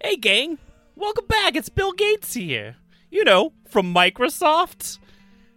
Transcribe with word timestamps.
Hey, 0.00 0.14
gang. 0.14 0.58
Welcome 0.94 1.26
back. 1.26 1.56
It's 1.56 1.68
Bill 1.68 1.90
Gates 1.90 2.32
here. 2.32 2.76
You 3.10 3.24
know, 3.24 3.52
from 3.68 3.92
Microsoft. 3.92 5.00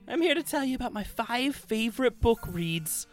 I'm 0.07 0.19
here 0.19 0.33
to 0.33 0.41
tell 0.41 0.63
you 0.63 0.75
about 0.75 0.93
my 0.93 1.03
five 1.03 1.55
favorite 1.55 2.19
book 2.19 2.39
reads 2.47 3.05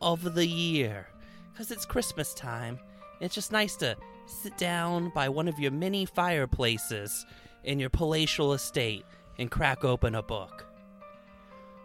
of 0.00 0.32
the 0.32 0.46
year. 0.46 1.06
Because 1.52 1.70
it's 1.70 1.84
Christmas 1.84 2.32
time. 2.32 2.78
It's 3.20 3.34
just 3.34 3.52
nice 3.52 3.76
to 3.76 3.94
sit 4.24 4.56
down 4.56 5.10
by 5.14 5.28
one 5.28 5.48
of 5.48 5.58
your 5.58 5.70
many 5.70 6.06
fireplaces 6.06 7.26
in 7.62 7.78
your 7.78 7.90
palatial 7.90 8.54
estate 8.54 9.04
and 9.38 9.50
crack 9.50 9.84
open 9.84 10.14
a 10.14 10.22
book. 10.22 10.64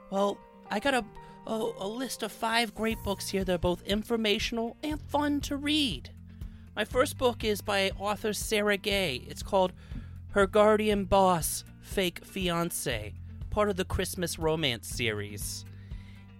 Well, 0.10 0.38
I 0.72 0.80
got 0.80 0.94
a, 0.94 1.04
a, 1.48 1.72
a 1.80 1.88
list 1.88 2.24
of 2.24 2.32
five 2.32 2.74
great 2.74 3.04
books 3.04 3.28
here 3.28 3.44
that 3.44 3.56
are 3.56 3.58
both 3.58 3.82
informational 3.82 4.78
and 4.82 5.02
fun 5.02 5.42
to 5.42 5.58
read. 5.58 6.12
My 6.76 6.84
first 6.84 7.18
book 7.18 7.46
is 7.46 7.62
by 7.62 7.92
author 7.98 8.34
Sarah 8.34 8.76
Gay. 8.76 9.24
It's 9.30 9.42
called 9.42 9.72
Her 10.32 10.46
Guardian 10.46 11.06
Boss 11.06 11.64
Fake 11.80 12.26
Fiance, 12.26 13.14
part 13.50 13.70
of 13.70 13.78
the 13.78 13.86
Christmas 13.86 14.38
Romance 14.38 14.90
series. 14.90 15.64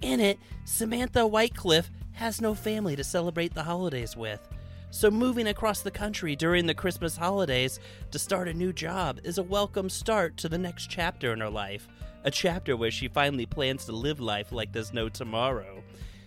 In 0.02 0.20
it, 0.20 0.38
Samantha 0.66 1.20
Whitecliff 1.20 1.90
has 2.12 2.42
no 2.42 2.54
family 2.54 2.98
to 2.98 3.04
celebrate 3.04 3.54
the 3.54 3.64
holidays 3.64 4.18
with. 4.18 4.46
So, 4.92 5.10
moving 5.10 5.48
across 5.48 5.80
the 5.80 5.92
country 5.92 6.36
during 6.36 6.66
the 6.66 6.74
Christmas 6.74 7.16
holidays 7.16 7.80
to 8.12 8.20
start 8.20 8.50
a 8.50 8.54
new 8.54 8.74
job 8.74 9.22
is 9.24 9.38
a 9.38 9.44
welcome 9.44 9.90
start 9.90 10.36
to 10.38 10.50
the 10.50 10.58
next 10.58 10.90
chapter 10.90 11.32
in 11.32 11.40
her 11.40 11.50
life. 11.50 11.88
A 12.26 12.32
chapter 12.32 12.76
where 12.76 12.92
she 12.92 13.08
finally 13.08 13.46
plans 13.46 13.86
to 13.86 13.94
live 13.94 14.20
life 14.20 14.52
like 14.52 14.74
there's 14.74 14.92
no 14.92 15.08
tomorrow. 15.08 15.82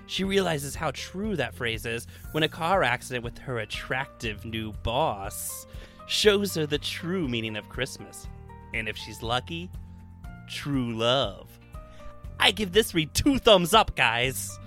She 0.08 0.24
realizes 0.24 0.74
how 0.74 0.90
true 0.92 1.36
that 1.36 1.54
phrase 1.54 1.84
is 1.84 2.06
when 2.32 2.42
a 2.42 2.48
car 2.48 2.82
accident 2.82 3.22
with 3.22 3.36
her 3.38 3.58
attractive 3.58 4.44
new 4.44 4.72
boss 4.82 5.66
shows 6.06 6.54
her 6.54 6.66
the 6.66 6.78
true 6.78 7.28
meaning 7.28 7.56
of 7.56 7.68
Christmas. 7.68 8.26
And 8.72 8.88
if 8.88 8.96
she's 8.96 9.22
lucky, 9.22 9.70
true 10.48 10.96
love. 10.96 11.50
I 12.40 12.52
give 12.52 12.72
this 12.72 12.94
read 12.94 13.12
two 13.12 13.38
thumbs 13.38 13.74
up, 13.74 13.94
guys. 13.96 14.58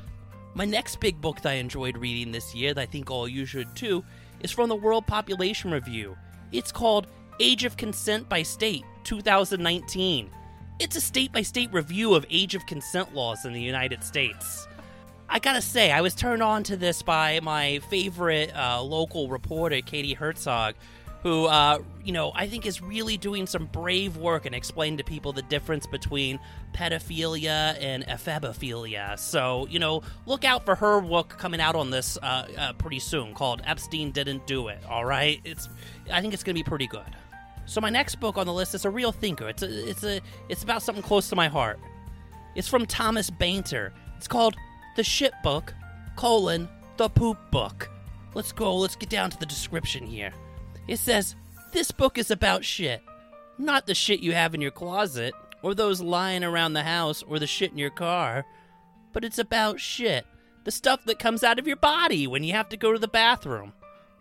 My 0.53 0.66
next 0.66 0.99
big 0.99 1.19
book 1.19 1.41
that 1.41 1.49
I 1.49 1.53
enjoyed 1.53 1.97
reading 1.97 2.31
this 2.31 2.53
year, 2.53 2.75
that 2.75 2.81
I 2.81 2.85
think 2.85 3.09
all 3.09 3.27
you 3.27 3.45
should 3.45 3.75
too, 3.75 4.03
is 4.41 4.51
from 4.51 4.69
the 4.69 4.75
World 4.75 5.07
Population 5.07 5.71
Review. 5.71 6.16
It's 6.51 6.71
called 6.71 7.07
Age 7.39 7.63
of 7.63 7.77
Consent 7.77 8.29
by 8.29 8.44
State 8.44 8.85
2019. 9.05 10.29
It's 10.77 10.95
a 10.95 11.01
state 11.01 11.31
by 11.31 11.41
state 11.41 11.71
review 11.73 12.13
of 12.13 12.25
age 12.29 12.53
of 12.53 12.66
consent 12.66 13.16
laws 13.16 13.45
in 13.45 13.53
the 13.53 13.61
United 13.61 14.03
States. 14.03 14.67
I 15.33 15.39
gotta 15.39 15.61
say, 15.61 15.93
I 15.93 16.01
was 16.01 16.13
turned 16.13 16.43
on 16.43 16.63
to 16.63 16.75
this 16.75 17.01
by 17.01 17.39
my 17.41 17.79
favorite 17.89 18.53
uh, 18.53 18.83
local 18.83 19.29
reporter, 19.29 19.79
Katie 19.79 20.13
Herzog, 20.13 20.75
who, 21.23 21.45
uh, 21.45 21.79
you 22.03 22.11
know, 22.11 22.33
I 22.35 22.47
think 22.47 22.65
is 22.65 22.81
really 22.81 23.15
doing 23.15 23.47
some 23.47 23.67
brave 23.67 24.17
work 24.17 24.45
and 24.45 24.53
explaining 24.53 24.97
to 24.97 25.05
people 25.05 25.31
the 25.31 25.43
difference 25.43 25.88
between 25.88 26.38
pedophilia 26.73 27.77
and 27.79 28.05
ephebophilia. 28.07 29.17
So, 29.17 29.67
you 29.69 29.79
know, 29.79 30.01
look 30.25 30.43
out 30.43 30.65
for 30.65 30.75
her 30.75 30.99
book 30.99 31.29
coming 31.29 31.61
out 31.61 31.77
on 31.77 31.91
this 31.91 32.17
uh, 32.21 32.47
uh, 32.57 32.73
pretty 32.73 32.99
soon 32.99 33.33
called 33.33 33.61
Epstein 33.66 34.11
Didn't 34.11 34.45
Do 34.47 34.67
It, 34.67 34.79
all 34.89 35.05
right? 35.05 35.39
It's, 35.45 35.69
I 36.11 36.19
think 36.19 36.33
it's 36.33 36.43
gonna 36.43 36.55
be 36.55 36.63
pretty 36.63 36.88
good. 36.88 37.16
So 37.66 37.79
my 37.79 37.89
next 37.89 38.16
book 38.16 38.38
on 38.38 38.47
the 38.47 38.53
list 38.53 38.75
is 38.75 38.83
a 38.83 38.89
real 38.89 39.13
thinker. 39.13 39.47
It's 39.47 39.63
a, 39.63 39.89
it's 39.89 40.03
a, 40.03 40.19
it's 40.49 40.63
about 40.63 40.83
something 40.83 41.03
close 41.03 41.29
to 41.29 41.38
my 41.38 41.47
heart. 41.47 41.79
It's 42.53 42.67
from 42.67 42.85
Thomas 42.85 43.29
Bainter. 43.29 43.93
It's 44.17 44.27
called 44.27 44.57
the 44.95 45.03
shit 45.03 45.34
book, 45.44 45.73
colon, 46.16 46.67
the 46.97 47.09
poop 47.09 47.38
book. 47.52 47.89
Let's 48.34 48.52
go, 48.52 48.75
let's 48.75 48.95
get 48.95 49.09
down 49.09 49.30
to 49.31 49.39
the 49.39 49.45
description 49.45 50.06
here. 50.06 50.34
It 50.88 50.97
says, 50.97 51.36
This 51.73 51.92
book 51.92 52.17
is 52.17 52.31
about 52.31 52.66
shit. 52.66 53.02
Not 53.58 53.86
the 53.86 53.95
shit 53.95 54.22
you 54.22 54.34
have 54.34 54.53
in 54.53 54.62
your 54.62 54.72
closet, 54.72 55.34
or 55.62 55.73
those 55.73 56.02
lying 56.02 56.44
around 56.44 56.73
the 56.73 56.84
house, 56.84 57.23
or 57.23 57.39
the 57.39 57.47
shit 57.47 57.72
in 57.72 57.78
your 57.78 57.89
car. 57.89 58.45
But 59.14 59.23
it's 59.23 59.39
about 59.39 59.80
shit. 59.80 60.25
The 60.63 60.72
stuff 60.72 61.06
that 61.06 61.19
comes 61.19 61.44
out 61.44 61.59
of 61.59 61.68
your 61.68 61.75
body 61.75 62.28
when 62.28 62.44
you 62.44 62.53
have 62.53 62.69
to 62.69 62.78
go 62.78 62.94
to 62.94 63.00
the 63.00 63.07
bathroom. 63.07 63.74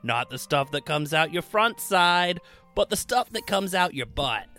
Not 0.03 0.31
the 0.31 0.39
stuff 0.39 0.71
that 0.73 0.87
comes 0.87 1.13
out 1.13 1.33
your 1.33 1.43
front 1.43 1.81
side, 1.81 2.41
but 2.75 2.91
the 2.91 2.97
stuff 2.97 3.31
that 3.31 3.47
comes 3.47 3.75
out 3.75 3.95
your 3.95 4.07
butt. 4.07 4.47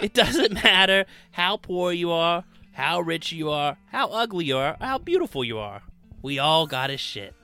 It 0.00 0.14
doesn't 0.14 0.62
matter 0.62 1.06
how 1.32 1.56
poor 1.56 1.90
you 1.90 2.12
are, 2.12 2.44
how 2.78 3.00
rich 3.00 3.32
you 3.32 3.50
are, 3.50 3.76
how 3.86 4.06
ugly 4.10 4.44
you 4.44 4.56
are, 4.56 4.76
how 4.80 4.98
beautiful 4.98 5.42
you 5.42 5.58
are. 5.58 5.82
We 6.22 6.38
all 6.38 6.64
got 6.64 6.90
a 6.90 6.96
shit. 6.96 7.34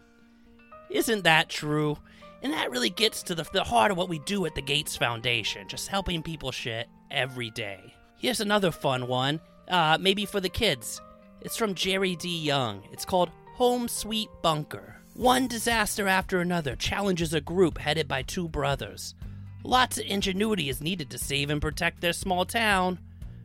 Isn't 0.89 1.25
that 1.25 1.49
true? 1.49 1.99
And 2.41 2.53
that 2.53 2.71
really 2.71 2.89
gets 2.89 3.25
to 3.25 3.35
the, 3.35 3.43
the 3.53 3.65
heart 3.65 3.91
of 3.91 3.97
what 3.97 4.09
we 4.09 4.21
do 4.21 4.47
at 4.47 4.55
the 4.55 4.63
Gates 4.63 4.97
Foundation, 4.97 5.67
just 5.67 5.89
helping 5.89 6.23
people 6.23 6.53
shit 6.53 6.87
every 7.11 7.51
day. 7.51 7.93
Here's 8.17 8.39
another 8.39 8.71
fun 8.71 9.09
one, 9.09 9.41
uh, 9.67 9.99
maybe 10.01 10.25
for 10.25 10.39
the 10.39 10.49
kids. 10.49 11.01
It's 11.41 11.57
from 11.57 11.75
Jerry 11.75 12.15
D. 12.15 12.39
Young. 12.39 12.85
It's 12.93 13.05
called 13.05 13.31
Home 13.55 13.89
Sweet 13.89 14.29
Bunker. 14.41 15.01
One 15.15 15.49
disaster 15.49 16.07
after 16.07 16.39
another 16.39 16.77
challenges 16.77 17.35
a 17.35 17.41
group 17.41 17.79
headed 17.79 18.07
by 18.07 18.23
two 18.23 18.49
brothers. 18.49 19.17
Lots 19.65 19.99
of 19.99 20.07
ingenuity 20.07 20.69
is 20.69 20.81
needed 20.81 21.11
to 21.11 21.19
save 21.19 21.51
and 21.51 21.61
protect 21.61 22.03
their 22.03 22.13
small 22.13 22.45
town. 22.45 23.01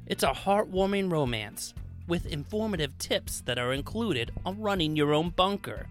It's 0.09 0.24
a 0.24 0.31
heartwarming 0.31 1.12
romance 1.12 1.75
with 2.08 2.25
informative 2.25 2.97
tips 2.97 3.42
that 3.42 3.59
are 3.59 3.74
included 3.74 4.31
on 4.44 4.59
running 4.59 4.96
your 4.96 5.14
own 5.14 5.30
bunker. 5.30 5.86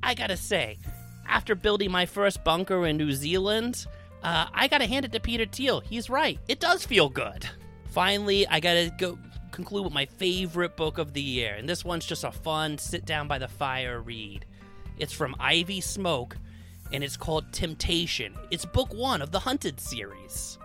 I 0.00 0.14
gotta 0.14 0.36
say, 0.36 0.78
after 1.26 1.56
building 1.56 1.90
my 1.90 2.06
first 2.06 2.44
bunker 2.44 2.86
in 2.86 2.96
New 2.96 3.10
Zealand, 3.10 3.86
uh, 4.22 4.46
I 4.54 4.68
gotta 4.68 4.86
hand 4.86 5.04
it 5.04 5.10
to 5.12 5.20
Peter 5.20 5.46
Thiel. 5.46 5.80
He's 5.80 6.08
right. 6.08 6.38
It 6.46 6.60
does 6.60 6.86
feel 6.86 7.08
good. 7.08 7.44
Finally, 7.86 8.46
I 8.46 8.60
gotta 8.60 8.92
go 8.96 9.18
conclude 9.50 9.82
with 9.82 9.92
my 9.92 10.06
favorite 10.06 10.76
book 10.76 10.98
of 10.98 11.12
the 11.12 11.20
year, 11.20 11.56
and 11.56 11.68
this 11.68 11.84
one's 11.84 12.06
just 12.06 12.22
a 12.22 12.30
fun 12.30 12.78
sit 12.78 13.04
down 13.04 13.26
by 13.26 13.38
the 13.38 13.48
fire 13.48 14.00
read. 14.00 14.46
It's 14.96 15.12
from 15.12 15.34
Ivy 15.40 15.80
Smoke, 15.80 16.36
and 16.92 17.02
it's 17.02 17.16
called 17.16 17.52
Temptation. 17.52 18.36
It's 18.52 18.64
book 18.64 18.94
one 18.94 19.22
of 19.22 19.32
the 19.32 19.40
Hunted 19.40 19.80
series. 19.80 20.56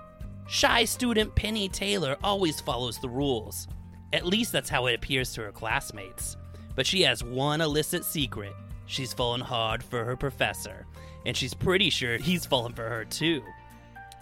Shy 0.48 0.86
student 0.86 1.34
Penny 1.36 1.70
Taylor 1.70 2.18
always 2.24 2.60
follows 2.60 3.00
the 3.00 3.10
rules. 3.10 3.68
At 4.12 4.26
least 4.26 4.52
that's 4.52 4.70
how 4.70 4.86
it 4.86 4.96
appears 4.96 5.34
to 5.34 5.42
her 5.42 5.52
classmates. 5.52 6.38
But 6.76 6.86
she 6.86 7.02
has 7.04 7.24
one 7.24 7.62
illicit 7.62 8.04
secret. 8.04 8.54
She's 8.86 9.14
fallen 9.14 9.42
hard 9.42 9.82
for 9.84 10.04
her 10.04 10.18
professor, 10.18 10.86
and 11.26 11.36
she's 11.36 11.54
pretty 11.54 11.90
sure 11.90 12.18
he's 12.18 12.46
fallen 12.46 12.74
for 12.74 12.88
her 12.88 13.06
too. 13.06 13.42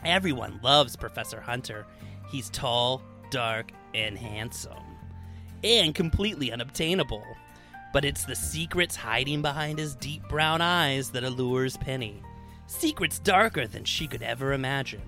Everyone 0.06 0.60
loves 0.64 0.96
Professor 0.96 1.42
Hunter. 1.42 1.86
He's 2.30 2.50
tall, 2.50 3.02
dark, 3.32 3.72
and 3.94 4.18
handsome, 4.18 4.84
and 5.64 5.94
completely 5.96 6.52
unobtainable. 6.52 7.24
But 7.94 8.06
it's 8.06 8.24
the 8.24 8.36
secrets 8.36 8.96
hiding 8.96 9.42
behind 9.42 9.80
his 9.80 9.96
deep 9.96 10.28
brown 10.30 10.62
eyes 10.62 11.10
that 11.12 11.24
allures 11.24 11.78
Penny. 11.78 12.22
Secrets 12.68 13.20
darker 13.20 13.68
than 13.68 13.84
she 13.84 14.08
could 14.08 14.24
ever 14.24 14.54
imagine. 14.54 15.02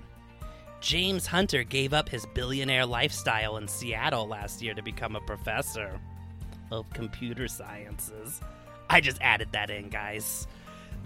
James 0.84 1.26
Hunter 1.26 1.64
gave 1.64 1.94
up 1.94 2.10
his 2.10 2.26
billionaire 2.34 2.84
lifestyle 2.84 3.56
in 3.56 3.66
Seattle 3.66 4.28
last 4.28 4.60
year 4.60 4.74
to 4.74 4.82
become 4.82 5.16
a 5.16 5.20
professor 5.22 5.98
of 6.70 6.90
computer 6.90 7.48
sciences. 7.48 8.42
I 8.90 9.00
just 9.00 9.18
added 9.22 9.48
that 9.52 9.70
in, 9.70 9.88
guys. 9.88 10.46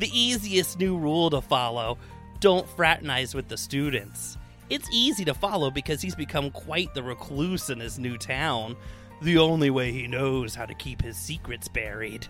The 0.01 0.11
easiest 0.13 0.81
new 0.81 0.99
rule 0.99 1.31
to 1.31 1.41
follow 1.41 1.97
don't 2.41 2.69
fraternize 2.71 3.37
with 3.37 3.47
the 3.47 3.57
students. 3.57 4.37
It's 4.69 4.89
easy 4.93 5.25
to 5.27 5.33
follow 5.33 5.71
because 5.71 6.03
he's 6.03 6.17
become 6.17 6.51
quite 6.51 6.93
the 6.93 7.05
recluse 7.05 7.71
in 7.71 7.79
his 7.79 8.01
new 8.01 8.19
town, 8.19 8.75
the 9.23 9.39
only 9.39 9.71
way 9.71 9.93
he 9.93 10.09
knows 10.09 10.57
how 10.57 10.67
to 10.67 10.75
keep 10.75 11.01
his 11.01 11.17
secrets 11.17 11.69
buried. 11.69 12.27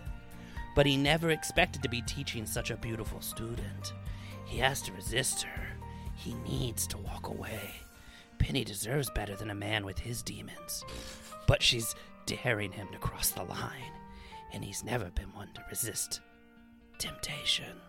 But 0.75 0.85
he 0.85 0.97
never 0.97 1.31
expected 1.31 1.81
to 1.81 1.89
be 1.89 2.03
teaching 2.03 2.45
such 2.45 2.69
a 2.69 2.77
beautiful 2.77 3.21
student. 3.21 3.93
He 4.45 4.59
has 4.59 4.83
to 4.83 4.93
resist 4.93 5.41
her. 5.41 5.68
He 6.19 6.33
needs 6.33 6.85
to 6.87 6.97
walk 6.97 7.29
away. 7.29 7.71
Penny 8.39 8.65
deserves 8.65 9.09
better 9.09 9.35
than 9.35 9.49
a 9.49 9.55
man 9.55 9.85
with 9.85 9.99
his 9.99 10.21
demons. 10.21 10.83
But 11.47 11.63
she's 11.63 11.95
daring 12.25 12.73
him 12.73 12.89
to 12.91 12.97
cross 12.97 13.31
the 13.31 13.43
line, 13.43 13.93
and 14.51 14.63
he's 14.63 14.83
never 14.83 15.09
been 15.11 15.33
one 15.33 15.47
to 15.55 15.63
resist 15.69 16.19
temptation. 16.97 17.79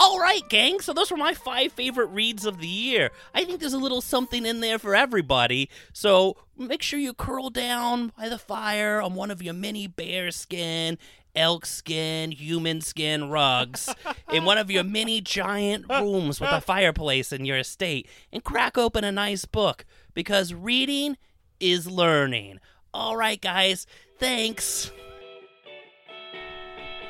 All 0.00 0.18
right, 0.18 0.48
gang. 0.48 0.80
So 0.80 0.92
those 0.92 1.10
were 1.10 1.16
my 1.16 1.34
five 1.34 1.72
favorite 1.72 2.10
reads 2.10 2.46
of 2.46 2.58
the 2.58 2.68
year. 2.68 3.10
I 3.34 3.44
think 3.44 3.60
there's 3.60 3.74
a 3.74 3.78
little 3.78 4.00
something 4.00 4.46
in 4.46 4.60
there 4.60 4.78
for 4.78 4.94
everybody. 4.94 5.70
So 5.92 6.36
make 6.56 6.82
sure 6.82 6.98
you 6.98 7.12
curl 7.12 7.50
down 7.50 8.12
by 8.16 8.28
the 8.28 8.38
fire 8.38 9.00
on 9.00 9.14
one 9.14 9.30
of 9.30 9.42
your 9.42 9.54
mini 9.54 9.86
bear 9.86 10.30
skin, 10.30 10.98
elk 11.34 11.66
skin, 11.66 12.30
human 12.30 12.80
skin 12.80 13.30
rugs 13.30 13.94
in 14.32 14.44
one 14.44 14.58
of 14.58 14.70
your 14.70 14.84
mini 14.84 15.20
giant 15.20 15.86
rooms 15.88 16.40
with 16.40 16.50
a 16.50 16.60
fireplace 16.60 17.32
in 17.32 17.44
your 17.44 17.58
estate 17.58 18.08
and 18.32 18.44
crack 18.44 18.76
open 18.76 19.04
a 19.04 19.12
nice 19.12 19.44
book 19.44 19.84
because 20.14 20.52
reading 20.52 21.16
is 21.60 21.86
learning. 21.86 22.58
All 22.92 23.16
right, 23.16 23.40
guys. 23.40 23.86
Thanks. 24.18 24.90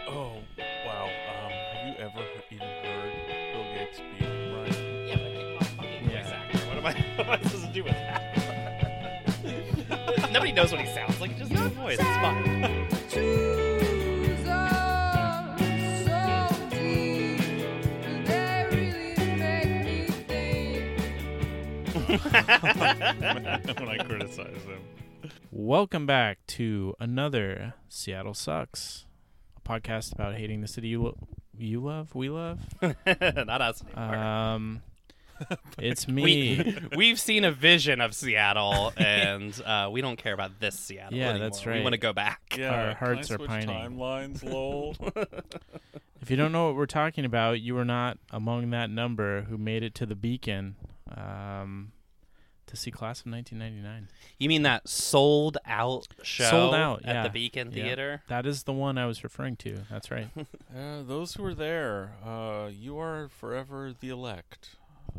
Oh, 0.08 0.32
wow. 0.86 1.04
Um, 1.04 1.50
have 1.50 1.86
you 1.86 1.94
ever 2.04 2.24
even 2.50 2.66
heard 2.66 3.12
Bill 3.52 3.64
Gates 3.74 3.96
speak? 3.98 4.28
Right? 4.54 4.76
Yeah, 5.06 5.16
but 5.58 5.66
fucking 5.68 6.10
yeah. 6.10 6.22
voice 6.22 6.32
actor. 6.32 6.58
What 6.66 6.76
am 6.76 6.86
I, 6.86 6.92
what 7.16 7.26
am 7.26 7.32
I 7.32 7.42
supposed 7.42 7.66
to 7.66 7.72
do 7.72 7.84
with 7.84 7.92
that? 7.92 8.38
Nobody 10.32 10.52
knows 10.52 10.72
what 10.72 10.80
he 10.80 10.86
sounds 10.92 11.20
like. 11.20 11.30
It's 11.32 11.40
just 11.40 11.52
his 11.52 11.72
voice. 11.72 11.98
It's 11.98 12.02
fine. 12.02 12.88
when 22.18 23.88
I 23.88 23.98
criticize 24.02 24.64
them. 24.64 24.80
Welcome 25.50 26.06
back 26.06 26.38
to 26.48 26.94
another 26.98 27.74
Seattle 27.90 28.32
Sucks, 28.32 29.04
a 29.56 29.60
podcast 29.68 30.14
about 30.14 30.34
hating 30.36 30.62
the 30.62 30.68
city 30.68 30.88
you 30.88 31.02
lo- 31.02 31.18
you 31.58 31.80
love, 31.80 32.14
we 32.14 32.30
love. 32.30 32.60
Not 32.80 33.60
us 33.60 33.82
anymore. 33.94 34.16
Um, 34.16 34.82
it's 35.78 36.08
me. 36.08 36.80
we 36.90 36.96
we've 36.96 37.20
seen 37.20 37.44
a 37.44 37.52
vision 37.52 38.00
of 38.00 38.14
Seattle, 38.14 38.90
and 38.96 39.60
uh, 39.66 39.90
we 39.92 40.00
don't 40.00 40.16
care 40.16 40.32
about 40.32 40.60
this 40.60 40.78
Seattle. 40.78 41.18
Yeah, 41.18 41.28
anymore. 41.30 41.48
that's 41.50 41.66
We 41.66 41.72
right. 41.72 41.82
want 41.82 41.92
to 41.92 41.98
go 41.98 42.14
back. 42.14 42.40
Yeah, 42.56 42.70
Our 42.70 42.86
can 42.88 42.96
hearts 42.96 43.30
I 43.30 43.34
are 43.34 43.36
switch 43.36 43.50
pining. 43.50 43.68
Timelines, 43.98 44.42
lol. 44.42 44.96
if 46.22 46.30
you 46.30 46.36
don't 46.38 46.52
know 46.52 46.68
what 46.68 46.74
we're 46.76 46.86
talking 46.86 47.26
about, 47.26 47.60
you 47.60 47.74
were 47.74 47.84
not 47.84 48.16
among 48.30 48.70
that 48.70 48.88
number 48.88 49.42
who 49.42 49.58
made 49.58 49.82
it 49.82 49.94
to 49.96 50.06
the 50.06 50.14
Beacon 50.16 50.76
um, 51.14 51.92
to 52.68 52.76
see 52.76 52.90
Class 52.90 53.20
of 53.20 53.32
1999. 53.32 54.08
You 54.38 54.48
mean 54.48 54.62
that 54.62 54.88
sold 54.88 55.58
out 55.66 56.06
show 56.22 56.48
Sold 56.50 56.74
out, 56.74 57.00
at 57.04 57.14
yeah. 57.14 57.22
the 57.24 57.30
Beacon 57.30 57.72
Yeah. 57.72 57.82
Theater? 57.84 58.22
That 58.28 58.46
is 58.46 58.62
the 58.62 58.72
one 58.72 58.96
I 58.98 59.06
was 59.06 59.24
referring 59.24 59.56
to. 59.56 59.80
That's 59.90 60.10
right. 60.10 60.28
uh, 60.36 61.02
those 61.02 61.34
who 61.34 61.42
were 61.42 61.54
there, 61.54 62.12
uh, 62.24 62.68
you 62.72 62.98
are 62.98 63.28
forever 63.28 63.92
the 63.98 64.08
elect. 64.10 64.76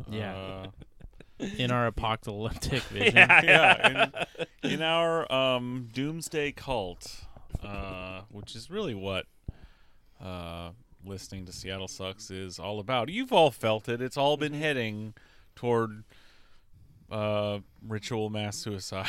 Yeah. 0.08 0.34
Uh, 0.34 1.46
In 1.58 1.70
our 1.70 1.86
apocalyptic 1.86 2.82
vision. 2.90 3.14
yeah. 3.16 4.10
In, 4.62 4.70
in 4.72 4.82
our 4.82 5.30
um, 5.32 5.88
doomsday 5.92 6.52
cult, 6.52 7.22
uh, 7.62 8.22
which 8.30 8.54
is 8.56 8.70
really 8.70 8.94
what 8.94 9.26
uh, 10.22 10.70
listening 11.04 11.46
to 11.46 11.52
Seattle 11.52 11.88
Sucks 11.88 12.30
is 12.30 12.58
all 12.58 12.78
about. 12.78 13.08
You've 13.08 13.32
all 13.32 13.50
felt 13.50 13.88
it. 13.88 14.00
It's 14.02 14.16
all 14.16 14.36
been 14.36 14.52
heading 14.54 15.14
toward 15.56 16.04
uh, 17.10 17.58
ritual 17.86 18.30
mass 18.30 18.56
suicide 18.56 19.06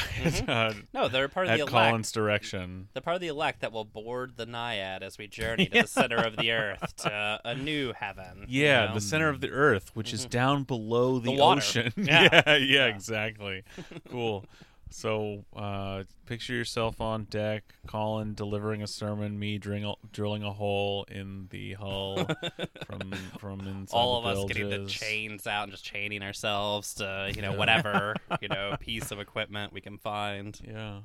uh, 0.48 0.74
No, 0.94 1.08
they're 1.08 1.28
part 1.28 1.48
of 1.48 1.54
the 1.54 1.60
elect. 1.60 1.72
Colin's 1.72 2.12
direction. 2.12 2.88
They're 2.94 3.02
part 3.02 3.16
of 3.16 3.22
the 3.22 3.28
elect 3.28 3.62
that 3.62 3.72
will 3.72 3.86
board 3.86 4.34
the 4.38 4.46
Naiad 4.46 5.04
as 5.04 5.18
we 5.18 5.28
journey 5.28 5.68
to 5.68 5.82
the 5.82 5.88
center 5.88 6.18
of 6.18 6.36
the 6.38 6.52
earth 6.52 6.96
to 6.98 7.40
a 7.46 7.56
new 7.56 7.94
heaven. 7.94 8.46
Yeah, 8.48 8.86
Down 8.88 8.96
the 8.96 9.02
center 9.02 9.30
of 9.30 9.42
the 9.42 9.50
earth, 9.52 9.92
which 9.94 10.14
is 10.14 10.26
down 10.26 10.64
below 10.64 11.20
the, 11.20 11.36
The 11.36 11.42
ocean. 11.42 11.94
Yeah. 11.98 12.42
yeah, 12.46 12.56
yeah, 12.58 12.86
exactly. 12.88 13.64
cool. 14.10 14.46
So, 14.94 15.46
uh, 15.56 16.04
picture 16.26 16.54
yourself 16.54 17.00
on 17.00 17.24
deck, 17.24 17.64
Colin 17.88 18.34
delivering 18.34 18.84
a 18.84 18.88
sermon, 18.88 19.40
me 19.40 19.58
drilling, 19.58 19.94
drilling 20.12 20.44
a 20.44 20.52
hole 20.52 21.06
in 21.10 21.48
the 21.50 21.74
hull 21.74 22.28
from 22.86 23.12
from 23.40 23.62
inside 23.62 23.96
All 23.96 24.22
the 24.22 24.30
of 24.30 24.38
us 24.38 24.46
getting 24.46 24.70
the 24.70 24.86
chains 24.88 25.48
out 25.48 25.64
and 25.64 25.72
just 25.72 25.86
chaining 25.86 26.22
ourselves 26.22 26.94
to, 26.96 27.32
you 27.34 27.42
know, 27.42 27.54
whatever, 27.54 28.16
you 28.42 28.50
know, 28.50 28.76
piece 28.82 29.12
of 29.12 29.20
equipment 29.22 29.72
we 29.72 29.80
can 29.80 29.98
find. 29.98 30.60
Yeah. 30.68 31.00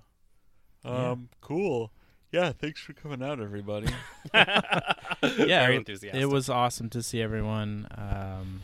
Yeah. 0.85 1.11
Um. 1.11 1.29
Cool. 1.41 1.93
Yeah. 2.33 2.51
Thanks 2.53 2.81
for 2.81 2.93
coming 2.93 3.23
out, 3.23 3.41
everybody. 3.41 3.89
yeah, 4.35 5.05
Very 5.23 5.77
it- 5.77 5.79
enthusiastic. 5.79 6.21
It 6.21 6.27
was 6.27 6.49
awesome 6.51 6.91
to 6.91 7.03
see 7.05 7.23
everyone. 7.23 7.87
Um, 7.97 8.63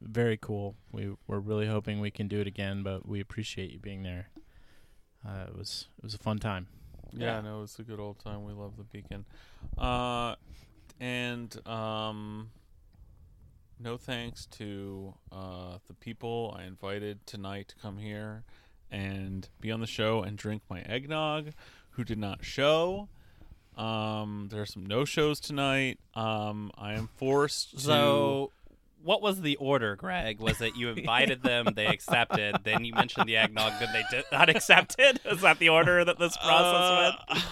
very 0.00 0.38
cool. 0.38 0.74
We 0.90 1.10
we're 1.26 1.38
really 1.38 1.66
hoping 1.66 2.00
we 2.00 2.10
can 2.10 2.28
do 2.28 2.40
it 2.40 2.46
again, 2.46 2.82
but 2.82 3.06
we 3.06 3.20
appreciate 3.20 3.70
you 3.70 3.78
being 3.78 4.02
there. 4.04 4.28
Uh, 5.26 5.44
it 5.48 5.56
was 5.56 5.86
it 5.98 6.04
was 6.04 6.14
a 6.14 6.18
fun 6.18 6.38
time. 6.38 6.66
Yeah, 7.12 7.36
Yeah. 7.36 7.40
no, 7.40 7.62
it's 7.62 7.78
a 7.78 7.82
good 7.82 7.98
old 8.00 8.18
time. 8.18 8.44
We 8.44 8.52
love 8.52 8.76
the 8.76 8.84
beacon. 8.84 9.24
Uh, 9.76 10.34
and 11.00 11.56
um, 11.66 12.50
no 13.80 13.96
thanks 13.96 14.46
to 14.46 15.14
uh, 15.32 15.78
the 15.86 15.94
people 15.94 16.54
I 16.58 16.64
invited 16.64 17.26
tonight 17.26 17.68
to 17.68 17.76
come 17.76 17.98
here 17.98 18.44
and 18.90 19.48
be 19.60 19.70
on 19.70 19.80
the 19.80 19.86
show 19.86 20.22
and 20.22 20.36
drink 20.36 20.62
my 20.68 20.80
eggnog, 20.82 21.52
who 21.90 22.04
did 22.04 22.18
not 22.18 22.44
show. 22.44 23.08
Um, 23.76 24.48
there 24.50 24.60
are 24.60 24.66
some 24.66 24.84
no 24.84 25.04
shows 25.04 25.38
tonight. 25.38 25.98
Um, 26.14 26.72
I 26.76 26.94
am 26.94 27.08
forced 27.16 27.70
to. 27.72 27.80
So, 27.80 28.50
what 29.02 29.22
was 29.22 29.40
the 29.40 29.56
order, 29.56 29.96
Greg? 29.96 30.40
Was 30.40 30.60
it 30.60 30.76
you 30.76 30.88
invited 30.88 31.42
them, 31.42 31.66
they 31.74 31.86
accepted, 31.86 32.56
then 32.64 32.84
you 32.84 32.94
mentioned 32.94 33.28
the 33.28 33.36
eggnog, 33.36 33.72
then 33.80 33.92
they 33.92 34.04
did 34.10 34.24
not 34.32 34.48
accept 34.48 34.96
it? 34.98 35.20
Is 35.24 35.40
that 35.42 35.58
the 35.58 35.68
order 35.68 36.04
that 36.04 36.18
this 36.18 36.36
process 36.36 37.16
went? 37.28 37.44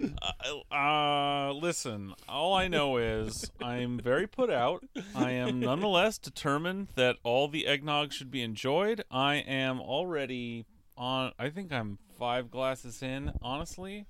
Uh, 0.00 0.74
uh, 0.74 1.52
listen, 1.52 2.14
all 2.28 2.54
I 2.54 2.68
know 2.68 2.96
is 2.96 3.50
I'm 3.62 4.00
very 4.00 4.26
put 4.26 4.50
out. 4.50 4.82
I 5.14 5.32
am 5.32 5.60
nonetheless 5.60 6.16
determined 6.16 6.88
that 6.94 7.16
all 7.22 7.48
the 7.48 7.66
eggnog 7.66 8.12
should 8.12 8.30
be 8.30 8.42
enjoyed. 8.42 9.04
I 9.10 9.36
am 9.36 9.80
already 9.80 10.64
on, 10.96 11.32
I 11.38 11.50
think 11.50 11.70
I'm 11.72 11.98
five 12.18 12.50
glasses 12.50 13.02
in, 13.02 13.32
honestly. 13.42 14.06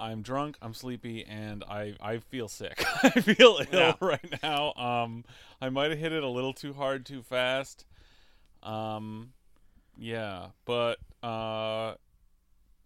I'm 0.00 0.22
drunk, 0.22 0.56
I'm 0.62 0.72
sleepy, 0.74 1.24
and 1.24 1.62
I, 1.64 1.94
I 2.00 2.18
feel 2.18 2.48
sick. 2.48 2.84
I 3.02 3.10
feel 3.10 3.58
ill 3.70 3.78
Yeah. 3.80 3.94
right 4.00 4.42
now. 4.42 4.72
Um, 4.74 5.24
I 5.60 5.68
might 5.68 5.90
have 5.90 5.98
hit 6.00 6.12
it 6.12 6.22
a 6.22 6.28
little 6.28 6.52
too 6.54 6.72
hard, 6.72 7.04
too 7.04 7.22
fast. 7.22 7.84
Um, 8.62 9.32
yeah, 9.98 10.46
but 10.64 10.98
uh, 11.22 11.94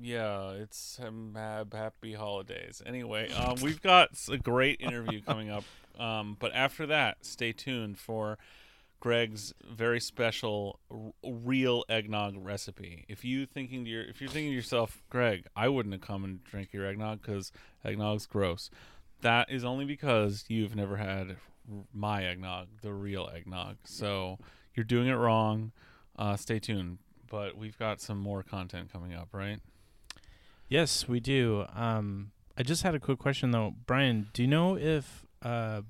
yeah, 0.00 0.50
it's 0.52 0.98
um, 1.02 1.36
happy 1.72 2.14
holidays. 2.14 2.82
Anyway, 2.84 3.30
um, 3.32 3.56
we've 3.62 3.80
got 3.80 4.10
a 4.30 4.36
great 4.36 4.80
interview 4.80 5.20
coming 5.22 5.50
up. 5.50 5.64
Um, 5.96 6.36
but 6.40 6.50
after 6.52 6.86
that, 6.86 7.24
stay 7.24 7.52
tuned 7.52 7.98
for 7.98 8.36
Greg's 9.04 9.52
very 9.70 10.00
special 10.00 10.80
r- 10.90 11.12
real 11.22 11.84
eggnog 11.90 12.38
recipe. 12.38 13.04
If 13.06 13.22
you 13.22 13.44
thinking 13.44 13.84
to 13.84 13.90
your, 13.90 14.02
if 14.02 14.18
you're 14.18 14.30
thinking 14.30 14.50
to 14.52 14.56
yourself, 14.56 15.02
Greg, 15.10 15.44
I 15.54 15.68
wouldn't 15.68 15.92
have 15.92 16.00
come 16.00 16.24
and 16.24 16.42
drink 16.42 16.72
your 16.72 16.86
eggnog 16.86 17.20
because 17.20 17.52
eggnog's 17.84 18.24
gross. 18.24 18.70
That 19.20 19.50
is 19.50 19.62
only 19.62 19.84
because 19.84 20.46
you've 20.48 20.74
never 20.74 20.96
had 20.96 21.36
my 21.92 22.24
eggnog, 22.24 22.68
the 22.80 22.94
real 22.94 23.28
eggnog. 23.30 23.76
So 23.84 24.38
you're 24.74 24.84
doing 24.84 25.08
it 25.08 25.16
wrong. 25.16 25.72
Uh, 26.18 26.36
stay 26.36 26.58
tuned. 26.58 26.96
But 27.30 27.58
we've 27.58 27.78
got 27.78 28.00
some 28.00 28.18
more 28.18 28.42
content 28.42 28.90
coming 28.90 29.12
up, 29.12 29.28
right? 29.32 29.60
Yes, 30.66 31.06
we 31.06 31.20
do. 31.20 31.66
Um, 31.74 32.30
I 32.56 32.62
just 32.62 32.82
had 32.82 32.94
a 32.94 33.00
quick 33.00 33.18
question 33.18 33.50
though, 33.50 33.74
Brian. 33.84 34.28
Do 34.32 34.40
you 34.40 34.48
know 34.48 34.78
if 34.78 35.26
uh, 35.42 35.82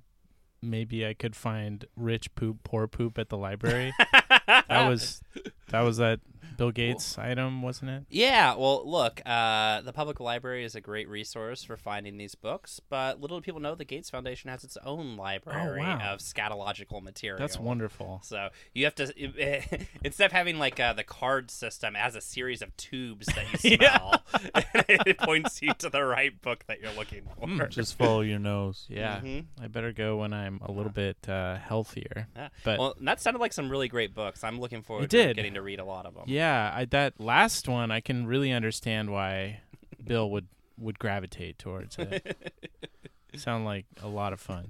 maybe 0.65 1.07
I 1.07 1.15
could 1.15 1.37
find 1.37 1.85
rich 1.97 2.35
poop, 2.35 2.59
poor 2.65 2.87
poop 2.87 3.19
at 3.19 3.29
the 3.29 3.37
library? 3.37 3.93
that 4.47 4.89
was 4.89 5.23
that 5.71 5.81
was 5.83 5.99
that 5.99 6.21
Bill 6.57 6.71
Gates 6.71 7.19
item, 7.19 7.63
wasn't 7.63 7.91
it? 7.91 8.05
Yeah, 8.09 8.55
well, 8.55 8.83
look, 8.89 9.21
uh, 9.27 9.81
the 9.83 9.93
public 9.93 10.21
library 10.21 10.65
is 10.65 10.75
a 10.75 10.81
great 10.81 11.09
resource 11.09 11.63
for 11.65 11.77
finding 11.77 12.17
these 12.17 12.35
books, 12.35 12.81
but 12.89 13.21
little 13.21 13.39
do 13.39 13.43
people 13.43 13.61
know 13.61 13.75
the 13.75 13.85
Gates 13.85 14.11
Foundation 14.11 14.51
has 14.51 14.65
its 14.65 14.77
own 14.85 15.17
library 15.17 15.81
Oh, 15.81 15.85
wow. 15.99 16.13
of 16.13 16.21
scatological 16.21 17.03
material. 17.03 17.39
That's 17.39 17.59
wonderful. 17.59 18.21
So 18.25 18.49
you 18.73 18.85
have 18.85 18.95
to 18.97 19.13
instead 20.05 20.27
of 20.27 20.33
having 20.33 20.59
like 20.59 20.79
uh, 20.81 20.93
the 20.93 21.05
card 21.05 21.51
system, 21.51 21.97
as 21.97 22.15
a 22.15 22.21
series 22.21 22.63
of 22.63 22.77
tubes 22.77 23.27
that 23.27 23.45
you 23.65 23.77
smell. 23.77 24.23
and 24.55 24.65
it 24.89 25.19
points 25.19 25.63
you 25.63 25.73
to 25.75 25.89
the 25.91 26.05
right 26.05 26.41
book 26.43 26.65
that 26.67 26.81
you're 26.81 26.93
looking 26.93 27.23
for. 27.39 27.47
Mm, 27.47 27.69
Just 27.71 27.97
follow 27.97 28.21
your 28.21 28.39
nose. 28.39 28.87
Yeah, 28.89 29.21
Mhm. 29.21 29.45
I 29.63 29.67
better 29.69 29.93
go 29.93 30.19
when 30.19 30.33
I'm 30.33 30.61
a 30.63 30.71
little 30.73 30.93
bit 30.93 31.29
uh, 31.29 31.57
healthier. 31.57 32.29
Yeah. 32.37 32.49
But 32.65 32.79
well, 32.79 32.95
that 33.01 33.21
sounded 33.21 33.39
like 33.41 33.53
some 33.53 33.71
really 33.71 33.89
great 33.89 34.15
books. 34.15 34.45
I'm 34.45 34.61
looking 34.61 34.83
forward 34.83 35.05
It 35.05 35.11
to 35.11 35.25
did. 35.29 35.37
getting 35.37 35.55
to 35.55 35.63
read 35.63 35.79
a 35.81 35.85
lot 35.85 36.07
of 36.07 36.15
them. 36.15 36.25
yeah, 36.27 36.34
I, 36.75 36.85
that 36.87 37.21
last 37.21 37.69
one 37.69 37.91
I 37.91 38.01
can 38.01 38.27
really 38.27 38.53
understand 38.53 39.11
why 39.11 39.61
Bill 40.05 40.31
would 40.31 40.49
would 40.79 40.99
gravitate 40.99 41.59
towards 41.59 41.97
it. 41.99 42.53
Sound 43.37 43.65
like 43.65 43.87
a 44.03 44.09
lot 44.09 44.33
of 44.33 44.41
fun. 44.41 44.67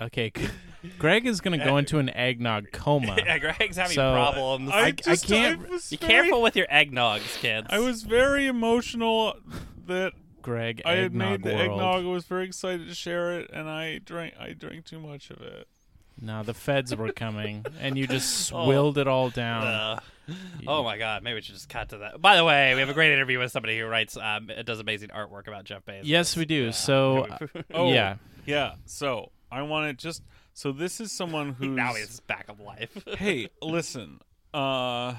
Okay, 0.00 0.32
Greg 0.98 1.26
is 1.26 1.40
gonna 1.40 1.62
go 1.64 1.76
into 1.76 1.98
an 1.98 2.08
eggnog 2.10 2.72
coma. 2.72 3.16
yeah, 3.24 3.38
Greg's 3.38 3.76
having 3.76 3.94
So- 3.94 4.12
problems. 4.12 4.70
I- 4.72 4.86
I 4.86 4.92
can't- 5.16 5.68
was 5.68 5.90
Be 5.90 5.96
very- 5.96 6.12
careful 6.12 6.42
with 6.42 6.56
your 6.56 6.66
eggnogs, 6.66 7.38
kids. 7.38 7.68
I 7.70 7.78
was 7.78 8.02
very 8.02 8.46
emotional 8.46 9.36
that 9.86 10.12
Greg, 10.40 10.82
I 10.84 10.92
had 10.92 11.04
eggnog 11.04 11.30
made 11.30 11.42
the 11.44 11.54
world. 11.54 11.70
eggnog. 11.72 12.04
I 12.04 12.08
was 12.08 12.24
very 12.24 12.46
excited 12.46 12.88
to 12.88 12.94
share 12.96 13.38
it, 13.38 13.50
and 13.52 13.68
I 13.68 13.98
drank. 13.98 14.34
I 14.40 14.54
drank 14.54 14.86
too 14.86 14.98
much 14.98 15.30
of 15.30 15.40
it. 15.40 15.68
No, 16.24 16.42
the 16.44 16.54
feds 16.54 16.94
were 16.94 17.12
coming, 17.12 17.66
and 17.80 17.98
you 17.98 18.06
just 18.06 18.52
Oh. 18.54 18.64
swilled 18.64 18.96
it 18.96 19.08
all 19.08 19.28
down. 19.30 19.66
Ugh. 19.66 20.02
Oh 20.68 20.84
my 20.84 20.96
god, 20.98 21.24
maybe 21.24 21.34
we 21.34 21.40
should 21.42 21.56
just 21.56 21.68
cut 21.68 21.88
to 21.88 21.98
that. 21.98 22.22
By 22.22 22.36
the 22.36 22.44
way, 22.44 22.72
we 22.74 22.80
have 22.80 22.88
a 22.88 22.94
great 22.94 23.12
interview 23.12 23.40
with 23.40 23.50
somebody 23.50 23.76
who 23.78 23.86
writes, 23.86 24.16
um, 24.16 24.48
does 24.64 24.78
amazing 24.78 25.08
artwork 25.08 25.48
about 25.48 25.64
Jeff 25.64 25.84
Bezos. 25.84 26.02
Yes, 26.04 26.36
we 26.36 26.44
do. 26.44 26.66
Yeah. 26.66 26.70
So, 26.70 27.26
Oh, 27.74 27.92
yeah, 27.92 28.16
Yeah. 28.46 28.74
So 28.86 29.32
I 29.50 29.62
want 29.62 29.88
to 29.98 30.00
just 30.00 30.22
So 30.54 30.70
this 30.70 31.00
is 31.00 31.10
someone 31.10 31.52
who's 31.58 31.68
now 31.68 31.94
he's 31.94 32.20
back 32.20 32.46
of 32.48 32.60
life. 32.60 32.96
hey, 33.18 33.48
listen. 33.60 34.20
Uh 34.54 35.16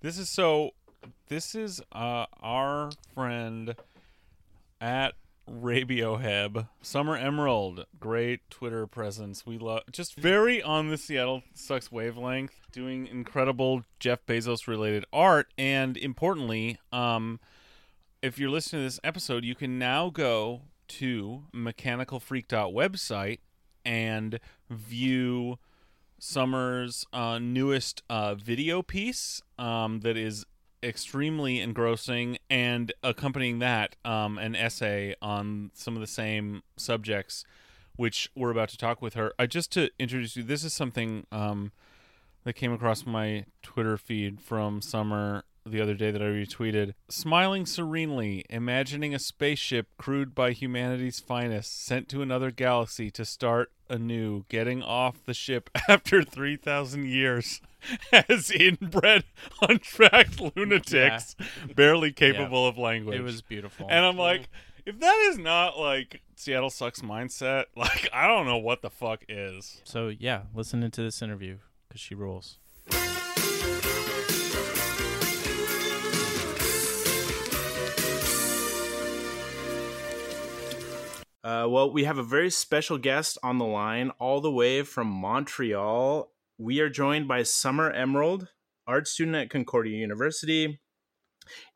this 0.00 0.18
is 0.18 0.28
so 0.28 0.70
this 1.28 1.54
is 1.54 1.80
uh 1.92 2.26
our 2.40 2.90
friend 3.14 3.76
at 4.80 5.14
Rabioheb, 5.50 6.68
Summer 6.82 7.16
Emerald, 7.16 7.86
great 8.00 8.48
Twitter 8.50 8.86
presence. 8.86 9.46
We 9.46 9.58
love 9.58 9.82
just 9.92 10.14
very 10.14 10.62
on 10.62 10.88
the 10.88 10.98
Seattle 10.98 11.42
Sucks 11.54 11.92
wavelength, 11.92 12.66
doing 12.72 13.06
incredible 13.06 13.84
Jeff 14.00 14.24
Bezos 14.26 14.66
related 14.66 15.04
art, 15.12 15.48
and 15.56 15.96
importantly, 15.96 16.78
um, 16.92 17.40
if 18.22 18.38
you're 18.38 18.50
listening 18.50 18.80
to 18.80 18.86
this 18.86 19.00
episode, 19.04 19.44
you 19.44 19.54
can 19.54 19.78
now 19.78 20.10
go 20.10 20.62
to 20.88 21.44
Freak 22.20 22.48
website 22.48 23.38
and 23.84 24.40
view 24.68 25.58
Summer's 26.18 27.06
uh, 27.12 27.38
newest 27.38 28.02
uh, 28.10 28.34
video 28.34 28.82
piece 28.82 29.42
um, 29.58 30.00
that 30.00 30.16
is 30.16 30.44
extremely 30.86 31.60
engrossing, 31.60 32.38
and 32.48 32.92
accompanying 33.02 33.58
that, 33.58 33.96
um, 34.04 34.38
an 34.38 34.54
essay 34.54 35.14
on 35.20 35.70
some 35.74 35.94
of 35.94 36.00
the 36.00 36.06
same 36.06 36.62
subjects, 36.76 37.44
which 37.96 38.30
we're 38.34 38.50
about 38.50 38.68
to 38.70 38.78
talk 38.78 39.02
with 39.02 39.14
her. 39.14 39.32
I 39.38 39.46
just 39.46 39.72
to 39.72 39.90
introduce 39.98 40.36
you, 40.36 40.42
this 40.42 40.64
is 40.64 40.72
something 40.72 41.26
um, 41.32 41.72
that 42.44 42.54
came 42.54 42.72
across 42.72 43.04
my 43.04 43.44
Twitter 43.62 43.98
feed 43.98 44.40
from 44.40 44.80
Summer 44.80 45.44
the 45.66 45.80
other 45.80 45.94
day 45.94 46.10
that 46.10 46.22
I 46.22 46.26
retweeted. 46.26 46.94
Smiling 47.08 47.66
serenely, 47.66 48.44
imagining 48.48 49.14
a 49.14 49.18
spaceship 49.18 49.88
crewed 49.98 50.34
by 50.34 50.52
humanity's 50.52 51.20
finest, 51.20 51.84
sent 51.84 52.08
to 52.10 52.22
another 52.22 52.50
galaxy 52.50 53.10
to 53.10 53.24
start 53.24 53.72
anew, 53.88 54.44
getting 54.48 54.82
off 54.82 55.24
the 55.24 55.34
ship 55.34 55.68
after 55.88 56.22
3,000 56.22 57.06
years 57.06 57.60
as 58.28 58.50
inbred, 58.50 59.24
untracked 59.62 60.40
lunatics, 60.56 61.36
barely 61.74 62.12
capable 62.12 62.66
of 62.66 62.78
language. 62.78 63.18
It 63.18 63.22
was 63.22 63.42
beautiful. 63.42 63.86
And 63.88 64.04
I'm 64.04 64.16
like, 64.16 64.48
if 64.84 64.98
that 65.00 65.16
is 65.30 65.38
not 65.38 65.78
like 65.78 66.22
Seattle 66.36 66.70
sucks 66.70 67.00
mindset, 67.00 67.64
like 67.76 68.08
I 68.12 68.26
don't 68.26 68.46
know 68.46 68.58
what 68.58 68.82
the 68.82 68.90
fuck 68.90 69.24
is. 69.28 69.80
so 69.84 70.08
yeah, 70.08 70.42
listen 70.54 70.82
into 70.82 71.02
this 71.02 71.22
interview 71.22 71.58
because 71.88 72.00
she 72.00 72.14
rules. 72.14 72.58
Uh, 81.44 81.64
well, 81.68 81.88
we 81.88 82.02
have 82.02 82.18
a 82.18 82.24
very 82.24 82.50
special 82.50 82.98
guest 82.98 83.38
on 83.40 83.58
the 83.58 83.64
line, 83.64 84.10
all 84.18 84.40
the 84.40 84.50
way 84.50 84.82
from 84.82 85.06
Montreal. 85.06 86.28
We 86.58 86.80
are 86.80 86.88
joined 86.88 87.28
by 87.28 87.42
Summer 87.42 87.90
Emerald, 87.90 88.48
art 88.86 89.06
student 89.06 89.36
at 89.36 89.50
Concordia 89.50 89.98
University, 89.98 90.80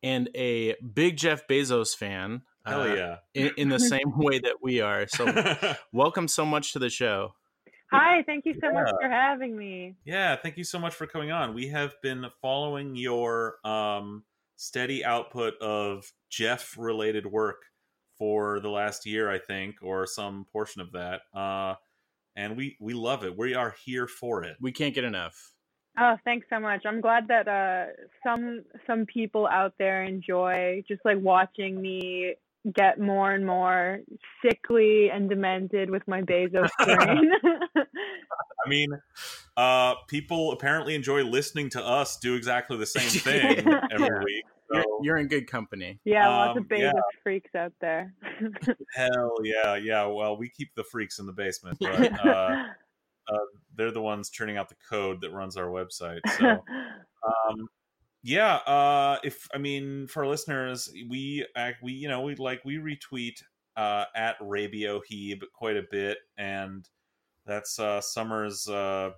and 0.02 0.30
a 0.34 0.74
big 0.76 1.18
Jeff 1.18 1.46
Bezos 1.46 1.94
fan. 1.94 2.42
Hell 2.64 2.82
uh, 2.82 2.94
yeah. 2.94 3.16
in, 3.34 3.50
in 3.58 3.68
the 3.68 3.78
same 3.80 4.16
way 4.16 4.38
that 4.38 4.56
we 4.62 4.80
are. 4.80 5.06
So, 5.06 5.74
welcome 5.92 6.28
so 6.28 6.46
much 6.46 6.72
to 6.72 6.78
the 6.78 6.88
show. 6.88 7.34
Hi, 7.92 8.22
thank 8.22 8.46
you 8.46 8.54
so 8.58 8.72
much 8.72 8.88
for 9.02 9.10
having 9.10 9.54
me. 9.54 9.96
yeah, 10.04 10.36
thank 10.36 10.56
you 10.56 10.64
so 10.64 10.78
much 10.78 10.94
for 10.94 11.06
coming 11.06 11.30
on. 11.30 11.52
We 11.52 11.68
have 11.68 12.00
been 12.02 12.24
following 12.40 12.96
your 12.96 13.56
um, 13.64 14.22
steady 14.56 15.04
output 15.04 15.60
of 15.60 16.10
Jeff 16.30 16.76
related 16.78 17.26
work 17.26 17.64
for 18.16 18.60
the 18.60 18.70
last 18.70 19.04
year, 19.04 19.30
I 19.30 19.38
think, 19.38 19.76
or 19.82 20.06
some 20.06 20.46
portion 20.52 20.80
of 20.80 20.92
that. 20.92 21.22
Uh, 21.34 21.74
and 22.40 22.56
we, 22.56 22.76
we 22.80 22.94
love 22.94 23.24
it. 23.24 23.36
We 23.36 23.54
are 23.54 23.74
here 23.84 24.06
for 24.06 24.44
it. 24.44 24.56
We 24.60 24.72
can't 24.72 24.94
get 24.94 25.04
enough. 25.04 25.52
Oh, 25.98 26.16
thanks 26.24 26.46
so 26.48 26.58
much. 26.58 26.82
I'm 26.86 27.00
glad 27.00 27.28
that 27.28 27.48
uh, 27.48 27.92
some 28.24 28.62
some 28.86 29.06
people 29.06 29.46
out 29.46 29.74
there 29.78 30.04
enjoy 30.04 30.82
just 30.88 31.00
like 31.04 31.18
watching 31.18 31.80
me 31.80 32.36
get 32.74 33.00
more 33.00 33.32
and 33.32 33.44
more 33.44 34.00
sickly 34.44 35.10
and 35.12 35.28
demented 35.28 35.90
with 35.90 36.06
my 36.06 36.22
Bezos 36.22 36.68
brain. 36.84 37.30
I 38.66 38.68
mean, 38.68 38.90
uh, 39.56 39.94
people 40.08 40.52
apparently 40.52 40.94
enjoy 40.94 41.24
listening 41.24 41.70
to 41.70 41.84
us 41.84 42.18
do 42.18 42.34
exactly 42.34 42.76
the 42.76 42.86
same 42.86 43.08
thing 43.08 43.66
every 43.90 44.24
week. 44.24 44.44
You're, 44.72 44.84
you're 45.02 45.16
in 45.18 45.28
good 45.28 45.46
company. 45.50 45.98
yeah, 46.04 46.28
lots 46.28 46.56
Um, 46.56 46.62
of 46.64 46.68
Bezos 46.68 46.92
yeah. 46.94 47.00
freaks 47.22 47.54
out 47.54 47.72
there. 47.80 48.14
hell 48.94 49.34
yeah, 49.42 49.76
yeah. 49.76 50.06
Well, 50.06 50.36
we 50.36 50.48
keep 50.48 50.74
the 50.74 50.84
freaks 50.84 51.18
in 51.18 51.26
the 51.26 51.32
basement, 51.32 51.78
but 51.80 52.20
uh, 52.24 52.64
uh, 53.28 53.38
they're 53.76 53.90
the 53.92 54.02
ones 54.02 54.30
churning 54.30 54.56
out 54.56 54.68
the 54.68 54.76
code 54.88 55.20
that 55.22 55.30
runs 55.32 55.56
our 55.56 55.66
website. 55.68 56.20
So. 56.38 56.64
um 57.50 57.68
yeah 58.22 58.54
uh 58.56 59.18
if 59.24 59.46
i 59.54 59.58
mean 59.58 60.06
for 60.06 60.26
listeners 60.26 60.90
we 61.10 61.46
act 61.54 61.82
we 61.82 61.92
you 61.92 62.08
know 62.08 62.22
we 62.22 62.34
like 62.36 62.62
we 62.64 62.76
retweet 62.76 63.42
uh 63.76 64.04
at 64.14 64.38
rabio 64.40 65.00
heeb 65.10 65.40
quite 65.54 65.76
a 65.76 65.82
bit 65.90 66.16
and 66.38 66.88
that's 67.46 67.78
uh 67.78 68.00
summer's 68.00 68.66
uh 68.68 69.10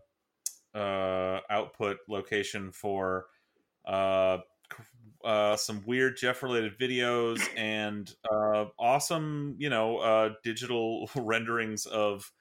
uh 0.74 1.40
output 1.50 1.98
location 2.08 2.72
for 2.72 3.26
uh 3.86 4.38
c- 4.38 4.42
uh 5.24 5.56
some 5.56 5.82
weird 5.86 6.16
jeff 6.16 6.42
related 6.42 6.78
videos 6.78 7.40
and 7.56 8.14
uh 8.30 8.64
awesome 8.78 9.54
you 9.58 9.70
know 9.70 9.98
uh 9.98 10.30
digital 10.42 11.08
renderings 11.16 11.86
of 11.86 12.32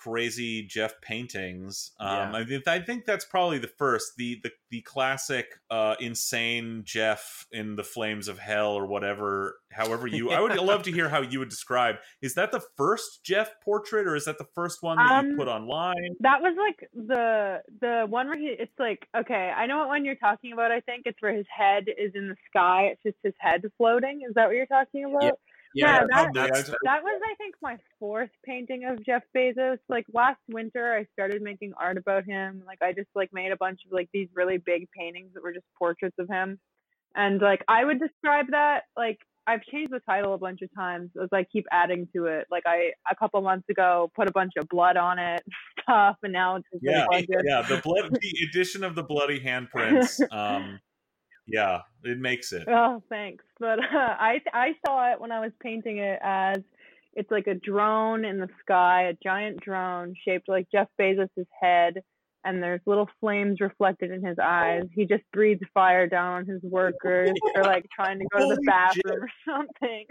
crazy 0.00 0.62
Jeff 0.62 1.00
paintings. 1.02 1.92
Um, 2.00 2.32
Yeah. 2.32 2.38
I, 2.38 2.44
think, 2.44 2.68
I 2.68 2.80
think 2.80 3.04
that's 3.04 3.24
probably 3.24 3.58
the 3.58 3.68
first, 3.68 4.16
the 4.16 4.40
the, 4.42 4.50
the 4.70 4.80
classic 4.82 5.46
uh, 5.70 5.96
insane 6.00 6.82
Jeff 6.84 7.46
in 7.52 7.76
the 7.76 7.84
flames 7.84 8.28
of 8.28 8.38
hell 8.38 8.72
or 8.72 8.86
whatever. 8.86 9.60
However, 9.72 10.06
you, 10.06 10.30
I 10.30 10.40
would 10.40 10.54
love 10.56 10.82
to 10.84 10.92
hear 10.92 11.08
how 11.08 11.20
you 11.22 11.38
would 11.40 11.48
describe. 11.48 11.96
Is 12.22 12.34
that 12.34 12.52
the 12.52 12.60
first 12.76 13.24
Jeff 13.24 13.60
portrait, 13.62 14.06
or 14.06 14.16
is 14.16 14.24
that 14.24 14.38
the 14.38 14.48
first 14.54 14.82
one 14.82 14.96
that 14.96 15.24
you 15.24 15.30
Um, 15.32 15.36
put 15.36 15.48
online? 15.48 16.16
That 16.20 16.40
was 16.40 16.56
like 16.56 16.88
the 16.94 17.62
the 17.80 18.06
one 18.08 18.28
where 18.28 18.38
he 18.38 18.46
it's 18.46 18.72
like 18.78 19.06
okay, 19.16 19.52
I 19.56 19.66
know 19.66 19.78
what 19.78 19.88
one 19.88 20.04
you're 20.04 20.14
talking 20.16 20.52
about. 20.52 20.70
I 20.70 20.80
think 20.80 21.02
it's 21.06 21.20
where 21.20 21.34
his 21.34 21.46
head 21.54 21.84
is 21.88 22.12
in 22.14 22.28
the 22.28 22.36
sky. 22.48 22.92
It's 22.92 23.02
just 23.02 23.16
his 23.22 23.34
head 23.38 23.62
floating. 23.76 24.22
Is 24.26 24.34
that 24.34 24.46
what 24.46 24.56
you're 24.56 24.66
talking 24.66 25.04
about? 25.04 25.38
Yeah, 25.74 26.00
that- 26.10 26.34
that's- 26.34 26.68
That 26.84 27.02
was 27.02 27.20
I 27.24 27.34
think 27.36 27.54
my 27.62 27.78
fourth 27.98 28.30
painting 28.44 28.84
of 28.84 29.04
Jeff 29.04 29.22
Bezos. 29.36 29.78
Like 29.88 30.06
last 30.12 30.40
winter 30.48 30.92
I 30.92 31.04
started 31.12 31.42
making 31.42 31.72
art 31.78 31.96
about 31.96 32.24
him. 32.24 32.62
Like 32.66 32.78
I 32.82 32.92
just 32.92 33.08
like 33.14 33.30
made 33.32 33.52
a 33.52 33.56
bunch 33.56 33.80
of 33.86 33.92
like 33.92 34.08
these 34.12 34.28
really 34.34 34.58
big 34.58 34.88
paintings 34.96 35.32
that 35.34 35.42
were 35.42 35.52
just 35.52 35.66
portraits 35.78 36.16
of 36.18 36.28
him. 36.28 36.58
And 37.14 37.40
like 37.40 37.62
I 37.68 37.84
would 37.84 37.98
describe 38.00 38.46
that 38.50 38.82
like 38.96 39.18
I've 39.46 39.62
changed 39.62 39.90
the 39.92 40.00
title 40.00 40.34
a 40.34 40.38
bunch 40.38 40.60
of 40.62 40.68
times 40.76 41.10
as 41.20 41.28
I 41.32 41.44
keep 41.44 41.66
adding 41.72 42.06
to 42.14 42.26
it. 42.26 42.46
Like 42.50 42.64
I 42.66 42.92
a 43.10 43.16
couple 43.16 43.40
months 43.42 43.68
ago 43.68 44.10
put 44.14 44.28
a 44.28 44.32
bunch 44.32 44.52
of 44.58 44.68
blood 44.68 44.96
on 44.96 45.18
it 45.18 45.42
stuff 45.82 46.16
and 46.22 46.32
now 46.32 46.56
it's 46.56 46.66
just 46.72 46.84
yeah, 46.84 47.04
a 47.04 47.06
bunch 47.10 47.26
of 47.34 47.42
yeah. 47.44 47.62
The 47.62 47.80
blood, 47.82 48.10
the 48.12 48.46
addition 48.48 48.84
of 48.84 48.94
the 48.94 49.02
bloody 49.02 49.40
handprints. 49.44 50.20
Um, 50.32 50.78
yeah, 51.46 51.80
it 52.04 52.18
makes 52.18 52.52
it. 52.52 52.66
Oh, 52.68 53.02
thanks. 53.08 53.44
But 53.58 53.78
uh, 53.78 53.82
I 53.92 54.40
I 54.52 54.72
saw 54.86 55.12
it 55.12 55.20
when 55.20 55.32
I 55.32 55.40
was 55.40 55.52
painting 55.60 55.98
it 55.98 56.18
as 56.22 56.58
it's 57.14 57.30
like 57.30 57.46
a 57.46 57.54
drone 57.54 58.24
in 58.24 58.38
the 58.38 58.48
sky, 58.60 59.08
a 59.08 59.14
giant 59.22 59.60
drone 59.60 60.14
shaped 60.24 60.48
like 60.48 60.68
Jeff 60.70 60.88
Bezos' 61.00 61.28
head, 61.60 62.02
and 62.44 62.62
there's 62.62 62.80
little 62.86 63.08
flames 63.20 63.60
reflected 63.60 64.10
in 64.10 64.24
his 64.24 64.38
eyes. 64.42 64.84
He 64.94 65.06
just 65.06 65.24
breathes 65.32 65.62
fire 65.74 66.06
down 66.06 66.38
on 66.38 66.46
his 66.46 66.62
workers 66.62 67.32
or 67.56 67.62
like 67.64 67.86
trying 67.94 68.18
to 68.20 68.26
go 68.32 68.48
to 68.48 68.54
the 68.54 68.62
bathroom 68.64 69.22
or 69.22 69.30
something. 69.48 70.06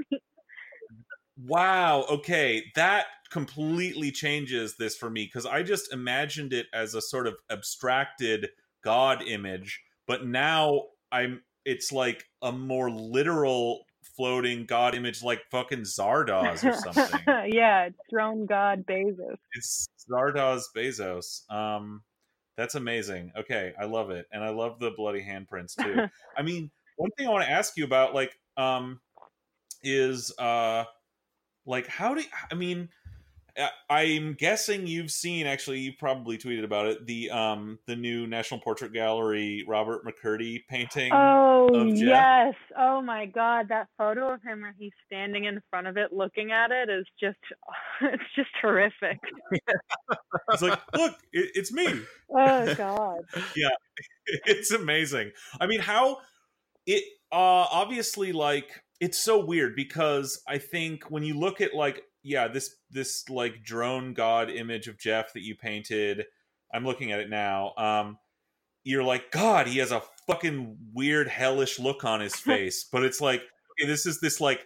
Wow. 1.37 2.05
Okay, 2.09 2.65
that 2.75 3.05
completely 3.31 4.11
changes 4.11 4.75
this 4.77 4.97
for 4.97 5.09
me 5.09 5.25
because 5.25 5.45
I 5.45 5.63
just 5.63 5.93
imagined 5.93 6.51
it 6.51 6.67
as 6.73 6.95
a 6.95 7.01
sort 7.01 7.27
of 7.27 7.35
abstracted 7.49 8.49
god 8.83 9.21
image, 9.21 9.81
but 10.05 10.25
now 10.25 10.83
I'm. 11.11 11.41
It's 11.65 11.91
like 11.91 12.25
a 12.41 12.51
more 12.51 12.89
literal 12.89 13.85
floating 14.15 14.65
god 14.65 14.95
image, 14.95 15.23
like 15.23 15.41
fucking 15.51 15.81
Zardoz 15.81 16.63
or 16.63 16.73
something. 16.73 17.21
yeah, 17.53 17.85
it's 17.85 17.99
drone 18.09 18.45
god 18.45 18.85
Bezos. 18.85 19.35
it's 19.53 19.87
Zardoz 20.09 20.63
Bezos. 20.75 21.49
Um, 21.49 22.03
that's 22.57 22.75
amazing. 22.75 23.31
Okay, 23.37 23.73
I 23.79 23.85
love 23.85 24.09
it, 24.09 24.27
and 24.31 24.43
I 24.43 24.49
love 24.49 24.79
the 24.79 24.91
bloody 24.91 25.21
handprints 25.21 25.75
too. 25.75 26.07
I 26.37 26.41
mean, 26.41 26.69
one 26.97 27.11
thing 27.11 27.27
I 27.27 27.31
want 27.31 27.45
to 27.45 27.51
ask 27.51 27.77
you 27.77 27.85
about, 27.85 28.13
like, 28.13 28.37
um, 28.57 28.99
is 29.83 30.37
uh, 30.37 30.83
like 31.65 31.87
how 31.87 32.13
do 32.13 32.23
I 32.51 32.55
mean, 32.55 32.89
I'm 33.89 34.33
guessing 34.33 34.87
you've 34.87 35.11
seen. 35.11 35.47
Actually, 35.47 35.79
you 35.79 35.93
probably 35.97 36.37
tweeted 36.37 36.63
about 36.63 36.87
it. 36.87 37.05
The 37.05 37.29
um 37.31 37.79
the 37.87 37.95
new 37.95 38.27
National 38.27 38.59
Portrait 38.59 38.93
Gallery 38.93 39.65
Robert 39.67 40.05
McCurdy 40.05 40.65
painting. 40.67 41.11
Oh 41.13 41.83
yes! 41.93 42.55
Oh 42.77 43.01
my 43.01 43.25
God, 43.25 43.67
that 43.69 43.87
photo 43.97 44.33
of 44.33 44.41
him 44.41 44.61
where 44.61 44.75
he's 44.77 44.93
standing 45.05 45.45
in 45.45 45.61
front 45.69 45.87
of 45.87 45.97
it, 45.97 46.13
looking 46.13 46.51
at 46.51 46.71
it, 46.71 46.89
is 46.89 47.05
just 47.19 47.37
it's 48.01 48.23
just 48.35 48.49
horrific. 48.61 49.19
It's 50.51 50.63
like, 50.63 50.79
look, 50.95 51.15
it, 51.31 51.51
it's 51.53 51.71
me. 51.71 52.01
Oh 52.29 52.75
God. 52.75 53.19
Yeah, 53.55 53.69
it's 54.45 54.71
amazing. 54.71 55.31
I 55.59 55.67
mean, 55.67 55.79
how 55.79 56.17
it 56.85 57.03
uh 57.31 57.67
obviously 57.71 58.31
like 58.31 58.83
it's 58.99 59.17
so 59.17 59.43
weird 59.43 59.75
because 59.75 60.41
I 60.47 60.57
think 60.57 61.05
when 61.05 61.23
you 61.23 61.35
look 61.35 61.61
at 61.61 61.73
like 61.73 62.03
yeah, 62.23 62.47
this 62.47 62.75
this 62.91 63.29
like 63.29 63.63
drone 63.63 64.13
god 64.13 64.49
image 64.49 64.87
of 64.87 64.97
Jeff 64.97 65.33
that 65.33 65.43
you 65.43 65.55
painted, 65.55 66.25
I'm 66.73 66.85
looking 66.85 67.11
at 67.11 67.19
it 67.19 67.29
now. 67.29 67.73
Um 67.77 68.17
you're 68.83 69.03
like, 69.03 69.31
God, 69.31 69.67
he 69.67 69.79
has 69.79 69.91
a 69.91 70.01
fucking 70.25 70.77
weird 70.93 71.27
hellish 71.27 71.79
look 71.79 72.03
on 72.05 72.21
his 72.21 72.35
face. 72.39 72.85
but 72.91 73.03
it's 73.03 73.21
like, 73.21 73.41
okay, 73.41 73.87
this 73.87 74.05
is 74.05 74.19
this 74.19 74.41
like 74.41 74.65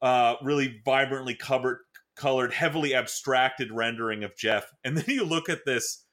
uh 0.00 0.34
really 0.42 0.80
vibrantly 0.84 1.34
covered 1.34 1.78
colored, 2.14 2.52
heavily 2.52 2.94
abstracted 2.94 3.72
rendering 3.72 4.24
of 4.24 4.36
Jeff. 4.36 4.70
And 4.84 4.96
then 4.96 5.04
you 5.08 5.24
look 5.24 5.48
at 5.48 5.64
this 5.64 6.04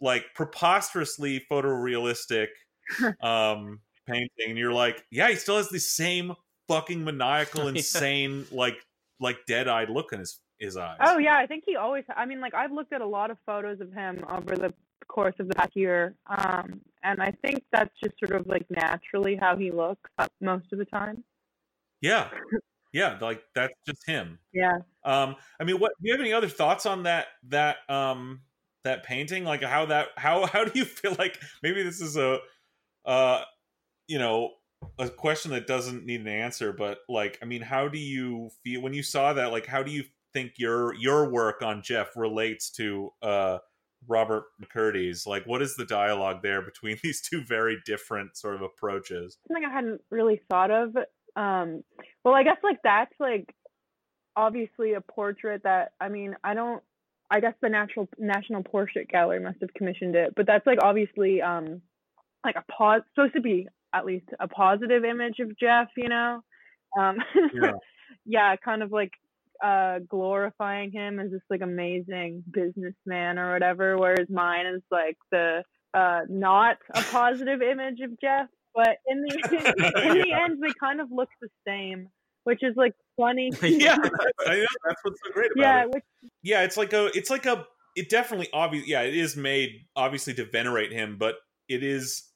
like 0.00 0.26
preposterously 0.34 1.44
photorealistic 1.50 2.48
um 3.22 3.80
painting 4.06 4.48
and 4.48 4.58
you're 4.58 4.72
like 4.72 5.04
yeah 5.12 5.28
he 5.28 5.36
still 5.36 5.56
has 5.56 5.68
the 5.68 5.78
same 5.78 6.34
fucking 6.66 7.04
maniacal 7.04 7.68
insane 7.68 8.44
like 8.50 8.76
like 9.22 9.38
dead-eyed 9.46 9.88
look 9.90 10.12
in 10.12 10.18
his 10.20 10.40
his 10.58 10.76
eyes 10.76 10.98
Oh 11.00 11.18
yeah, 11.18 11.36
I 11.38 11.46
think 11.46 11.64
he 11.66 11.76
always. 11.76 12.04
I 12.14 12.26
mean, 12.26 12.40
like 12.40 12.54
I've 12.54 12.72
looked 12.72 12.92
at 12.92 13.00
a 13.00 13.06
lot 13.06 13.30
of 13.30 13.38
photos 13.46 13.80
of 13.80 13.92
him 13.92 14.24
over 14.28 14.54
the 14.56 14.72
course 15.08 15.34
of 15.40 15.48
the 15.48 15.54
past 15.54 15.74
year, 15.74 16.14
um, 16.26 16.80
and 17.02 17.20
I 17.22 17.32
think 17.42 17.64
that's 17.72 17.90
just 18.02 18.14
sort 18.24 18.38
of 18.40 18.46
like 18.46 18.64
naturally 18.70 19.36
how 19.36 19.56
he 19.56 19.70
looks 19.70 20.08
uh, 20.18 20.28
most 20.40 20.66
of 20.72 20.78
the 20.78 20.84
time. 20.84 21.24
yeah 22.00 22.28
yeah 22.92 23.16
like 23.20 23.42
that's 23.54 23.74
just 23.86 24.04
him 24.06 24.38
Yeah. 24.52 24.78
um 25.04 25.36
i 25.60 25.64
mean 25.64 25.78
what 25.78 25.92
do 26.00 26.08
you 26.08 26.12
have 26.12 26.20
any 26.20 26.32
other 26.32 26.48
thoughts 26.48 26.84
on 26.86 27.04
that 27.04 27.26
that 27.48 27.76
um 27.88 28.42
that 28.84 29.02
painting 29.04 29.44
like 29.44 29.62
how 29.62 29.86
that 29.86 30.08
how 30.16 30.46
how 30.52 30.64
do 30.64 30.78
you 30.78 30.84
feel 30.84 31.14
like 31.18 31.38
maybe 31.62 31.82
this 31.82 32.00
is 32.00 32.16
a 32.16 32.38
uh 33.04 33.42
you 34.08 34.18
know 34.18 34.50
a 34.98 35.08
question 35.08 35.50
that 35.50 35.66
doesn't 35.66 36.04
need 36.04 36.20
an 36.20 36.28
answer 36.28 36.72
but 36.72 36.98
like 37.08 37.38
i 37.42 37.44
mean 37.44 37.62
how 37.62 37.88
do 37.88 37.98
you 37.98 38.50
feel 38.64 38.80
when 38.80 38.92
you 38.94 39.02
saw 39.02 39.32
that 39.32 39.52
like 39.52 39.66
how 39.66 39.82
do 39.82 39.90
you 39.90 40.04
think 40.32 40.52
your 40.56 40.94
your 40.94 41.30
work 41.30 41.62
on 41.62 41.82
jeff 41.82 42.08
relates 42.16 42.70
to 42.70 43.10
uh 43.22 43.58
robert 44.08 44.44
mccurdy's 44.60 45.26
like 45.26 45.44
what 45.46 45.62
is 45.62 45.76
the 45.76 45.84
dialogue 45.84 46.42
there 46.42 46.62
between 46.62 46.96
these 47.04 47.20
two 47.20 47.42
very 47.44 47.78
different 47.86 48.36
sort 48.36 48.54
of 48.54 48.62
approaches 48.62 49.38
something 49.52 49.68
I 49.68 49.74
hadn't 49.74 50.00
really 50.10 50.40
thought 50.50 50.70
of. 50.70 50.96
Um, 51.36 51.82
well, 52.24 52.34
I 52.34 52.42
guess 52.42 52.58
like 52.62 52.78
that's 52.82 53.12
like 53.18 53.54
obviously 54.36 54.94
a 54.94 55.00
portrait 55.00 55.62
that 55.64 55.92
I 56.00 56.08
mean 56.08 56.36
I 56.44 56.54
don't. 56.54 56.82
I 57.30 57.40
guess 57.40 57.54
the 57.62 57.70
Natural 57.70 58.08
National 58.18 58.62
Portrait 58.62 59.08
Gallery 59.08 59.40
must 59.40 59.58
have 59.60 59.72
commissioned 59.74 60.14
it, 60.14 60.34
but 60.36 60.46
that's 60.46 60.66
like 60.66 60.78
obviously 60.82 61.40
um 61.40 61.80
like 62.44 62.56
a 62.56 62.72
pause 62.72 63.02
supposed 63.14 63.34
to 63.34 63.40
be 63.40 63.68
at 63.92 64.06
least 64.06 64.26
a 64.40 64.48
positive 64.48 65.04
image 65.04 65.38
of 65.40 65.58
Jeff, 65.58 65.88
you 65.96 66.08
know. 66.08 66.40
Um, 66.98 67.18
Yeah. 67.54 67.72
yeah, 68.26 68.56
kind 68.56 68.82
of 68.82 68.92
like 68.92 69.12
uh 69.64 70.00
glorifying 70.08 70.90
him 70.90 71.20
as 71.20 71.30
this 71.30 71.40
like 71.48 71.60
amazing 71.60 72.42
businessman 72.50 73.38
or 73.38 73.52
whatever, 73.52 73.96
whereas 73.96 74.28
mine 74.28 74.66
is 74.66 74.82
like 74.90 75.16
the 75.30 75.62
uh 75.94 76.20
not 76.28 76.76
a 76.94 77.02
positive 77.02 77.62
image 77.62 78.00
of 78.02 78.10
Jeff. 78.20 78.48
But 78.74 78.96
in 79.06 79.22
the 79.22 79.34
in 80.08 80.14
the 80.18 80.32
end 80.32 80.62
they 80.62 80.72
kind 80.80 81.00
of 81.00 81.08
look 81.10 81.28
the 81.40 81.48
same, 81.66 82.08
which 82.44 82.62
is 82.62 82.74
like 82.76 82.94
funny. 83.16 83.50
yeah 83.62 83.96
that's, 84.02 84.12
that's 84.84 85.00
what's 85.02 85.20
so 85.24 85.32
great 85.32 85.50
about 85.52 85.62
yeah, 85.62 85.82
it 85.82 85.90
which 85.90 86.04
yeah 86.42 86.62
it's 86.62 86.76
like 86.76 86.92
a 86.92 87.06
it's 87.16 87.30
like 87.30 87.46
a 87.46 87.64
it 87.94 88.08
definitely 88.08 88.48
obvious 88.52 88.86
yeah 88.88 89.02
it 89.02 89.14
is 89.14 89.36
made 89.36 89.70
obviously 89.94 90.32
to 90.34 90.44
venerate 90.46 90.92
him 90.92 91.16
but 91.18 91.36
it 91.68 91.82
is 91.82 92.31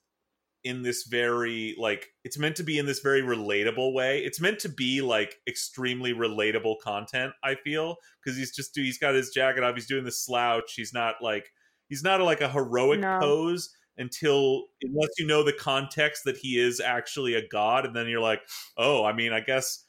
in 0.66 0.82
this 0.82 1.04
very 1.04 1.74
like 1.78 2.08
it's 2.24 2.36
meant 2.38 2.56
to 2.56 2.62
be 2.62 2.78
in 2.78 2.86
this 2.86 3.00
very 3.00 3.22
relatable 3.22 3.94
way. 3.94 4.18
It's 4.20 4.40
meant 4.40 4.58
to 4.60 4.68
be 4.68 5.00
like 5.00 5.36
extremely 5.48 6.12
relatable 6.12 6.76
content 6.82 7.32
i 7.44 7.54
feel 7.54 7.96
because 8.22 8.36
he's 8.36 8.54
just 8.54 8.72
he's 8.74 8.98
got 8.98 9.14
his 9.14 9.30
jacket 9.30 9.62
off 9.64 9.74
he's 9.74 9.86
doing 9.86 10.04
the 10.04 10.12
slouch. 10.12 10.74
He's 10.74 10.92
not 10.92 11.16
like 11.22 11.50
he's 11.88 12.02
not 12.02 12.20
like 12.20 12.40
a 12.40 12.48
heroic 12.48 13.00
No. 13.00 13.18
pose 13.20 13.70
until 13.98 14.64
unless 14.82 15.10
you 15.18 15.26
know 15.26 15.42
the 15.42 15.52
context 15.52 16.24
that 16.24 16.36
he 16.36 16.58
is 16.58 16.80
actually 16.80 17.34
a 17.34 17.48
god 17.48 17.86
and 17.86 17.96
then 17.96 18.08
you're 18.08 18.20
like 18.20 18.42
oh 18.76 19.04
i 19.04 19.12
mean 19.12 19.32
i 19.32 19.40
guess 19.40 19.84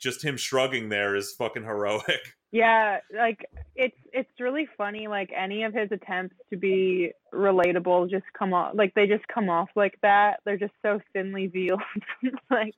just 0.00 0.24
him 0.24 0.36
shrugging 0.36 0.88
there 0.88 1.14
is 1.14 1.32
fucking 1.38 1.62
heroic 1.62 2.34
Yeah, 2.52 2.98
like 3.16 3.46
it's 3.74 3.96
it's 4.12 4.28
really 4.38 4.68
funny. 4.76 5.08
Like 5.08 5.30
any 5.34 5.62
of 5.64 5.72
his 5.72 5.88
attempts 5.90 6.36
to 6.50 6.56
be 6.58 7.12
relatable 7.32 8.10
just 8.10 8.26
come 8.38 8.52
off 8.52 8.72
like 8.74 8.92
they 8.94 9.06
just 9.06 9.26
come 9.26 9.48
off 9.48 9.70
like 9.74 9.98
that. 10.02 10.40
They're 10.44 10.58
just 10.58 10.74
so 10.82 11.00
thinly 11.14 11.46
veiled. 11.46 11.80
like 12.50 12.74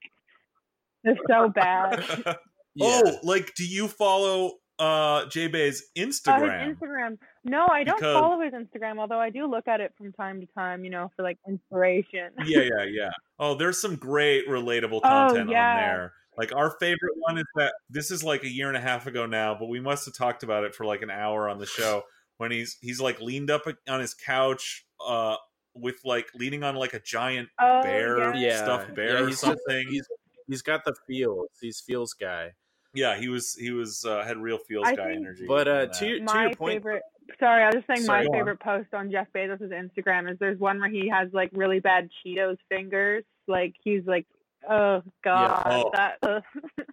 they're 1.03 1.17
so 1.29 1.49
bad. 1.49 2.03
Yeah. 2.77 3.03
Oh, 3.07 3.19
like 3.23 3.55
do 3.55 3.65
you 3.65 3.87
follow 3.87 4.55
uh 4.81 5.27
J 5.27 5.47
Bay's 5.47 5.85
Uh, 5.97 6.01
Instagram? 6.01 6.67
his 6.67 6.77
Instagram. 6.77 7.19
No, 7.45 7.69
I 7.71 7.85
don't 7.85 7.97
Because- 7.99 8.15
follow 8.15 8.41
his 8.41 8.53
Instagram, 8.53 8.99
although 8.99 9.21
I 9.21 9.31
do 9.31 9.47
look 9.47 9.69
at 9.69 9.81
it 9.81 9.93
from 9.97 10.13
time 10.13 10.41
to 10.41 10.47
time, 10.59 10.83
you 10.85 10.91
know, 10.91 11.13
for 11.15 11.23
like 11.23 11.39
inspiration. 11.49 12.31
yeah, 12.45 12.63
yeah, 12.63 12.85
yeah. 12.89 13.11
Oh, 13.39 13.55
there's 13.55 13.81
some 13.81 13.95
great 13.95 14.49
relatable 14.49 14.97
Oh, 15.05 15.29
content 15.29 15.51
yeah. 15.51 15.71
on 15.71 15.77
there. 15.77 16.13
Like 16.37 16.55
our 16.55 16.71
favorite 16.81 17.15
one 17.19 17.39
is 17.39 17.45
that 17.57 17.75
this 17.89 18.11
is 18.11 18.25
like 18.25 18.43
a 18.45 18.49
year 18.49 18.69
and 18.69 18.77
a 18.77 18.81
half 18.81 19.07
ago 19.07 19.27
now, 19.27 19.55
but 19.59 19.69
we 19.69 19.81
must 19.81 20.05
have 20.07 20.15
talked 20.17 20.43
about 20.43 20.65
it 20.65 20.75
for 20.75 20.85
like 20.85 21.03
an 21.03 21.11
hour 21.11 21.49
on 21.49 21.59
the 21.59 21.67
show 21.67 22.03
when 22.39 22.51
he's 22.51 22.77
he's 22.81 23.01
like 23.01 23.21
leaned 23.21 23.51
up 23.51 23.63
on 23.89 24.01
his 24.01 24.15
couch 24.15 24.85
uh 25.07 25.37
with 25.75 25.97
like 26.05 26.27
leaning 26.35 26.63
on 26.65 26.75
like 26.77 26.95
a 26.95 27.01
giant 27.01 27.49
Oh, 27.61 27.83
bear 27.83 28.35
yeah. 28.35 28.41
Yeah. 28.49 28.57
stuffed 28.63 28.95
bear 28.95 29.15
Yeah, 29.15 29.21
or 29.23 29.27
he's- 29.27 29.39
something. 29.41 29.87
He's 29.89 30.07
he's 30.49 30.63
got 30.63 30.85
the 30.85 30.95
feels. 31.07 31.49
He's 31.61 31.81
feels 31.87 32.13
guy. 32.15 32.53
yeah, 32.95 33.17
he 33.17 33.29
was 33.29 33.55
he 33.55 33.71
was 33.71 34.05
uh, 34.05 34.23
had 34.25 34.37
real 34.39 34.59
feels 34.69 34.87
I 34.87 34.95
guy 34.95 35.07
think- 35.07 35.21
energy. 35.21 35.45
But 35.47 35.69
uh, 35.69 35.87
on 35.89 35.99
to 35.99 36.07
your, 36.07 36.19
to 36.19 36.25
my 36.25 36.43
your 36.47 36.55
point, 36.55 36.75
favorite 36.83 37.03
sorry 37.41 37.63
i 37.63 37.67
was 37.69 37.77
just 37.77 37.87
saying 37.87 38.03
Sorry, 38.03 38.19
my 38.21 38.25
go 38.27 38.33
on. 38.33 38.39
favorite 38.39 38.61
post 38.61 38.93
on 38.93 39.11
jeff 39.11 39.27
bezos' 39.35 39.71
instagram 39.73 40.31
is 40.31 40.37
there's 40.41 40.59
one 40.61 40.79
where 40.79 40.91
he 40.91 41.09
has 41.09 41.31
like 41.33 41.49
really 41.55 41.81
bad 41.81 42.11
cheetos 42.21 42.59
fingers 42.69 43.25
like 43.49 43.73
he's 43.83 44.03
like 44.07 44.27
oh 44.69 45.03
god 45.23 45.63
Oh. 45.67 45.91
that 45.95 46.19
ugh. 46.23 46.43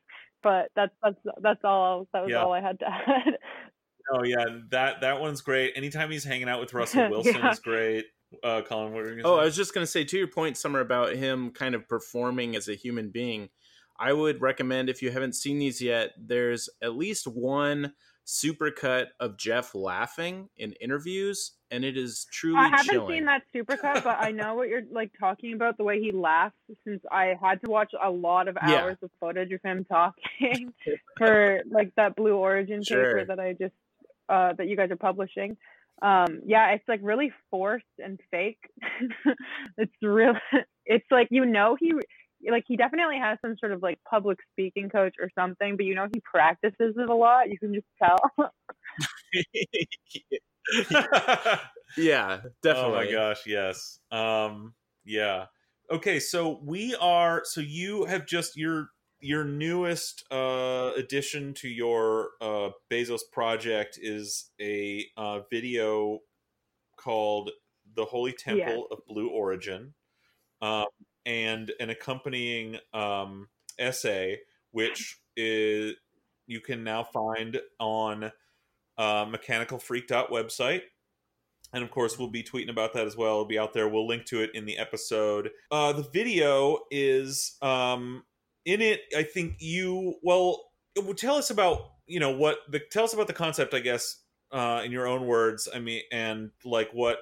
but 0.43 0.69
that's 0.75 0.93
that's 1.03 1.15
that's 1.41 1.61
all 1.63 2.07
that 2.13 2.21
was 2.21 2.31
Yeah. 2.31 2.43
all 2.43 2.53
i 2.53 2.61
had 2.61 2.79
to 2.79 2.85
add 2.89 3.37
Oh 4.13 4.23
yeah, 4.23 4.43
that 4.71 5.01
that 5.01 5.21
one's 5.21 5.41
great. 5.41 5.73
Anytime 5.75 6.09
he's 6.11 6.23
hanging 6.23 6.49
out 6.49 6.59
with 6.59 6.73
Russell 6.73 7.07
Wilson 7.11 7.35
Yeah. 7.35 7.51
is 7.51 7.59
great. 7.59 8.05
Uh, 8.43 8.61
Colin, 8.63 8.91
what 8.93 9.03
were 9.03 9.13
you 9.15 9.21
Oh, 9.23 9.37
say? 9.37 9.41
I 9.41 9.45
was 9.45 9.55
just 9.55 9.73
going 9.75 9.85
to 9.85 9.89
say 9.91 10.03
to 10.03 10.17
your 10.17 10.27
point, 10.27 10.57
Summer, 10.57 10.79
about 10.79 11.13
him 11.13 11.51
kind 11.51 11.75
of 11.75 11.87
performing 11.87 12.55
as 12.55 12.67
a 12.67 12.73
human 12.73 13.09
being. 13.11 13.49
I 13.99 14.11
would 14.11 14.41
recommend 14.41 14.89
if 14.89 15.01
you 15.03 15.11
haven't 15.11 15.35
seen 15.35 15.59
these 15.59 15.81
yet, 15.81 16.11
there's 16.17 16.67
at 16.81 16.95
least 16.95 17.27
one 17.27 17.93
supercut 18.27 19.07
of 19.19 19.37
Jeff 19.37 19.73
laughing 19.75 20.49
in 20.57 20.73
interviews, 20.73 21.51
and 21.71 21.83
it 21.85 21.97
is 21.97 22.25
truly 22.31 22.57
i 22.59 22.69
haven't 22.69 22.85
chilling. 22.91 23.15
seen 23.15 23.25
that 23.25 23.41
supercut 23.55 24.03
but 24.03 24.17
i 24.19 24.29
know 24.31 24.55
what 24.55 24.67
you're 24.67 24.81
like 24.91 25.11
talking 25.19 25.53
about 25.53 25.77
the 25.77 25.83
way 25.83 25.99
he 26.01 26.11
laughs 26.11 26.55
since 26.85 27.01
i 27.11 27.33
had 27.41 27.61
to 27.61 27.69
watch 27.71 27.91
a 28.03 28.09
lot 28.09 28.47
of 28.47 28.57
Yeah. 28.67 28.81
hours 28.81 28.97
of 29.01 29.09
footage 29.19 29.51
of 29.51 29.61
him 29.63 29.85
talking 29.85 30.73
for 31.17 31.59
like 31.71 31.91
that 31.95 32.15
blue 32.15 32.35
origin 32.35 32.83
Sure. 32.83 33.05
paper 33.07 33.25
that 33.25 33.39
i 33.39 33.53
just 33.53 33.73
uh 34.29 34.53
that 34.57 34.67
you 34.67 34.75
guys 34.75 34.91
are 34.91 34.97
publishing 34.97 35.55
um 36.01 36.41
yeah 36.45 36.71
it's 36.71 36.87
like 36.87 36.99
really 37.03 37.31
forced 37.49 37.85
and 38.03 38.19
fake 38.31 38.59
it's 39.77 39.93
real 40.01 40.33
it's 40.85 41.05
like 41.09 41.27
you 41.31 41.45
know 41.45 41.77
he 41.79 41.93
like 42.49 42.63
he 42.67 42.77
definitely 42.77 43.17
has 43.17 43.37
some 43.41 43.55
sort 43.59 43.71
of 43.71 43.83
like 43.83 43.99
public 44.09 44.39
speaking 44.51 44.89
coach 44.89 45.15
or 45.19 45.29
something 45.35 45.75
but 45.75 45.85
you 45.85 45.93
know 45.93 46.07
he 46.13 46.21
practices 46.21 46.95
it 46.97 47.09
a 47.09 47.15
lot 47.15 47.49
you 47.49 47.57
can 47.59 47.73
just 47.73 47.85
tell 48.01 48.17
yeah, 51.97 52.41
definitely. 52.61 52.91
Oh 52.91 52.91
my 52.93 53.11
gosh, 53.11 53.43
yes. 53.45 53.99
Um 54.11 54.73
yeah. 55.05 55.45
Okay, 55.91 56.19
so 56.19 56.59
we 56.63 56.95
are 56.95 57.41
so 57.43 57.61
you 57.61 58.05
have 58.05 58.25
just 58.25 58.55
your 58.55 58.89
your 59.19 59.43
newest 59.43 60.23
uh 60.31 60.91
addition 60.95 61.53
to 61.55 61.67
your 61.67 62.29
uh 62.41 62.69
Bezos 62.91 63.21
project 63.31 63.99
is 64.01 64.49
a 64.59 65.05
uh 65.17 65.39
video 65.49 66.19
called 66.97 67.51
The 67.95 68.05
Holy 68.05 68.33
Temple 68.33 68.87
of 68.91 68.99
Blue 69.07 69.29
Origin. 69.29 69.93
Um 70.61 70.85
and 71.25 71.71
an 71.79 71.89
accompanying 71.89 72.77
um 72.93 73.47
essay 73.79 74.39
which 74.71 75.19
is 75.35 75.95
you 76.47 76.59
can 76.59 76.83
now 76.83 77.03
find 77.03 77.59
on 77.79 78.31
uh, 78.97 79.25
Mechanical 79.29 79.79
Freak 79.79 80.07
website. 80.07 80.81
And 81.73 81.83
of 81.83 81.91
course, 81.91 82.19
we'll 82.19 82.29
be 82.29 82.43
tweeting 82.43 82.69
about 82.69 82.93
that 82.93 83.07
as 83.07 83.15
well. 83.15 83.33
It'll 83.33 83.45
be 83.45 83.59
out 83.59 83.73
there. 83.73 83.87
We'll 83.87 84.07
link 84.07 84.25
to 84.25 84.41
it 84.41 84.51
in 84.53 84.65
the 84.65 84.77
episode. 84.77 85.51
Uh, 85.71 85.93
the 85.93 86.03
video 86.03 86.79
is 86.91 87.55
um, 87.61 88.23
in 88.65 88.81
it. 88.81 89.01
I 89.15 89.23
think 89.23 89.55
you 89.59 90.15
well 90.21 90.71
tell 91.15 91.35
us 91.35 91.49
about 91.49 91.91
you 92.07 92.19
know 92.19 92.31
what 92.31 92.57
the 92.69 92.81
tell 92.91 93.05
us 93.05 93.13
about 93.13 93.27
the 93.27 93.33
concept. 93.33 93.73
I 93.73 93.79
guess 93.79 94.17
uh, 94.51 94.81
in 94.83 94.91
your 94.91 95.07
own 95.07 95.25
words. 95.25 95.69
I 95.73 95.79
mean, 95.79 96.01
and 96.11 96.51
like 96.65 96.89
what 96.91 97.19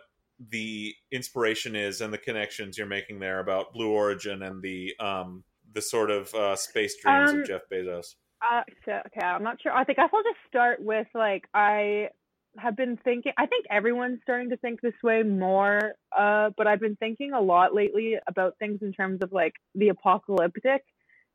the 0.49 0.93
inspiration 1.11 1.75
is 1.75 2.01
and 2.01 2.13
the 2.13 2.17
connections 2.17 2.77
you're 2.77 2.87
making 2.87 3.19
there 3.19 3.39
about 3.39 3.73
Blue 3.73 3.91
Origin 3.91 4.43
and 4.43 4.61
the 4.61 4.95
um, 4.99 5.43
the 5.73 5.81
sort 5.81 6.09
of 6.09 6.33
uh, 6.33 6.55
space 6.55 6.95
dreams 7.01 7.31
Um, 7.31 7.39
of 7.41 7.47
Jeff 7.47 7.61
Bezos. 7.71 8.15
Uh, 8.41 8.63
so, 8.85 8.93
okay, 9.07 9.25
I'm 9.25 9.43
not 9.43 9.61
sure. 9.61 9.73
I 9.73 9.83
think 9.83 9.99
I'll 9.99 10.07
just 10.07 10.39
start 10.47 10.81
with 10.81 11.07
like 11.13 11.43
I 11.53 12.09
have 12.57 12.75
been 12.77 12.97
thinking. 13.03 13.33
I 13.37 13.45
think 13.45 13.65
everyone's 13.69 14.19
starting 14.23 14.49
to 14.49 14.57
think 14.57 14.81
this 14.81 14.93
way 15.03 15.23
more. 15.23 15.93
Uh, 16.17 16.49
but 16.57 16.65
I've 16.65 16.79
been 16.79 16.95
thinking 16.95 17.33
a 17.33 17.41
lot 17.41 17.75
lately 17.75 18.15
about 18.27 18.57
things 18.57 18.79
in 18.81 18.93
terms 18.93 19.19
of 19.21 19.31
like 19.33 19.53
the 19.75 19.89
apocalyptic, 19.89 20.83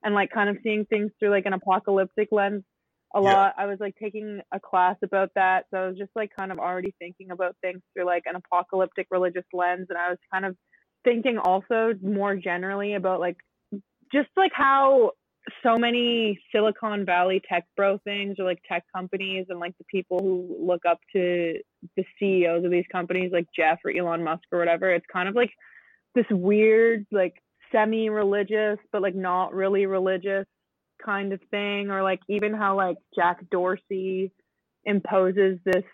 and 0.03 0.15
like 0.15 0.31
kind 0.31 0.49
of 0.49 0.57
seeing 0.63 0.87
things 0.87 1.11
through 1.19 1.31
like 1.31 1.47
an 1.47 1.53
apocalyptic 1.53 2.29
lens. 2.33 2.65
A 3.15 3.21
Yeah. 3.21 3.33
lot. 3.33 3.55
I 3.57 3.67
was 3.67 3.79
like 3.79 3.95
taking 3.97 4.41
a 4.53 4.59
class 4.59 4.97
about 5.03 5.31
that, 5.35 5.67
so 5.71 5.79
I 5.79 5.87
was 5.89 5.97
just 5.97 6.11
like 6.17 6.31
kind 6.37 6.51
of 6.51 6.59
already 6.59 6.95
thinking 6.99 7.31
about 7.31 7.57
things 7.63 7.81
through 7.93 8.07
like 8.07 8.25
an 8.27 8.35
apocalyptic 8.37 9.07
religious 9.11 9.45
lens, 9.53 9.87
and 9.89 9.97
I 9.99 10.11
was 10.11 10.19
kind 10.33 10.45
of 10.45 10.57
thinking 11.05 11.39
also 11.39 11.95
more 12.03 12.35
generally 12.35 12.95
about 12.95 13.21
like 13.21 13.37
just 14.13 14.31
like 14.37 14.53
how 14.53 15.13
so 15.63 15.77
many 15.77 16.41
Silicon 16.51 17.05
Valley 17.05 17.41
tech 17.49 17.67
bro 17.77 17.99
things 17.99 18.37
or 18.39 18.45
like 18.45 18.61
tech 18.67 18.85
companies 18.95 19.47
and 19.49 19.61
like 19.61 19.77
the 19.79 19.85
people 19.85 20.19
who 20.19 20.57
look 20.61 20.85
up 20.87 20.99
to 21.13 21.61
the 21.97 22.05
CEOs 22.19 22.65
of 22.65 22.71
these 22.71 22.87
companies 22.91 23.31
like 23.33 23.47
Jeff 23.55 23.79
or 23.85 23.91
Elon 23.91 24.25
Musk 24.25 24.45
or 24.51 24.59
whatever. 24.59 24.91
It's 24.91 25.07
kind 25.13 25.29
of 25.29 25.35
like 25.35 25.53
this 26.15 26.27
weird, 26.31 27.07
like 27.13 27.35
semi 27.71 28.09
religious, 28.09 28.79
but 28.91 29.03
like 29.03 29.15
not 29.15 29.55
really 29.55 29.87
religious 29.87 30.47
kind 31.05 31.33
of 31.33 31.41
thing. 31.51 31.91
Or 31.91 32.03
like 32.03 32.21
even 32.29 32.55
how 32.55 32.77
like 32.77 32.97
Jack 33.15 33.49
Dorsey 33.51 34.33
imposes 34.85 35.59
this 35.65 35.85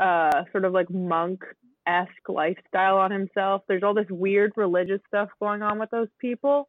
uh 0.00 0.42
sort 0.52 0.64
of 0.64 0.72
like 0.72 0.90
monk 0.90 1.40
esque 1.86 2.28
lifestyle 2.28 2.98
on 2.98 3.10
himself. 3.10 3.62
There's 3.68 3.82
all 3.82 3.94
this 3.94 4.06
weird 4.10 4.52
religious 4.56 5.00
stuff 5.06 5.28
going 5.40 5.62
on 5.62 5.78
with 5.78 5.90
those 5.90 6.08
people. 6.20 6.68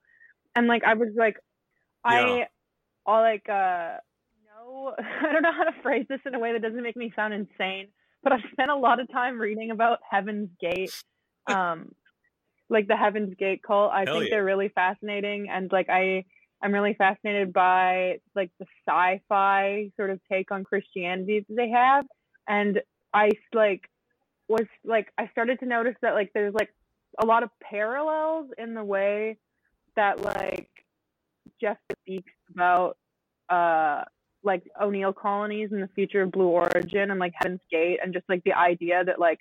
And 0.56 0.68
like 0.68 0.84
I 0.84 0.94
was 0.94 1.10
like 1.16 1.38
I 2.04 2.48
all 3.06 3.22
like 3.22 3.48
uh 3.50 3.98
no 4.48 4.94
I 5.00 5.32
don't 5.32 5.42
know 5.42 5.54
how 5.54 5.64
to 5.64 5.82
phrase 5.82 6.06
this 6.10 6.20
in 6.26 6.36
a 6.36 6.40
way 6.40 6.54
that 6.54 6.62
doesn't 6.62 6.84
make 6.84 6.98
me 6.98 7.14
sound 7.16 7.34
insane, 7.34 7.88
but 8.24 8.34
I've 8.34 8.40
spent 8.52 8.72
a 8.72 8.76
lot 8.76 9.00
of 9.00 9.12
time 9.12 9.40
reading 9.40 9.72
about 9.72 10.00
Heaven's 10.10 10.50
Gate. 10.60 10.94
Um 11.48 11.92
like 12.72 12.88
the 12.88 12.98
Heaven's 12.98 13.36
Gate 13.36 13.62
cult. 13.62 13.92
I 13.92 14.06
Hell 14.06 14.16
think 14.16 14.24
yeah. 14.24 14.38
they're 14.38 14.44
really 14.44 14.70
fascinating 14.70 15.48
and 15.48 15.72
like 15.72 15.90
I 15.92 16.26
I'm 16.62 16.74
really 16.74 16.94
fascinated 16.94 17.54
by 17.54 18.20
like 18.36 18.52
the 18.60 18.66
sci-fi 18.88 19.92
sort 19.98 20.10
of 20.10 20.20
take 20.32 20.52
on 20.52 20.64
Christianity 20.64 21.46
that 21.48 21.56
they 21.56 21.70
have. 21.70 22.06
And 22.48 22.82
I 23.14 23.32
like 23.54 23.90
was 24.48 24.68
like 24.84 25.08
I 25.18 25.28
started 25.30 25.60
to 25.60 25.66
notice 25.66 25.96
that 26.02 26.14
like 26.14 26.32
there's 26.34 26.54
like 26.54 26.70
a 27.22 27.26
lot 27.26 27.44
of 27.44 27.50
parallels 27.62 28.50
in 28.58 28.74
the 28.74 28.84
way 28.84 29.38
that 29.96 30.22
like 30.22 30.70
Jeff 31.62 31.78
speaks 32.02 32.32
about 32.54 32.98
uh 33.50 34.04
like 34.44 34.64
O'Neill 34.80 35.14
colonies 35.14 35.70
and 35.72 35.82
the 35.82 35.90
future 35.96 36.22
of 36.22 36.32
Blue 36.32 36.48
Origin 36.48 37.10
and 37.12 37.20
like 37.20 37.34
Heaven's 37.36 37.62
Gate 37.72 38.00
and 38.04 38.14
just 38.14 38.26
like 38.30 38.44
the 38.44 38.54
idea 38.54 39.04
that 39.04 39.20
like 39.20 39.40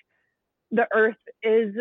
the 0.70 0.86
Earth 0.94 1.16
is 1.42 1.74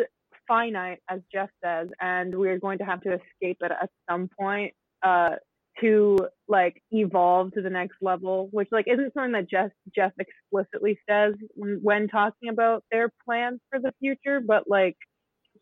finite, 0.47 0.99
as 1.09 1.21
Jeff 1.31 1.49
says, 1.63 1.87
and 2.01 2.35
we're 2.35 2.59
going 2.59 2.79
to 2.79 2.83
have 2.83 3.01
to 3.01 3.13
escape 3.13 3.57
it 3.61 3.71
at 3.71 3.89
some 4.09 4.29
point 4.37 4.73
uh 5.03 5.35
to 5.81 6.17
like 6.47 6.81
evolve 6.91 7.51
to 7.53 7.61
the 7.61 7.69
next 7.69 7.95
level, 8.01 8.47
which 8.51 8.67
like 8.71 8.85
isn't 8.87 9.13
something 9.13 9.31
that 9.33 9.49
Jeff 9.49 9.71
Jeff 9.95 10.11
explicitly 10.19 10.99
says 11.09 11.33
when, 11.55 11.79
when 11.81 12.07
talking 12.07 12.49
about 12.49 12.83
their 12.91 13.11
plans 13.25 13.59
for 13.69 13.79
the 13.79 13.91
future, 13.99 14.39
but 14.45 14.63
like 14.67 14.95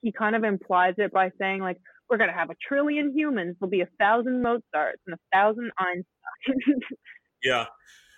he 0.02 0.12
kind 0.12 0.36
of 0.36 0.44
implies 0.44 0.96
it 0.98 1.14
by 1.14 1.32
saying 1.40 1.62
like 1.62 1.78
we're 2.10 2.18
gonna 2.18 2.34
have 2.34 2.50
a 2.50 2.56
trillion 2.68 3.14
humans, 3.16 3.56
there'll 3.60 3.70
be 3.70 3.82
a 3.82 3.90
thousand 4.00 4.42
Mozarts 4.42 5.02
and 5.08 5.16
a 5.16 5.36
thousand 5.36 5.72
Einsteins. 5.80 6.80
Yeah. 7.44 7.66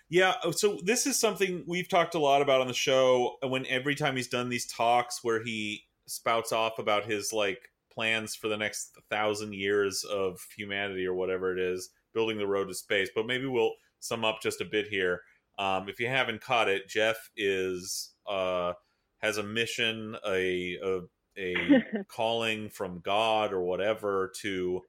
Yeah, 0.10 0.36
oh, 0.44 0.52
so 0.52 0.80
this 0.84 1.08
is 1.08 1.20
something 1.20 1.64
we've 1.66 1.90
talked 1.90 2.14
a 2.14 2.20
lot 2.20 2.42
about 2.42 2.62
on 2.62 2.68
the 2.68 2.74
show 2.74 3.38
when 3.42 3.66
every 3.66 3.96
time 3.96 4.16
he's 4.16 4.28
done 4.28 4.50
these 4.50 4.68
talks 4.68 5.24
where 5.24 5.44
he 5.44 5.86
spouts 6.08 6.52
off 6.52 6.78
about 6.78 7.06
his 7.06 7.34
like 7.34 7.60
plans 7.94 8.36
for 8.36 8.48
the 8.48 8.58
next 8.58 8.98
thousand 9.10 9.54
years 9.54 10.04
of 10.04 10.40
humanity 10.56 11.06
or 11.06 11.14
whatever 11.14 11.52
it 11.52 11.60
is, 11.60 11.90
building 12.14 12.38
the 12.38 12.48
road 12.48 12.68
to 12.68 12.74
space. 12.74 13.10
But 13.14 13.26
maybe 13.26 13.46
we'll 13.46 13.74
sum 14.00 14.26
up 14.26 14.42
just 14.42 14.62
a 14.62 14.66
bit 14.66 14.88
here. 14.88 15.22
Um, 15.58 15.88
if 15.88 16.00
you 16.00 16.08
haven't 16.08 16.42
caught 16.42 16.70
it, 16.70 16.88
Jeff 16.88 17.30
is 17.38 18.12
uh, 18.28 18.74
has 19.20 19.38
a 19.38 19.44
mission, 19.44 20.16
a 20.28 20.78
a, 20.84 21.02
a 21.38 21.84
calling 22.08 22.70
from 22.70 23.00
God 23.00 23.54
or 23.54 23.62
whatever 23.62 24.32
to 24.42 24.82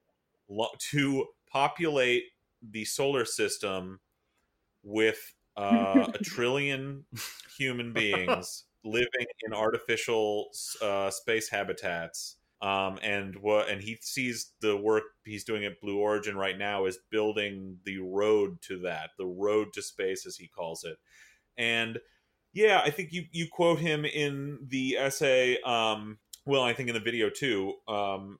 to 0.90 1.26
populate 1.50 2.24
the 2.62 2.84
solar 2.84 3.24
system 3.24 4.00
with 4.82 5.34
uh, 5.56 6.06
a 6.14 6.18
trillion 6.24 7.04
human 7.56 7.92
beings 7.92 8.64
living 8.84 9.26
in 9.46 9.52
artificial 9.52 10.48
uh, 10.82 11.10
space 11.10 11.48
habitats. 11.48 12.36
Um, 12.64 12.98
and 13.03 13.37
what 13.37 13.68
and 13.68 13.83
he 13.83 13.98
sees 14.00 14.53
the 14.62 14.74
work 14.74 15.03
he's 15.27 15.44
doing 15.44 15.66
at 15.66 15.83
Blue 15.83 15.98
Origin 15.98 16.35
right 16.35 16.57
now 16.57 16.87
is 16.87 16.98
building 17.11 17.77
the 17.85 17.98
road 17.98 18.62
to 18.62 18.79
that, 18.81 19.11
the 19.18 19.27
road 19.27 19.74
to 19.74 19.83
space 19.83 20.24
as 20.24 20.37
he 20.37 20.48
calls 20.48 20.83
it. 20.83 20.96
And 21.59 21.98
yeah, 22.55 22.81
I 22.83 22.88
think 22.88 23.12
you 23.12 23.24
you 23.33 23.48
quote 23.53 23.81
him 23.81 24.07
in 24.07 24.61
the 24.66 24.96
essay. 24.96 25.61
Um, 25.61 26.16
well, 26.46 26.62
I 26.62 26.72
think 26.72 26.88
in 26.88 26.94
the 26.94 27.03
video 27.03 27.29
too, 27.29 27.74
um, 27.87 28.38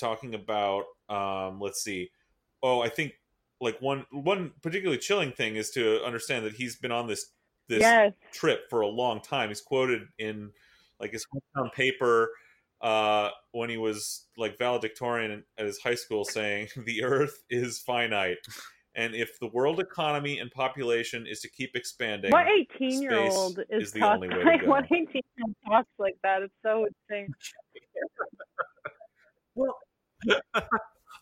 talking 0.00 0.34
about 0.34 0.84
um, 1.10 1.60
let's 1.60 1.82
see. 1.84 2.08
Oh, 2.62 2.80
I 2.80 2.88
think 2.88 3.12
like 3.60 3.78
one 3.82 4.06
one 4.10 4.52
particularly 4.62 4.98
chilling 4.98 5.32
thing 5.32 5.56
is 5.56 5.68
to 5.72 6.02
understand 6.02 6.46
that 6.46 6.54
he's 6.54 6.76
been 6.76 6.92
on 6.92 7.08
this 7.08 7.26
this 7.68 7.80
yes. 7.80 8.14
trip 8.32 8.70
for 8.70 8.80
a 8.80 8.88
long 8.88 9.20
time. 9.20 9.50
He's 9.50 9.60
quoted 9.60 10.08
in 10.18 10.52
like 10.98 11.12
his 11.12 11.26
hometown 11.26 11.70
paper 11.74 12.30
uh, 12.80 13.30
when 13.52 13.70
he 13.70 13.76
was 13.76 14.26
like 14.36 14.58
valedictorian 14.58 15.44
at 15.58 15.66
his 15.66 15.78
high 15.78 15.94
school, 15.94 16.24
saying 16.24 16.68
the 16.86 17.02
Earth 17.04 17.42
is 17.50 17.78
finite, 17.78 18.38
and 18.94 19.14
if 19.14 19.38
the 19.40 19.48
world 19.48 19.80
economy 19.80 20.38
and 20.38 20.50
population 20.50 21.26
is 21.26 21.40
to 21.40 21.48
keep 21.48 21.74
expanding, 21.74 22.30
What 22.30 22.46
eighteen 22.48 23.02
year 23.02 23.14
old 23.18 23.60
is, 23.70 23.88
is 23.88 23.92
the 23.92 24.00
talk- 24.00 24.14
only 24.16 24.28
way 24.28 24.34
to 24.34 24.44
like 24.44 24.60
go. 24.62 24.66
what 24.68 24.84
eighteen 24.86 25.22
year 25.36 25.44
old 25.46 25.54
talks 25.66 25.90
like 25.98 26.16
that? 26.22 26.42
It's 26.42 26.54
so 26.64 26.86
insane. 27.10 27.28
Well 29.54 29.74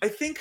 I 0.03 0.09
think, 0.09 0.38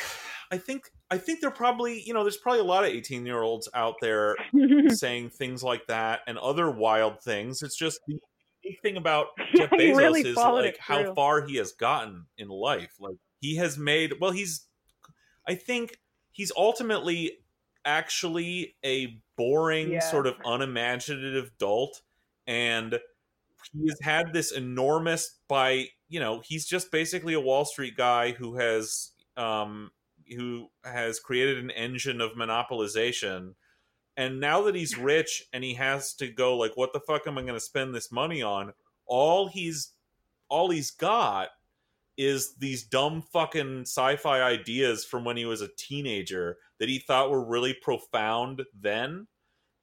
I 0.51 0.57
think, 0.57 0.83
I 1.09 1.17
think 1.17 1.39
they're 1.39 1.51
probably 1.51 2.01
you 2.05 2.13
know 2.13 2.23
there's 2.23 2.37
probably 2.37 2.59
a 2.61 2.65
lot 2.65 2.83
of 2.83 2.89
18 2.89 3.25
year 3.25 3.41
olds 3.41 3.69
out 3.73 3.95
there 4.01 4.35
saying 4.89 5.29
things 5.29 5.63
like 5.63 5.85
that 5.87 6.21
and 6.27 6.37
other 6.37 6.69
wild 6.71 7.21
things. 7.21 7.61
It's 7.61 7.77
just 7.77 7.99
the 8.07 8.17
thing 8.81 8.97
about 8.97 9.27
Jeff 9.55 9.71
Yeah, 9.71 9.77
Bezos 9.77 9.97
really 9.97 10.21
is 10.21 10.37
like 10.37 10.77
how 10.77 11.13
far 11.13 11.45
he 11.45 11.57
has 11.57 11.71
gotten 11.73 12.25
in 12.37 12.49
life. 12.49 12.95
Like 12.99 13.15
he 13.41 13.55
has 13.57 13.77
made 13.77 14.13
well, 14.19 14.31
he's 14.31 14.67
I 15.47 15.55
think 15.55 15.97
he's 16.31 16.51
ultimately 16.55 17.39
actually 17.85 18.75
a 18.83 19.19
boring, 19.37 19.93
Yeah. 19.93 19.99
sort 19.99 20.27
of 20.27 20.35
unimaginative 20.45 21.51
dolt. 21.57 22.01
And 22.47 22.99
he 23.73 23.87
has 23.89 23.99
had 24.01 24.33
this 24.33 24.51
enormous 24.51 25.39
by 25.47 25.87
you 26.09 26.19
know, 26.19 26.41
he's 26.45 26.65
just 26.65 26.91
basically 26.91 27.33
a 27.33 27.39
Wall 27.39 27.65
Street 27.65 27.97
guy 27.97 28.31
who 28.31 28.55
has 28.57 29.11
um 29.37 29.91
who 30.37 30.67
has 30.83 31.19
created 31.19 31.57
an 31.57 31.71
engine 31.71 32.21
of 32.21 32.31
monopolization 32.31 33.55
and 34.17 34.39
now 34.39 34.61
that 34.63 34.75
he's 34.75 34.97
rich 34.97 35.43
and 35.53 35.63
he 35.63 35.73
has 35.73 36.13
to 36.13 36.27
go 36.27 36.57
like 36.57 36.75
what 36.75 36.93
the 36.93 36.99
fuck 36.99 37.27
am 37.27 37.37
i 37.37 37.41
going 37.41 37.53
to 37.53 37.59
spend 37.59 37.93
this 37.93 38.11
money 38.11 38.41
on 38.41 38.73
all 39.05 39.47
he's 39.47 39.91
all 40.49 40.69
he's 40.69 40.91
got 40.91 41.49
is 42.15 42.55
these 42.55 42.83
dumb 42.83 43.23
fucking 43.33 43.81
sci-fi 43.81 44.41
ideas 44.41 45.03
from 45.03 45.23
when 45.23 45.35
he 45.35 45.45
was 45.45 45.61
a 45.61 45.69
teenager 45.77 46.57
that 46.79 46.87
he 46.87 46.99
thought 46.99 47.31
were 47.31 47.43
really 47.43 47.73
profound 47.73 48.61
then 48.79 49.27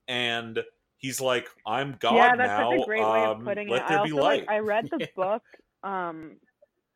and 0.07 0.61
he's 0.97 1.21
like 1.21 1.49
i'm 1.67 1.97
god 1.99 2.15
yeah, 2.15 2.37
that's 2.37 2.49
now 2.49 2.71
such 2.71 2.83
a 2.83 2.85
great 2.85 3.01
way 3.01 3.25
of 3.25 3.39
um, 3.39 3.45
putting 3.45 3.69
let 3.69 3.83
it. 3.83 3.89
there 3.89 3.99
I 3.99 4.05
be 4.05 4.13
also 4.13 4.23
light 4.23 4.41
like 4.47 4.51
I 4.51 4.59
read 4.59 4.89
the 4.91 5.09
book 5.17 5.43
um 5.83 6.37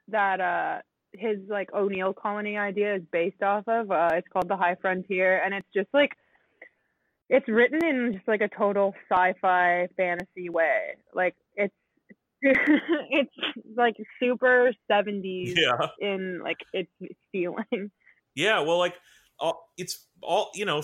that 0.09 0.40
uh 0.40 0.79
his 1.16 1.38
like 1.49 1.73
O'Neill 1.73 2.12
colony 2.12 2.59
idea 2.59 2.97
is 2.97 3.03
based 3.12 3.40
off 3.40 3.62
of. 3.68 3.90
Uh 3.90 4.11
it's 4.14 4.27
called 4.33 4.49
The 4.49 4.57
High 4.57 4.75
Frontier 4.81 5.40
and 5.44 5.55
it's 5.55 5.68
just 5.73 5.88
like 5.94 6.11
it's 7.28 7.48
written 7.48 7.84
in 7.84 8.12
just 8.14 8.28
like 8.28 8.40
a 8.40 8.48
total 8.48 8.94
sci-fi 9.10 9.88
fantasy 9.96 10.48
way. 10.50 10.96
Like 11.14 11.34
it's 11.56 11.74
it's 12.42 13.32
like 13.76 13.96
super 14.20 14.72
70s 14.90 15.54
Yeah. 15.56 15.88
in 15.98 16.40
like 16.42 16.58
its 16.72 16.90
feeling. 17.32 17.90
Yeah, 18.34 18.60
well, 18.60 18.78
like 18.78 18.94
all, 19.38 19.70
it's 19.78 20.06
all 20.22 20.50
you 20.54 20.64
know, 20.64 20.82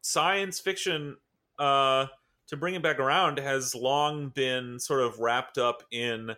science 0.00 0.60
fiction. 0.60 1.16
Uh, 1.58 2.06
to 2.48 2.56
bring 2.56 2.74
it 2.74 2.82
back 2.82 2.98
around, 2.98 3.38
has 3.38 3.74
long 3.74 4.28
been 4.30 4.78
sort 4.78 5.00
of 5.00 5.18
wrapped 5.20 5.58
up 5.58 5.82
in, 5.90 6.30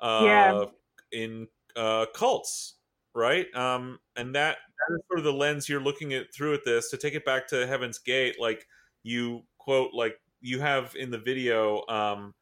uh, 0.00 0.24
Yeah. 0.24 0.64
in 1.10 1.48
uh, 1.74 2.06
cults, 2.14 2.74
right? 3.14 3.46
Um, 3.54 3.98
and 4.16 4.34
that 4.34 4.58
that 4.88 4.94
is 4.94 5.00
sort 5.08 5.18
of 5.18 5.24
the 5.24 5.32
lens 5.32 5.68
you're 5.68 5.80
looking 5.82 6.12
at 6.12 6.32
through 6.34 6.54
at 6.54 6.64
this. 6.64 6.90
To 6.90 6.96
take 6.96 7.14
it 7.14 7.24
back 7.24 7.48
to 7.48 7.66
Heaven's 7.66 7.98
Gate, 7.98 8.36
like 8.40 8.66
you 9.02 9.42
quote, 9.58 9.94
like 9.94 10.16
you 10.40 10.60
have 10.60 10.94
in 10.96 11.10
the 11.10 11.18
video, 11.18 11.86
um, 11.88 12.34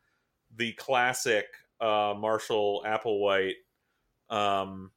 the 0.57 0.73
classic 0.73 1.47
uh, 1.81 2.15
Marshall 2.19 2.85
Applewhite. 2.87 3.55
Um, 4.29 4.93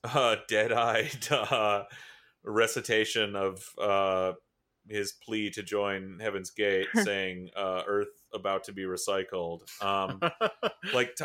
uh, 0.04 0.36
dead-eyed 0.48 1.28
uh, 1.30 1.84
recitation 2.44 3.34
of 3.34 3.68
uh, 3.80 4.32
his 4.88 5.12
plea 5.24 5.50
to 5.50 5.62
join 5.62 6.18
Heaven's 6.20 6.50
Gate, 6.50 6.86
saying 6.94 7.50
uh, 7.56 7.82
"Earth 7.86 8.08
about 8.32 8.64
to 8.64 8.72
be 8.72 8.82
recycled." 8.82 9.62
Um, 9.82 10.20
like, 10.94 11.14
t- 11.16 11.24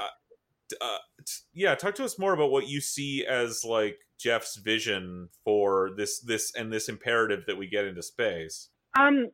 uh, 0.81 0.97
t- 1.25 1.33
yeah, 1.53 1.75
talk 1.75 1.95
to 1.95 2.03
us 2.03 2.17
more 2.17 2.33
about 2.33 2.51
what 2.51 2.67
you 2.67 2.81
see 2.81 3.25
as 3.25 3.63
like 3.63 3.97
Jeff's 4.19 4.55
vision 4.55 5.29
for 5.43 5.91
this, 5.95 6.19
this, 6.19 6.53
and 6.55 6.71
this 6.73 6.89
imperative 6.89 7.43
that 7.47 7.57
we 7.57 7.67
get 7.67 7.85
into 7.85 8.01
space. 8.01 8.69
Um, 8.97 9.29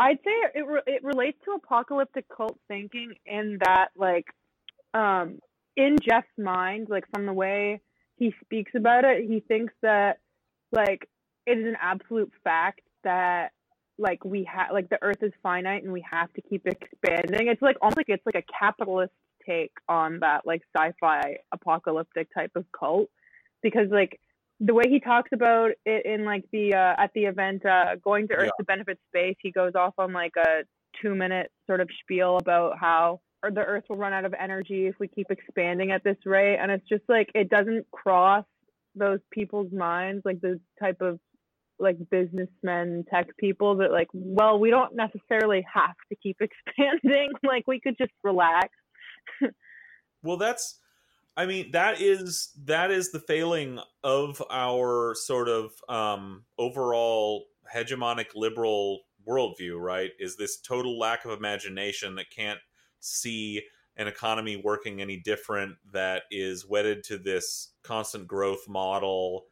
I'd 0.00 0.18
say 0.24 0.30
it 0.54 0.66
re- 0.66 0.82
it 0.86 1.04
relates 1.04 1.36
to 1.44 1.52
apocalyptic 1.52 2.24
cult 2.34 2.58
thinking 2.68 3.14
in 3.26 3.58
that 3.62 3.88
like, 3.94 4.24
um, 4.94 5.40
in 5.76 5.96
Jeff's 6.02 6.26
mind, 6.38 6.88
like 6.88 7.04
from 7.12 7.26
the 7.26 7.34
way 7.34 7.82
he 8.16 8.34
speaks 8.42 8.72
about 8.74 9.04
it, 9.04 9.24
he 9.28 9.40
thinks 9.40 9.74
that 9.82 10.18
like 10.72 11.06
it 11.46 11.58
is 11.58 11.66
an 11.66 11.76
absolute 11.80 12.32
fact 12.42 12.80
that 13.04 13.50
like 13.98 14.24
we 14.24 14.44
have 14.44 14.68
like 14.72 14.88
the 14.88 14.98
Earth 15.02 15.22
is 15.22 15.32
finite 15.42 15.82
and 15.82 15.92
we 15.92 16.04
have 16.10 16.32
to 16.32 16.40
keep 16.40 16.66
expanding. 16.66 17.48
It's 17.48 17.60
like 17.60 17.76
almost 17.82 17.98
like 17.98 18.08
it's 18.08 18.24
like 18.24 18.42
a 18.42 18.52
capitalist 18.58 19.12
take 19.46 19.72
on 19.86 20.20
that 20.20 20.46
like 20.46 20.62
sci-fi 20.74 21.36
apocalyptic 21.52 22.28
type 22.34 22.52
of 22.56 22.64
cult 22.78 23.10
because 23.62 23.88
like 23.90 24.18
the 24.60 24.74
way 24.74 24.84
he 24.88 25.00
talks 25.00 25.30
about 25.32 25.70
it 25.86 26.04
in 26.06 26.24
like 26.24 26.44
the 26.52 26.74
uh, 26.74 26.94
at 27.02 27.10
the 27.14 27.22
event 27.24 27.64
uh, 27.64 27.96
going 28.02 28.28
to 28.28 28.34
Earth 28.34 28.44
Yeah. 28.46 28.60
to 28.60 28.64
benefit 28.64 28.98
space, 29.08 29.36
he 29.40 29.50
goes 29.50 29.72
off 29.74 29.94
on 29.98 30.12
like 30.12 30.32
a 30.36 30.62
two 31.02 31.14
minute 31.14 31.50
sort 31.66 31.80
of 31.80 31.88
spiel 32.02 32.36
about 32.36 32.78
how 32.78 33.20
or 33.42 33.50
the 33.50 33.60
Earth 33.60 33.84
will 33.88 33.96
run 33.96 34.12
out 34.12 34.26
of 34.26 34.34
energy 34.38 34.86
if 34.86 34.96
we 35.00 35.08
keep 35.08 35.28
expanding 35.30 35.90
at 35.92 36.04
this 36.04 36.18
rate, 36.26 36.58
and 36.60 36.70
it's 36.70 36.86
just 36.88 37.04
like 37.08 37.28
it 37.34 37.48
doesn't 37.48 37.90
cross 37.90 38.44
those 38.94 39.20
people's 39.32 39.72
minds, 39.72 40.20
like 40.24 40.40
the 40.42 40.60
type 40.78 41.00
of 41.00 41.18
like 41.78 41.96
businessmen, 42.10 43.04
tech 43.10 43.28
people 43.38 43.76
that 43.76 43.90
like, 43.90 44.08
well, 44.12 44.58
we 44.60 44.68
don't 44.68 44.94
necessarily 44.94 45.64
have 45.72 45.94
to 46.10 46.16
keep 46.22 46.36
expanding. 46.42 47.30
like 47.42 47.64
we 47.66 47.80
could 47.80 47.96
just 47.98 48.12
relax. 48.22 48.68
Well, 50.22 50.36
that's 50.36 50.79
I 51.40 51.46
mean 51.46 51.70
that 51.70 52.02
is 52.02 52.50
that 52.66 52.90
is 52.90 53.12
the 53.12 53.18
failing 53.18 53.80
of 54.04 54.42
our 54.50 55.14
sort 55.14 55.48
of 55.48 55.72
um, 55.88 56.44
overall 56.58 57.46
hegemonic 57.74 58.26
liberal 58.34 59.00
worldview, 59.26 59.80
right? 59.80 60.10
Is 60.18 60.36
this 60.36 60.60
total 60.60 60.98
lack 60.98 61.24
of 61.24 61.30
imagination 61.30 62.14
that 62.16 62.28
can't 62.28 62.58
see 62.98 63.62
an 63.96 64.06
economy 64.06 64.60
working 64.62 65.00
any 65.00 65.16
different 65.16 65.76
that 65.94 66.24
is 66.30 66.68
wedded 66.68 67.04
to 67.04 67.16
this 67.16 67.70
constant 67.82 68.28
growth 68.28 68.68
model 68.68 69.46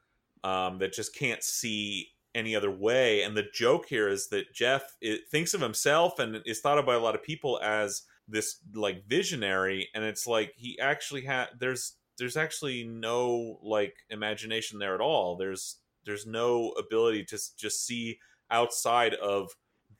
um, 0.44 0.76
that 0.80 0.92
just 0.92 1.16
can't 1.16 1.42
see 1.42 2.08
any 2.34 2.54
other 2.54 2.70
way. 2.70 3.22
And 3.22 3.34
the 3.34 3.46
joke 3.54 3.86
here 3.88 4.10
is 4.10 4.28
that 4.28 4.52
Jeff 4.52 4.94
it, 5.00 5.22
thinks 5.30 5.54
of 5.54 5.62
himself 5.62 6.18
and 6.18 6.42
is 6.44 6.60
thought 6.60 6.76
of 6.76 6.84
by 6.84 6.96
a 6.96 7.00
lot 7.00 7.14
of 7.14 7.22
people 7.22 7.58
as 7.62 8.02
this 8.28 8.56
like 8.74 9.06
visionary, 9.06 9.88
and 9.94 10.04
it's 10.04 10.26
like 10.26 10.52
he 10.56 10.78
actually 10.78 11.22
had 11.22 11.48
there's 11.58 11.94
there's 12.18 12.36
actually 12.36 12.84
no 12.84 13.58
like 13.62 13.94
imagination 14.10 14.78
there 14.78 14.94
at 14.94 15.00
all. 15.00 15.36
There's 15.36 15.76
there's 16.04 16.26
no 16.26 16.70
ability 16.72 17.24
to 17.26 17.38
just 17.56 17.86
see 17.86 18.18
outside 18.50 19.14
of 19.14 19.50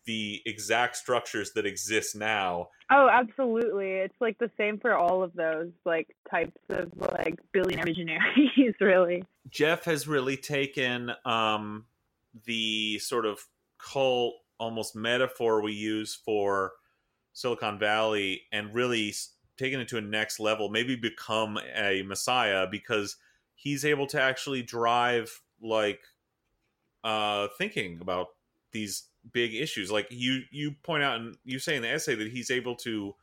the 0.07 0.41
exact 0.47 0.97
structures 0.97 1.53
that 1.53 1.67
exist 1.67 2.17
now 2.17 2.69
Oh, 2.91 3.09
absolutely. 3.11 3.93
It's 3.93 4.15
like 4.19 4.39
the 4.39 4.51
same 4.57 4.79
for 4.79 4.97
all 4.97 5.23
of 5.23 5.35
those 5.35 5.71
like 5.85 6.09
types 6.31 6.59
of 6.71 6.91
like 6.97 7.39
billionaire 7.53 7.85
visionaries, 7.85 8.75
really. 8.81 9.25
Jeff 9.51 9.85
has 9.85 10.09
really 10.09 10.39
taken 10.39 11.13
um, 11.27 11.85
the 12.47 12.99
sort 12.99 13.27
of 13.27 13.41
cult 13.79 14.37
almost 14.59 14.97
metaphor 14.97 15.61
we 15.61 15.73
use 15.73 16.19
for 16.25 16.73
Silicon 17.39 17.79
Valley 17.79 18.43
and 18.51 18.75
really 18.75 19.15
taken 19.57 19.79
it 19.79 19.87
to 19.89 19.97
a 19.97 20.01
next 20.01 20.41
level, 20.41 20.69
maybe 20.69 20.97
become 20.97 21.57
a 21.77 22.03
messiah 22.03 22.67
because 22.69 23.17
he's 23.55 23.85
able 23.85 24.09
to 24.09 24.21
actually 24.21 24.63
drive 24.63 25.41
like 25.63 26.01
uh, 27.05 27.47
thinking 27.57 27.99
about 28.01 28.29
these 28.73 29.05
big 29.33 29.55
issues. 29.55 29.91
Like 29.91 30.09
you 30.11 30.43
you 30.51 30.75
point 30.83 31.05
out 31.05 31.21
and 31.21 31.37
you 31.45 31.61
say 31.61 31.77
in 31.77 31.83
the 31.83 31.93
essay 31.93 32.17
that 32.17 32.33
he's 32.33 32.51
able 32.51 32.75
to 32.77 33.15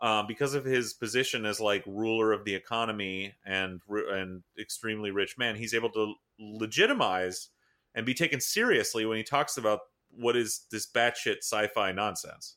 um, 0.00 0.28
because 0.28 0.54
of 0.54 0.64
his 0.64 0.94
position 0.94 1.44
as 1.44 1.58
like 1.58 1.82
ruler 1.86 2.32
of 2.32 2.44
the 2.44 2.54
economy 2.54 3.34
and 3.44 3.80
and 3.88 4.44
extremely 4.60 5.10
rich 5.10 5.36
man, 5.36 5.56
he's 5.56 5.74
able 5.74 5.90
to 5.90 6.14
legitimize 6.38 7.48
and 7.96 8.06
be 8.06 8.14
taken 8.14 8.40
seriously 8.40 9.04
when 9.04 9.16
he 9.16 9.24
talks 9.24 9.56
about 9.56 9.80
what 10.08 10.36
is 10.36 10.66
this 10.70 10.88
batshit 10.88 11.38
sci-fi 11.38 11.90
nonsense. 11.90 12.56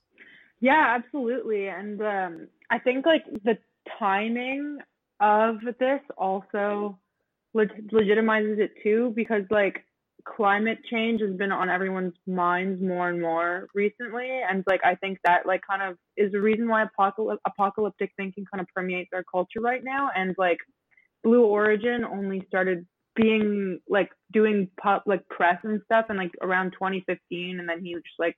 Yeah, 0.63 0.95
absolutely. 0.97 1.67
And 1.69 2.01
um, 2.01 2.49
I 2.71 2.79
think 2.79 3.05
like 3.05 3.25
the 3.45 3.59
timing 3.99 4.79
of 5.21 5.57
this 5.79 6.01
also 6.17 6.99
leg- 7.53 7.91
legitimizes 7.91 8.59
it 8.59 8.71
too, 8.83 9.13
because 9.15 9.43
like 9.51 9.85
climate 10.25 10.79
change 10.91 11.21
has 11.21 11.35
been 11.37 11.51
on 11.51 11.69
everyone's 11.69 12.15
minds 12.27 12.81
more 12.81 13.09
and 13.09 13.21
more 13.21 13.67
recently, 13.75 14.29
and 14.49 14.63
like 14.67 14.81
I 14.85 14.95
think 14.95 15.19
that 15.25 15.45
like 15.47 15.61
kind 15.69 15.83
of 15.83 15.97
is 16.17 16.31
the 16.33 16.41
reason 16.41 16.69
why 16.69 16.83
apocalyp- 16.83 17.41
apocalyptic 17.47 18.11
thinking 18.17 18.45
kind 18.53 18.61
of 18.61 18.67
permeates 18.75 19.11
our 19.13 19.25
culture 19.31 19.61
right 19.61 19.83
now. 19.83 20.11
And 20.15 20.35
like 20.37 20.59
Blue 21.23 21.45
Origin 21.45 22.05
only 22.05 22.43
started 22.47 22.87
being 23.15 23.79
like 23.89 24.11
doing 24.33 24.69
pub 24.81 25.03
like 25.07 25.27
press 25.29 25.59
and 25.63 25.81
stuff 25.85 26.07
and 26.09 26.17
like 26.19 26.31
around 26.41 26.71
2015, 26.73 27.59
and 27.59 27.69
then 27.69 27.83
he 27.83 27.95
just 27.95 28.05
like 28.19 28.37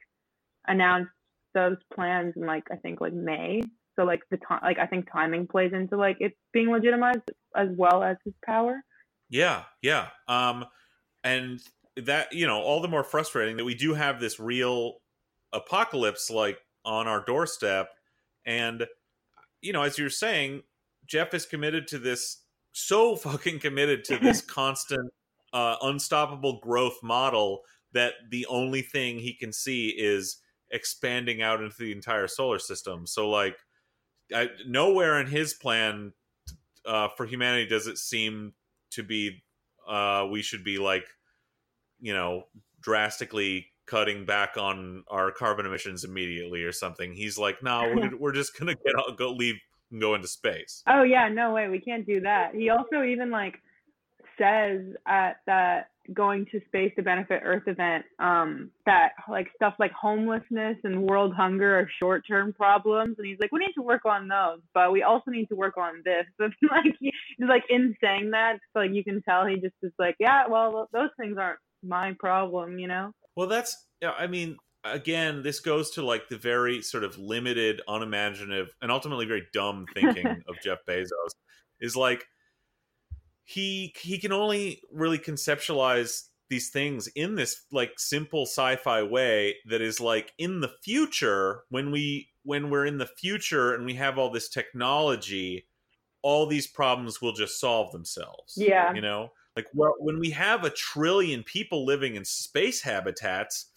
announced 0.68 1.12
those 1.56 1.78
plans 1.94 2.34
in 2.36 2.46
like 2.46 2.66
I 2.72 2.76
think 2.76 3.02
like 3.02 3.14
May. 3.14 3.64
So 3.96 4.04
like 4.04 4.22
the 4.30 4.38
time, 4.38 4.60
like 4.62 4.78
I 4.78 4.86
think 4.86 5.08
timing 5.12 5.48
plays 5.48 5.72
into 5.74 5.98
like 5.98 6.18
it 6.20 6.34
being 6.54 6.70
legitimized 6.70 7.32
as 7.56 7.70
well 7.76 8.04
as 8.04 8.18
his 8.24 8.34
power. 8.46 8.82
Yeah, 9.30 9.64
yeah. 9.82 10.10
Um, 10.28 10.66
and 11.24 11.60
that 11.98 12.34
you 12.34 12.46
know, 12.46 12.60
all 12.60 12.82
the 12.82 12.88
more 12.88 13.04
frustrating 13.04 13.58
that 13.58 13.66
we 13.66 13.74
do 13.74 13.94
have 13.94 14.20
this 14.20 14.40
real 14.40 14.98
apocalypse 15.54 16.30
like 16.30 16.60
on 16.84 17.08
our 17.08 17.24
doorstep, 17.26 17.90
and 18.46 18.86
you 19.62 19.74
know, 19.74 19.82
as 19.82 19.98
you're 19.98 20.10
saying, 20.10 20.62
Jeff 21.08 21.34
is 21.34 21.46
committed 21.46 21.88
to 21.88 21.98
this, 21.98 22.44
so 22.74 23.16
fucking 23.16 23.60
committed 23.60 24.04
to 24.06 24.18
this 24.18 24.42
constant, 24.46 25.10
uh, 25.54 25.78
unstoppable 25.82 26.60
growth 26.62 27.00
model 27.02 27.62
that 27.94 28.14
the 28.30 28.46
only 28.48 28.82
thing 28.82 29.20
he 29.20 29.34
can 29.34 29.54
see 29.54 29.88
is 29.88 30.42
expanding 30.72 31.42
out 31.42 31.62
into 31.62 31.76
the 31.80 31.92
entire 31.92 32.28
solar 32.28 32.60
system. 32.60 33.06
So 33.06 33.30
like, 33.30 33.58
I, 34.34 34.50
nowhere 34.68 35.20
in 35.20 35.28
his 35.28 35.54
plan 35.54 36.14
uh, 36.86 37.10
for 37.16 37.26
humanity 37.26 37.68
does 37.68 37.88
it 37.88 37.98
seem 37.98 38.54
to 38.92 39.04
be 39.04 39.44
uh, 39.88 40.28
we 40.32 40.42
should 40.42 40.64
be 40.64 40.78
like 40.78 41.06
you 42.00 42.14
know 42.14 42.44
drastically 42.82 43.68
cutting 43.86 44.26
back 44.26 44.58
on 44.58 45.04
our 45.10 45.32
carbon 45.32 45.66
emissions 45.66 46.04
immediately 46.04 46.64
or 46.64 46.72
something 46.72 47.14
he's 47.14 47.38
like 47.38 47.62
no 47.62 47.94
we're, 47.96 48.18
we're 48.18 48.32
just 48.32 48.58
gonna 48.58 48.74
get 48.74 48.96
out, 48.98 49.16
go 49.16 49.32
leave 49.32 49.56
and 49.92 50.02
go 50.02 50.16
into 50.16 50.28
space 50.28 50.82
Oh 50.88 51.04
yeah, 51.04 51.30
no 51.30 51.54
way, 51.54 51.68
we 51.68 51.80
can't 51.80 52.06
do 52.06 52.22
that. 52.22 52.56
He 52.56 52.70
also 52.70 53.04
even 53.04 53.32
like 53.32 53.56
says 54.38 54.82
at 55.08 55.38
that 55.46 55.90
going 56.14 56.46
to 56.52 56.62
space 56.68 56.92
to 56.96 57.04
benefit 57.04 57.42
Earth 57.44 57.68
event 57.68 58.06
um, 58.20 58.72
that 58.86 59.14
like 59.30 59.48
stuff 59.56 59.76
like 59.80 59.92
homelessness 59.92 60.78
and 60.84 61.04
world 61.04 61.34
hunger 61.36 61.80
are 61.80 61.90
short 62.00 62.24
term 62.28 62.54
problems, 62.54 63.16
and 63.18 63.28
he's 63.28 63.38
like, 63.40 63.52
we 63.52 63.60
need 63.60 63.74
to 63.76 63.82
work 63.82 64.06
on 64.06 64.28
those, 64.28 64.60
but 64.74 64.92
we 64.92 65.04
also 65.04 65.32
need 65.32 65.48
to 65.48 65.56
work 65.56 65.78
on 65.78 66.02
this. 66.04 66.26
And 66.40 66.54
like 66.70 66.96
he's 67.00 67.14
like 67.50 67.64
in 67.70 67.96
saying 68.04 68.32
that, 68.32 68.60
so 68.74 68.80
like 68.80 68.92
you 68.94 69.04
can 69.04 69.22
tell 69.22 69.46
he 69.46 69.56
just 69.56 69.76
is 69.82 69.92
like, 69.98 70.16
yeah, 70.20 70.48
well 70.48 70.88
those 70.94 71.10
things 71.20 71.38
aren't 71.38 71.60
my 71.84 72.14
problem, 72.20 72.80
you 72.80 72.88
know. 72.88 73.12
well 73.36 73.48
that's 73.48 73.86
i 74.04 74.28
mean 74.28 74.56
again, 74.86 75.42
this 75.42 75.60
goes 75.60 75.92
to 75.92 76.06
like 76.06 76.30
the 76.30 76.38
very 76.38 76.82
sort 76.82 77.04
of 77.04 77.18
limited, 77.18 77.82
unimaginative, 77.88 78.76
and 78.82 78.92
ultimately 78.92 79.26
very 79.26 79.48
dumb 79.54 79.86
thinking 79.94 80.26
of 80.48 80.56
Jeff 80.64 80.80
Bezos. 80.88 81.32
Is 81.82 81.96
like 81.96 82.26
he 83.46 83.94
he 84.02 84.18
can 84.18 84.34
only 84.34 84.82
really 84.92 85.20
conceptualize 85.20 86.24
these 86.50 86.70
things 86.70 87.08
in 87.16 87.36
this 87.36 87.64
like 87.72 87.94
simple 87.98 88.44
sci-fi 88.44 89.02
way 89.04 89.56
that 89.68 89.82
is 89.82 90.00
like 90.00 90.34
in 90.38 90.60
the 90.62 90.72
future 90.84 91.62
when 91.70 91.92
we 91.92 92.30
when 92.44 92.70
we're 92.70 92.86
in 92.86 92.98
the 92.98 93.08
future 93.08 93.74
and 93.74 93.86
we 93.86 93.94
have 93.96 94.18
all 94.18 94.30
this 94.30 94.50
technology 94.50 95.66
all 96.22 96.48
these 96.48 96.66
problems 96.68 97.22
will 97.22 97.34
just 97.34 97.60
solve 97.60 97.92
themselves 97.92 98.56
Yeah. 98.58 98.94
you 98.94 99.02
know? 99.02 99.30
Like 99.56 99.68
well 99.74 99.96
when 100.00 100.20
we 100.20 100.32
have 100.32 100.64
a 100.64 100.70
trillion 100.70 101.44
people 101.44 101.86
living 101.86 102.16
in 102.16 102.26
space 102.26 102.82
habitats 102.82 103.72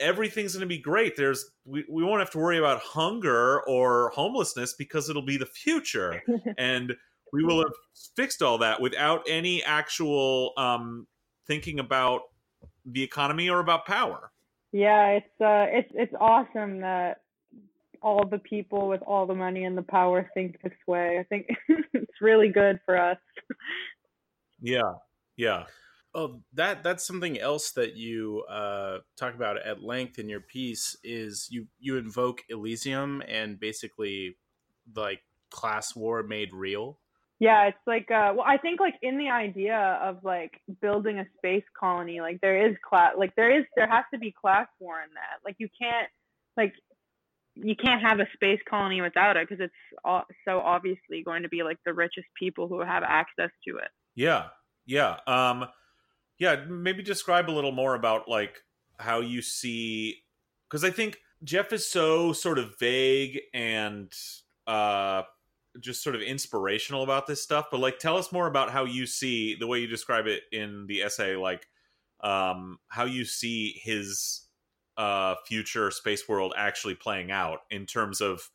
everything's 0.00 0.52
going 0.52 0.60
to 0.60 0.66
be 0.66 0.78
great. 0.78 1.16
There's 1.16 1.50
we, 1.64 1.84
we 1.88 2.04
won't 2.04 2.20
have 2.20 2.30
to 2.32 2.38
worry 2.38 2.58
about 2.58 2.80
hunger 2.80 3.62
or 3.66 4.10
homelessness 4.14 4.74
because 4.74 5.08
it'll 5.08 5.22
be 5.22 5.38
the 5.38 5.46
future. 5.46 6.22
And 6.58 6.94
we 7.36 7.44
will 7.44 7.58
have 7.58 7.72
fixed 8.16 8.42
all 8.42 8.58
that 8.58 8.80
without 8.80 9.22
any 9.28 9.62
actual 9.62 10.52
um 10.56 11.06
thinking 11.46 11.78
about 11.78 12.22
the 12.84 13.02
economy 13.02 13.48
or 13.48 13.60
about 13.60 13.84
power 13.86 14.30
Yeah, 14.72 15.18
it's 15.18 15.40
uh, 15.40 15.66
it's 15.68 15.92
it's 15.94 16.14
awesome 16.20 16.80
that 16.80 17.20
all 18.02 18.26
the 18.28 18.38
people 18.38 18.88
with 18.88 19.02
all 19.06 19.26
the 19.26 19.34
money 19.34 19.64
and 19.64 19.76
the 19.76 19.82
power 19.82 20.30
think 20.34 20.60
this 20.62 20.72
way. 20.86 21.18
I 21.18 21.24
think 21.24 21.46
it's 21.94 22.20
really 22.20 22.48
good 22.48 22.78
for 22.84 22.98
us. 22.98 23.18
yeah 24.60 24.94
yeah 25.36 25.64
Oh, 26.18 26.40
that 26.54 26.82
that's 26.82 27.06
something 27.06 27.38
else 27.38 27.72
that 27.72 27.94
you 27.94 28.42
uh, 28.48 29.00
talk 29.18 29.34
about 29.34 29.58
at 29.58 29.82
length 29.82 30.18
in 30.18 30.30
your 30.30 30.40
piece 30.40 30.96
is 31.04 31.46
you 31.50 31.66
you 31.78 31.98
invoke 31.98 32.42
Elysium 32.48 33.22
and 33.28 33.60
basically 33.60 34.38
like 34.94 35.20
class 35.50 35.94
war 35.94 36.22
made 36.22 36.54
real. 36.54 36.98
Yeah, 37.38 37.66
it's 37.68 37.78
like 37.86 38.10
uh 38.10 38.32
well 38.34 38.46
I 38.46 38.56
think 38.56 38.80
like 38.80 38.94
in 39.02 39.18
the 39.18 39.28
idea 39.28 39.98
of 40.02 40.24
like 40.24 40.60
building 40.80 41.18
a 41.18 41.26
space 41.36 41.64
colony, 41.78 42.20
like 42.20 42.40
there 42.40 42.68
is 42.68 42.76
class 42.88 43.12
like 43.18 43.34
there 43.36 43.58
is 43.58 43.64
there 43.76 43.88
has 43.88 44.04
to 44.12 44.18
be 44.18 44.32
class 44.32 44.66
war 44.80 44.96
in 45.02 45.10
that. 45.14 45.44
Like 45.44 45.56
you 45.58 45.68
can't 45.78 46.08
like 46.56 46.72
you 47.56 47.74
can't 47.74 48.02
have 48.02 48.20
a 48.20 48.26
space 48.34 48.60
colony 48.68 49.00
without 49.00 49.36
it 49.36 49.48
because 49.48 49.64
it's 49.64 50.00
all, 50.04 50.24
so 50.46 50.60
obviously 50.60 51.22
going 51.24 51.42
to 51.42 51.48
be 51.48 51.62
like 51.62 51.78
the 51.86 51.92
richest 51.92 52.26
people 52.38 52.68
who 52.68 52.80
have 52.80 53.02
access 53.02 53.50
to 53.66 53.76
it. 53.78 53.88
Yeah, 54.14 54.48
yeah, 54.84 55.18
um, 55.26 55.66
yeah. 56.38 56.64
Maybe 56.68 57.02
describe 57.02 57.48
a 57.48 57.52
little 57.52 57.72
more 57.72 57.94
about 57.94 58.28
like 58.28 58.58
how 58.98 59.20
you 59.20 59.42
see, 59.42 60.22
because 60.68 60.84
I 60.84 60.90
think 60.90 61.18
Jeff 61.44 61.72
is 61.72 61.90
so 61.90 62.32
sort 62.32 62.58
of 62.58 62.78
vague 62.78 63.40
and 63.54 64.12
uh, 64.66 65.22
just 65.80 66.02
sort 66.02 66.14
of 66.16 66.22
inspirational 66.22 67.02
about 67.02 67.26
this 67.26 67.42
stuff. 67.42 67.66
But 67.70 67.80
like, 67.80 67.98
tell 67.98 68.16
us 68.16 68.32
more 68.32 68.46
about 68.46 68.70
how 68.70 68.84
you 68.84 69.06
see 69.06 69.54
the 69.54 69.66
way 69.66 69.80
you 69.80 69.86
describe 69.86 70.26
it 70.26 70.42
in 70.52 70.86
the 70.86 71.02
essay, 71.02 71.36
like 71.36 71.66
um, 72.20 72.78
how 72.88 73.04
you 73.04 73.24
see 73.24 73.80
his 73.82 74.42
uh, 74.96 75.34
future 75.46 75.90
space 75.90 76.28
world 76.28 76.54
actually 76.56 76.94
playing 76.94 77.30
out 77.30 77.60
in 77.70 77.86
terms 77.86 78.20
of 78.20 78.48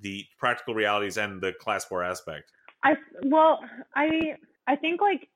the 0.00 0.24
practical 0.38 0.74
realities 0.74 1.16
and 1.16 1.40
the 1.40 1.52
class 1.52 1.90
war 1.90 2.02
aspect. 2.02 2.50
I 2.82 2.96
well, 3.22 3.60
I 3.94 4.36
I 4.66 4.76
think 4.76 5.00
like 5.00 5.28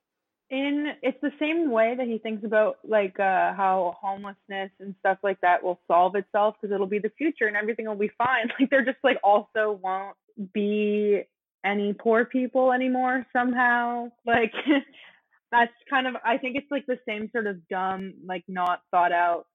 in 0.50 0.86
it's 1.02 1.20
the 1.20 1.32
same 1.38 1.70
way 1.70 1.94
that 1.96 2.06
he 2.06 2.18
thinks 2.18 2.44
about 2.44 2.78
like 2.82 3.18
uh 3.20 3.52
how 3.52 3.94
homelessness 4.00 4.70
and 4.80 4.94
stuff 5.00 5.18
like 5.22 5.40
that 5.42 5.62
will 5.62 5.78
solve 5.86 6.14
itself 6.14 6.54
because 6.60 6.74
it'll 6.74 6.86
be 6.86 6.98
the 6.98 7.12
future 7.18 7.46
and 7.46 7.56
everything 7.56 7.86
will 7.86 7.94
be 7.94 8.10
fine. 8.16 8.50
Like 8.60 8.70
there 8.70 8.84
just 8.84 8.98
like 9.04 9.18
also 9.22 9.78
won't 9.82 10.16
be 10.52 11.22
any 11.64 11.92
poor 11.92 12.24
people 12.24 12.72
anymore 12.72 13.26
somehow. 13.32 14.10
Like 14.26 14.52
that's 15.52 15.72
kind 15.90 16.06
of 16.06 16.14
I 16.24 16.38
think 16.38 16.56
it's 16.56 16.70
like 16.70 16.86
the 16.86 16.98
same 17.06 17.30
sort 17.30 17.46
of 17.46 17.68
dumb 17.68 18.14
like 18.26 18.44
not 18.48 18.80
thought 18.90 19.12
out 19.12 19.46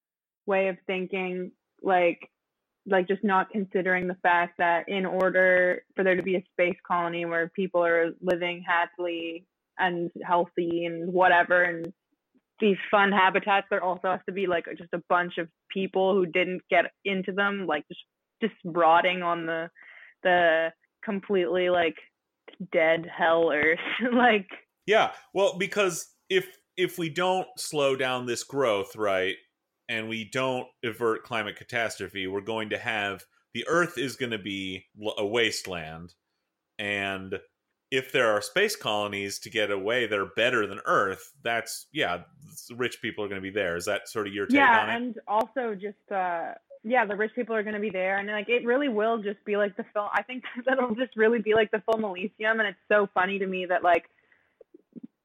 way 0.46 0.68
of 0.68 0.78
thinking 0.86 1.52
like 1.82 2.30
like 2.86 3.08
just 3.08 3.24
not 3.24 3.50
considering 3.50 4.08
the 4.08 4.18
fact 4.22 4.58
that 4.58 4.90
in 4.90 5.06
order 5.06 5.84
for 5.96 6.04
there 6.04 6.16
to 6.16 6.24
be 6.24 6.36
a 6.36 6.44
space 6.52 6.78
colony 6.86 7.26
where 7.26 7.50
people 7.50 7.84
are 7.84 8.12
living 8.22 8.64
happily 8.68 9.46
and 9.78 10.12
healthy 10.26 10.86
and 10.86 11.12
whatever 11.12 11.64
and 11.64 11.92
these 12.60 12.78
fun 12.92 13.12
habitats 13.12 13.68
there 13.70 13.84
also 13.84 14.10
has 14.10 14.20
to 14.28 14.32
be 14.32 14.48
like 14.48 14.66
just 14.78 14.94
a 14.94 15.02
bunch 15.10 15.38
of 15.38 15.48
people 15.72 16.14
who 16.14 16.26
didn't 16.26 16.62
get 16.70 16.86
into 17.04 17.32
them 17.32 17.66
like 17.68 17.84
just 17.88 18.02
just 18.42 18.54
rotting 18.64 19.24
on 19.24 19.46
the 19.46 19.70
the 20.24 20.70
completely 21.04 21.70
like 21.70 21.96
dead 22.72 23.08
hell 23.16 23.52
earth 23.52 23.80
like. 24.14 24.48
Yeah, 24.86 25.12
well, 25.34 25.58
because 25.58 26.14
if 26.30 26.46
if 26.76 26.98
we 26.98 27.10
don't 27.10 27.48
slow 27.58 27.96
down 27.96 28.26
this 28.26 28.44
growth, 28.44 28.96
right, 28.96 29.36
and 29.88 30.10
we 30.10 30.30
don't 30.30 30.68
avert 30.84 31.24
climate 31.24 31.56
catastrophe, 31.56 32.28
we're 32.28 32.42
going 32.42 32.70
to 32.72 32.78
have 32.78 33.24
the 33.54 33.66
Earth 33.68 33.98
is 33.98 34.16
going 34.16 34.32
to 34.32 34.40
be 34.40 34.86
a 35.18 35.26
wasteland, 35.26 36.14
and 36.80 37.40
if 37.94 38.12
there 38.12 38.32
are 38.32 38.42
space 38.42 38.76
colonies 38.76 39.38
to 39.38 39.52
get 39.52 39.70
away 39.70 40.08
that 40.08 40.18
are 40.18 40.32
better 40.36 40.66
than 40.66 40.80
Earth, 40.86 41.32
that's 41.44 41.86
yeah, 41.94 42.24
rich 42.76 43.00
people 43.04 43.24
are 43.24 43.28
going 43.28 43.40
to 43.40 43.42
be 43.42 43.52
there. 43.52 43.76
Is 43.76 43.86
that 43.86 44.10
sort 44.10 44.26
of 44.26 44.34
your 44.34 44.48
take 44.48 44.56
yeah 44.56 44.80
on 44.80 44.90
it? 44.90 44.96
and 44.96 45.20
also 45.28 45.76
just 45.76 46.12
uh 46.12 46.54
yeah 46.84 47.06
the 47.06 47.16
rich 47.16 47.32
people 47.36 47.56
are 47.56 47.62
going 47.62 47.76
to 47.76 47.80
be 47.80 47.92
there 47.92 48.18
and 48.18 48.28
like 48.30 48.50
it 48.50 48.66
really 48.66 48.90
will 48.90 49.20
just 49.22 49.44
be 49.46 49.56
like 49.56 49.78
the 49.78 49.86
film 49.94 50.10
i 50.12 50.22
think 50.22 50.44
that'll 50.66 50.96
just 50.96 51.16
really 51.16 51.40
be 51.40 51.54
like 51.54 51.72
the 51.72 51.82
film 51.90 52.04
elysium 52.04 52.60
and 52.60 52.68
it's 52.68 52.78
so 52.90 53.08
funny 53.14 53.40
to 53.40 53.48
me 53.48 53.66
that 53.66 53.84
like 53.84 54.10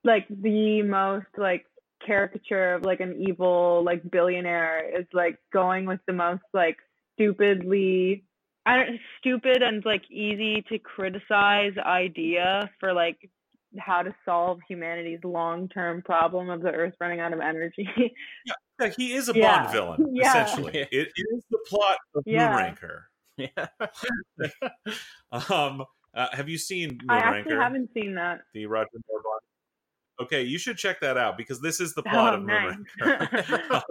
like 0.04 0.26
the 0.28 0.82
most 0.82 1.26
like 1.36 1.64
caricature 2.06 2.74
of 2.74 2.84
like 2.84 3.00
an 3.00 3.16
evil 3.28 3.82
like 3.84 4.08
billionaire 4.08 5.00
is 5.00 5.06
like 5.12 5.38
going 5.52 5.84
with 5.84 6.00
the 6.06 6.12
most 6.12 6.44
like 6.52 6.76
stupidly 7.14 8.24
I 8.68 8.76
don't 8.84 8.98
stupid 9.18 9.62
and 9.62 9.84
like 9.84 10.02
easy 10.10 10.62
to 10.68 10.78
criticize 10.78 11.72
idea 11.78 12.70
for 12.80 12.92
like 12.92 13.30
how 13.78 14.02
to 14.02 14.14
solve 14.24 14.58
humanity's 14.68 15.20
long-term 15.24 16.02
problem 16.02 16.48
of 16.50 16.62
the 16.62 16.70
earth 16.70 16.94
running 17.00 17.20
out 17.20 17.32
of 17.32 17.40
energy. 17.40 17.88
Yeah, 18.80 18.90
he 18.96 19.12
is 19.12 19.28
a 19.28 19.32
Yeah. 19.34 19.62
Bond 19.62 19.72
villain, 19.72 20.08
Yeah. 20.14 20.28
essentially. 20.44 20.72
It, 20.92 21.08
it 21.16 21.26
is 21.34 21.42
the 21.50 21.58
plot 21.66 21.98
of 22.14 22.22
Yeah. 22.26 22.74
Moonraker. 22.76 23.02
Yeah. 23.36 23.66
Um, 25.50 25.84
uh, 26.14 26.28
have 26.32 26.48
you 26.48 26.58
seen 26.58 26.98
I 27.08 27.18
actually 27.18 27.56
haven't 27.56 27.90
seen 27.94 28.14
that. 28.14 28.40
the 28.54 28.66
Roger 28.66 28.88
Moore 29.08 29.20
Bond. 29.22 29.40
Okay, 30.26 30.42
you 30.42 30.58
should 30.58 30.76
check 30.76 31.00
that 31.00 31.16
out 31.16 31.36
because 31.36 31.60
this 31.60 31.80
is 31.80 31.94
the 31.94 32.02
Oh, 32.06 32.10
plot 32.10 32.34
of 32.34 32.42
nice. 32.44 32.74
Moonraker. 33.00 33.82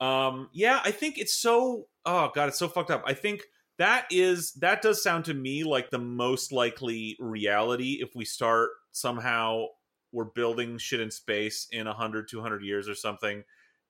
um, 0.00 0.48
yeah, 0.52 0.80
I 0.84 0.90
think 0.90 1.18
it's 1.18 1.34
so. 1.36 1.86
Oh 2.04 2.30
god, 2.34 2.48
it's 2.48 2.58
so 2.58 2.68
fucked 2.68 2.90
up. 2.90 3.02
I 3.06 3.14
think 3.14 3.42
that 3.80 4.06
is 4.10 4.52
that 4.60 4.82
does 4.82 5.02
sound 5.02 5.24
to 5.24 5.32
me 5.32 5.64
like 5.64 5.88
the 5.90 5.98
most 5.98 6.52
likely 6.52 7.16
reality 7.18 7.98
if 8.02 8.14
we 8.14 8.26
start 8.26 8.68
somehow 8.92 9.64
we're 10.12 10.24
building 10.24 10.76
shit 10.76 11.00
in 11.00 11.10
space 11.10 11.66
in 11.72 11.86
100 11.86 12.28
200 12.28 12.62
years 12.62 12.90
or 12.90 12.94
something 12.94 13.42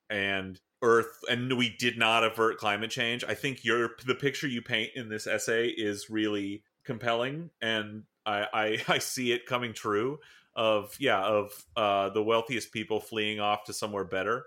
and 0.09 0.61
earth 0.83 1.19
and 1.29 1.59
we 1.59 1.75
did 1.77 1.99
not 1.99 2.23
avert 2.23 2.59
climate 2.59 2.91
change. 2.91 3.25
I 3.25 3.35
think 3.35 3.65
your 3.65 3.91
the 4.07 4.15
picture 4.15 4.47
you 4.47 4.63
paint 4.63 4.91
in 4.95 5.09
this 5.09 5.27
essay 5.27 5.67
is 5.67 6.09
really 6.09 6.63
compelling 6.85 7.51
and 7.61 8.05
i 8.25 8.47
i, 8.53 8.79
I 8.95 8.99
see 8.99 9.33
it 9.33 9.45
coming 9.45 9.75
true 9.75 10.19
of 10.55 10.95
yeah 11.01 11.21
of 11.21 11.51
uh 11.75 12.11
the 12.11 12.23
wealthiest 12.23 12.73
people 12.73 13.01
fleeing 13.01 13.41
off 13.41 13.65
to 13.65 13.73
somewhere 13.73 14.05
better. 14.05 14.45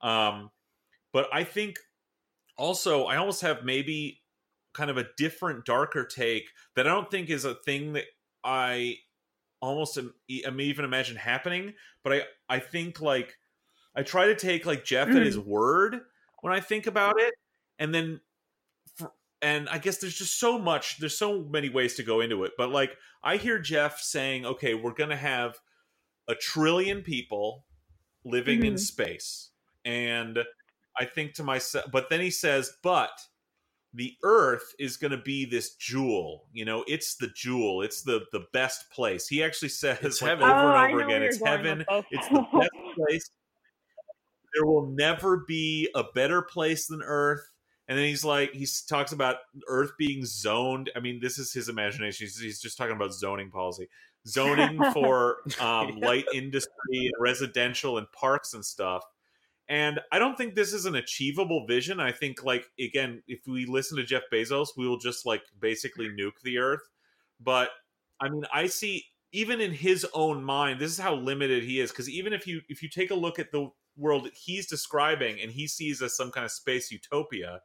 Um 0.00 0.50
but 1.12 1.28
i 1.34 1.44
think 1.44 1.80
also 2.56 3.04
i 3.04 3.16
almost 3.16 3.42
have 3.42 3.62
maybe 3.62 4.22
kind 4.76 4.90
of 4.90 4.98
a 4.98 5.06
different 5.16 5.64
darker 5.64 6.04
take 6.04 6.44
that 6.74 6.86
i 6.86 6.90
don't 6.90 7.10
think 7.10 7.30
is 7.30 7.44
a 7.44 7.54
thing 7.54 7.94
that 7.94 8.04
i 8.44 8.94
almost 9.62 9.96
am, 9.96 10.12
am 10.44 10.60
even 10.60 10.84
imagine 10.84 11.16
happening 11.16 11.72
but 12.04 12.12
i 12.12 12.22
i 12.48 12.58
think 12.58 13.00
like 13.00 13.38
i 13.96 14.02
try 14.02 14.26
to 14.26 14.34
take 14.36 14.66
like 14.66 14.84
jeff 14.84 15.08
at 15.08 15.22
his 15.22 15.38
word 15.38 16.00
when 16.42 16.52
i 16.52 16.60
think 16.60 16.86
about 16.86 17.18
it 17.18 17.32
and 17.78 17.94
then 17.94 18.20
for, 18.96 19.12
and 19.40 19.68
i 19.70 19.78
guess 19.78 19.96
there's 19.96 20.18
just 20.18 20.38
so 20.38 20.58
much 20.58 20.98
there's 20.98 21.16
so 21.18 21.42
many 21.44 21.70
ways 21.70 21.94
to 21.94 22.02
go 22.02 22.20
into 22.20 22.44
it 22.44 22.52
but 22.58 22.68
like 22.70 22.96
i 23.24 23.36
hear 23.38 23.58
jeff 23.58 23.98
saying 24.00 24.44
okay 24.44 24.74
we're 24.74 24.92
gonna 24.92 25.16
have 25.16 25.58
a 26.28 26.34
trillion 26.34 27.02
people 27.02 27.64
living 28.24 28.64
in 28.64 28.74
Mhm. 28.74 28.80
space 28.80 29.50
and 29.84 30.38
i 30.98 31.04
think 31.04 31.32
to 31.34 31.42
myself 31.42 31.86
but 31.90 32.10
then 32.10 32.20
he 32.20 32.30
says 32.30 32.76
but 32.82 33.10
the 33.96 34.14
earth 34.22 34.74
is 34.78 34.96
going 34.96 35.10
to 35.10 35.16
be 35.16 35.44
this 35.44 35.74
jewel 35.74 36.44
you 36.52 36.64
know 36.64 36.84
it's 36.86 37.16
the 37.16 37.28
jewel 37.34 37.82
it's 37.82 38.02
the 38.02 38.20
the 38.32 38.44
best 38.52 38.90
place 38.90 39.26
he 39.26 39.42
actually 39.42 39.68
says 39.68 39.98
It's 40.02 40.22
like, 40.22 40.30
heaven. 40.30 40.44
over 40.44 40.52
Oh, 40.54 40.76
and 40.76 40.92
over 40.94 41.02
again 41.02 41.22
it's 41.22 41.42
heaven 41.42 41.84
it's 42.10 42.28
the 42.28 42.44
best 42.52 42.70
place 42.96 43.30
there 44.56 44.66
will 44.66 44.86
never 44.86 45.44
be 45.46 45.88
a 45.94 46.04
better 46.14 46.40
place 46.42 46.86
than 46.86 47.02
Earth. 47.02 47.46
And 47.88 47.96
then 47.96 48.06
he's 48.06 48.24
like, 48.24 48.52
he 48.52 48.66
talks 48.88 49.12
about 49.12 49.36
Earth 49.68 49.92
being 49.98 50.24
zoned. 50.24 50.90
I 50.96 51.00
mean, 51.00 51.20
this 51.20 51.38
is 51.38 51.52
his 51.52 51.68
imagination. 51.68 52.24
He's, 52.26 52.38
he's 52.40 52.60
just 52.60 52.76
talking 52.78 52.96
about 52.96 53.12
zoning 53.12 53.50
policy, 53.50 53.86
zoning 54.26 54.82
for 54.92 55.36
um, 55.60 56.00
light 56.00 56.24
industry 56.34 56.70
and 56.92 57.12
residential 57.20 57.98
and 57.98 58.10
parks 58.12 58.54
and 58.54 58.64
stuff. 58.64 59.04
And 59.68 60.00
I 60.12 60.18
don't 60.18 60.36
think 60.36 60.54
this 60.54 60.72
is 60.72 60.84
an 60.84 60.94
achievable 60.94 61.66
vision. 61.66 61.98
I 61.98 62.12
think, 62.12 62.44
like, 62.44 62.66
again, 62.78 63.22
if 63.26 63.40
we 63.46 63.66
listen 63.66 63.96
to 63.96 64.04
Jeff 64.04 64.22
Bezos, 64.32 64.68
we 64.76 64.86
will 64.86 64.98
just 64.98 65.26
like 65.26 65.42
basically 65.60 66.06
mm-hmm. 66.06 66.28
nuke 66.28 66.40
the 66.42 66.58
Earth. 66.58 66.88
But 67.40 67.70
I 68.20 68.28
mean, 68.28 68.44
I 68.52 68.66
see 68.66 69.06
even 69.32 69.60
in 69.60 69.72
his 69.72 70.06
own 70.14 70.42
mind, 70.42 70.80
this 70.80 70.92
is 70.92 70.98
how 70.98 71.14
limited 71.14 71.64
he 71.64 71.80
is. 71.80 71.90
Because 71.90 72.08
even 72.08 72.32
if 72.32 72.46
you 72.46 72.60
if 72.68 72.82
you 72.82 72.88
take 72.88 73.10
a 73.10 73.14
look 73.14 73.38
at 73.38 73.52
the 73.52 73.70
world 73.96 74.24
that 74.24 74.34
he's 74.34 74.66
describing 74.66 75.40
and 75.40 75.50
he 75.50 75.66
sees 75.66 76.00
as 76.02 76.16
some 76.16 76.30
kind 76.30 76.44
of 76.44 76.52
space 76.52 76.90
utopia, 76.90 77.60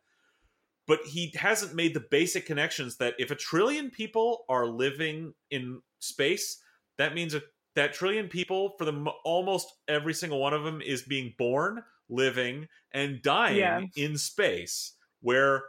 but 0.88 1.00
he 1.06 1.34
hasn't 1.36 1.76
made 1.76 1.94
the 1.94 2.06
basic 2.12 2.46
connections 2.46 2.98
that 2.98 3.14
if 3.20 3.32
a 3.32 3.36
trillion 3.36 3.90
people 3.90 4.44
are 4.50 4.66
living 4.66 5.34
in 5.50 5.82
space, 6.00 6.62
that 6.98 7.14
means 7.14 7.36
a, 7.36 7.42
that 7.76 7.94
trillion 7.94 8.28
people, 8.28 8.74
for 8.78 8.86
the 8.86 9.12
almost 9.24 9.68
every 9.88 10.14
single 10.14 10.40
one 10.40 10.54
of 10.54 10.64
them, 10.64 10.82
is 10.82 11.04
being 11.04 11.34
born, 11.38 11.84
living, 12.10 12.68
and 12.92 13.22
dying 13.22 13.58
Yeah. 13.58 13.82
in 13.96 14.18
space, 14.18 14.94
where 15.22 15.64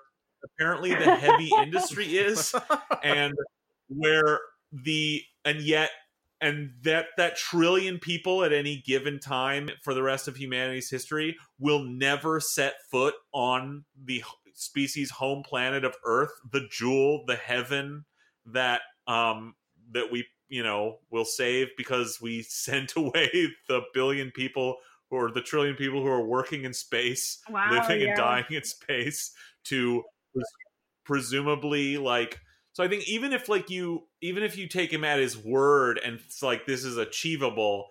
apparently 0.45 0.95
the 0.95 1.17
heavy 1.17 1.51
industry 1.63 2.17
is, 2.19 2.55
and 3.03 3.35
where 3.89 4.41
the 4.73 5.23
and 5.45 5.61
yet 5.61 5.91
and 6.41 6.73
that 6.83 7.07
that 7.17 7.37
trillion 7.37 7.99
people 7.99 8.43
at 8.43 8.53
any 8.53 8.83
given 8.85 9.21
time 9.21 9.71
for 9.85 9.95
the 9.95 10.03
rest 10.03 10.27
of 10.27 10.37
humanity's 10.37 10.91
history 10.91 11.37
will 11.59 11.85
never 11.85 12.41
set 12.41 12.75
foot 12.91 13.15
on 13.33 13.85
the 14.03 14.25
species 14.55 15.11
home 15.11 15.43
planet 15.43 15.85
of 15.85 15.95
earth 16.05 16.33
the 16.51 16.67
jewel 16.71 17.25
the 17.27 17.37
heaven 17.37 18.05
that 18.47 18.81
um 19.07 19.55
that 19.93 20.11
we 20.11 20.27
you 20.53 20.63
know 20.63 20.99
will 21.11 21.25
save 21.25 21.69
because 21.79 22.21
we 22.21 22.43
sent 22.49 22.95
away 22.95 23.49
the 23.69 23.81
billion 23.95 24.31
people 24.31 24.77
or 25.11 25.31
the 25.31 25.41
trillion 25.43 25.75
people 25.75 26.01
who 26.03 26.09
are 26.09 26.25
working 26.25 26.65
in 26.65 26.73
space 26.73 27.39
Wow, 27.51 27.71
living 27.71 28.03
yeah. 28.03 28.09
and 28.09 28.17
dying 28.17 28.45
in 28.51 28.63
space 28.63 29.33
to 29.65 30.03
pres- 30.35 30.45
presumably 31.05 31.97
like 31.97 32.39
so 32.75 32.85
i 32.85 32.89
think 32.89 33.09
even 33.09 33.33
if 33.33 33.49
like 33.49 33.71
you 33.71 34.03
even 34.21 34.43
if 34.43 34.57
you 34.57 34.69
take 34.69 34.93
him 34.93 35.05
at 35.05 35.19
his 35.19 35.37
word 35.39 35.99
and 36.05 36.21
it's 36.25 36.43
like 36.43 36.67
this 36.67 36.85
is 36.85 36.99
achievable 36.99 37.87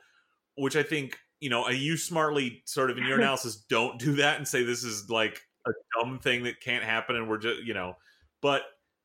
which 0.55 0.75
i 0.75 0.83
think 0.83 1.17
you 1.39 1.49
know 1.49 1.67
you 1.69 1.97
smartly 1.97 2.61
sort 2.65 2.91
of 2.91 2.97
in 2.97 3.05
your 3.05 3.17
analysis 3.19 3.55
don't 3.69 3.99
do 3.99 4.13
that 4.17 4.37
and 4.37 4.47
say 4.47 4.63
this 4.63 4.83
is 4.83 5.09
like 5.09 5.41
a 5.67 5.71
dumb 5.99 6.19
thing 6.19 6.43
that 6.43 6.61
can't 6.61 6.83
happen 6.83 7.15
and 7.15 7.27
we're 7.27 7.39
just 7.39 7.63
you 7.63 7.73
know 7.73 7.95
but 8.41 8.61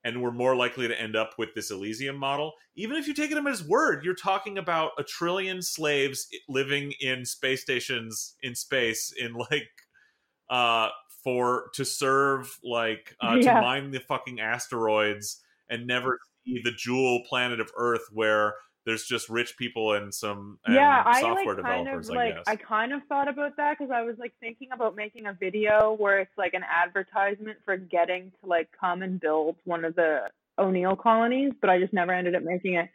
and 0.07 0.23
we're 0.23 0.31
more 0.31 0.55
likely 0.55 0.87
to 0.87 1.01
end 1.01 1.17
up 1.17 1.33
with 1.37 1.53
this 1.55 1.71
elysium 1.73 2.17
model 2.17 2.53
even 2.77 2.97
if 2.97 3.09
you 3.09 3.13
take 3.15 3.31
him 3.31 3.45
at 3.47 3.51
his 3.51 3.67
word 3.67 4.05
you're 4.05 4.15
talking 4.15 4.57
about 4.57 4.93
a 4.99 5.03
trillion 5.03 5.61
slaves 5.61 6.29
living 6.49 6.93
in 7.01 7.25
space 7.25 7.63
stations 7.63 8.37
in 8.43 8.55
space 8.55 9.13
in 9.19 9.35
like 9.35 9.69
uh 10.49 10.89
for 11.25 11.71
to 11.75 11.85
serve 11.85 12.57
like 12.63 13.17
uh 13.21 13.37
Yeah. 13.41 13.55
to 13.55 13.61
mine 13.61 13.91
the 13.91 13.99
fucking 14.01 14.39
asteroids 14.41 15.43
and 15.69 15.87
never 15.87 16.19
see 16.47 16.61
the 16.63 16.71
jewel 16.71 17.23
planet 17.29 17.59
of 17.61 17.71
earth 17.77 18.07
where 18.13 18.55
there's 18.87 19.05
just 19.05 19.29
rich 19.29 19.57
people 19.59 19.93
and 19.93 20.15
some 20.15 20.59
and 20.65 20.77
yeah, 20.77 21.03
I 21.05 21.21
software 21.21 21.57
like 21.57 21.65
kind 21.65 21.85
developers 21.85 22.09
of 22.09 22.17
i 22.17 22.25
like 22.25 22.35
guess 22.37 22.45
I 22.47 22.57
kind 22.57 22.93
of 22.93 23.03
thought 23.09 23.29
about 23.29 23.57
that 23.59 23.77
because 23.77 23.91
I 23.93 24.03
was 24.03 24.17
like 24.19 24.33
thinking 24.41 24.69
about 24.73 24.97
making 24.97 25.27
a 25.27 25.33
video 25.35 25.95
where 25.99 26.21
it's 26.21 26.39
like 26.39 26.55
an 26.55 26.63
advertisement 26.65 27.59
for 27.65 27.77
getting 27.77 28.31
to 28.41 28.49
like 28.49 28.69
come 28.81 29.03
and 29.03 29.21
build 29.21 29.57
one 29.65 29.85
of 29.85 29.95
the 29.97 30.31
O'Neill 30.59 30.97
colonies, 30.97 31.53
but 31.61 31.69
I 31.69 31.79
just 31.79 31.93
never 31.93 32.13
ended 32.13 32.35
up 32.35 32.43
making 32.43 32.75
it 32.75 32.89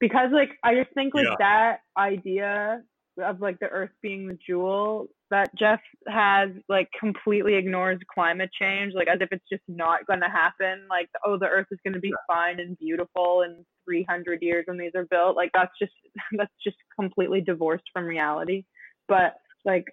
because 0.00 0.30
like 0.32 0.50
I 0.62 0.74
just 0.74 0.92
think 0.92 1.14
like 1.14 1.24
Yeah. 1.26 1.36
that 1.38 1.80
idea 1.96 2.82
of 3.18 3.40
like 3.40 3.58
the 3.58 3.66
Earth 3.66 3.90
being 4.02 4.28
the 4.28 4.38
jewel 4.46 5.08
that 5.30 5.50
Jeff 5.58 5.80
has 6.06 6.50
like 6.68 6.88
completely 6.98 7.54
ignores 7.54 7.98
climate 8.12 8.50
change, 8.58 8.92
like 8.94 9.08
as 9.08 9.18
if 9.20 9.28
it's 9.32 9.44
just 9.50 9.62
not 9.68 10.06
going 10.06 10.20
to 10.20 10.28
happen. 10.28 10.86
Like 10.88 11.08
oh, 11.24 11.38
the 11.38 11.46
Earth 11.46 11.66
is 11.70 11.78
going 11.84 11.94
to 11.94 12.00
be 12.00 12.12
fine 12.26 12.60
and 12.60 12.78
beautiful 12.78 13.42
in 13.42 13.64
300 13.84 14.42
years 14.42 14.64
when 14.66 14.78
these 14.78 14.92
are 14.94 15.04
built. 15.04 15.36
Like 15.36 15.50
that's 15.54 15.72
just 15.80 15.92
that's 16.38 16.52
just 16.62 16.76
completely 16.98 17.40
divorced 17.40 17.84
from 17.92 18.04
reality. 18.04 18.64
But 19.08 19.34
like, 19.64 19.86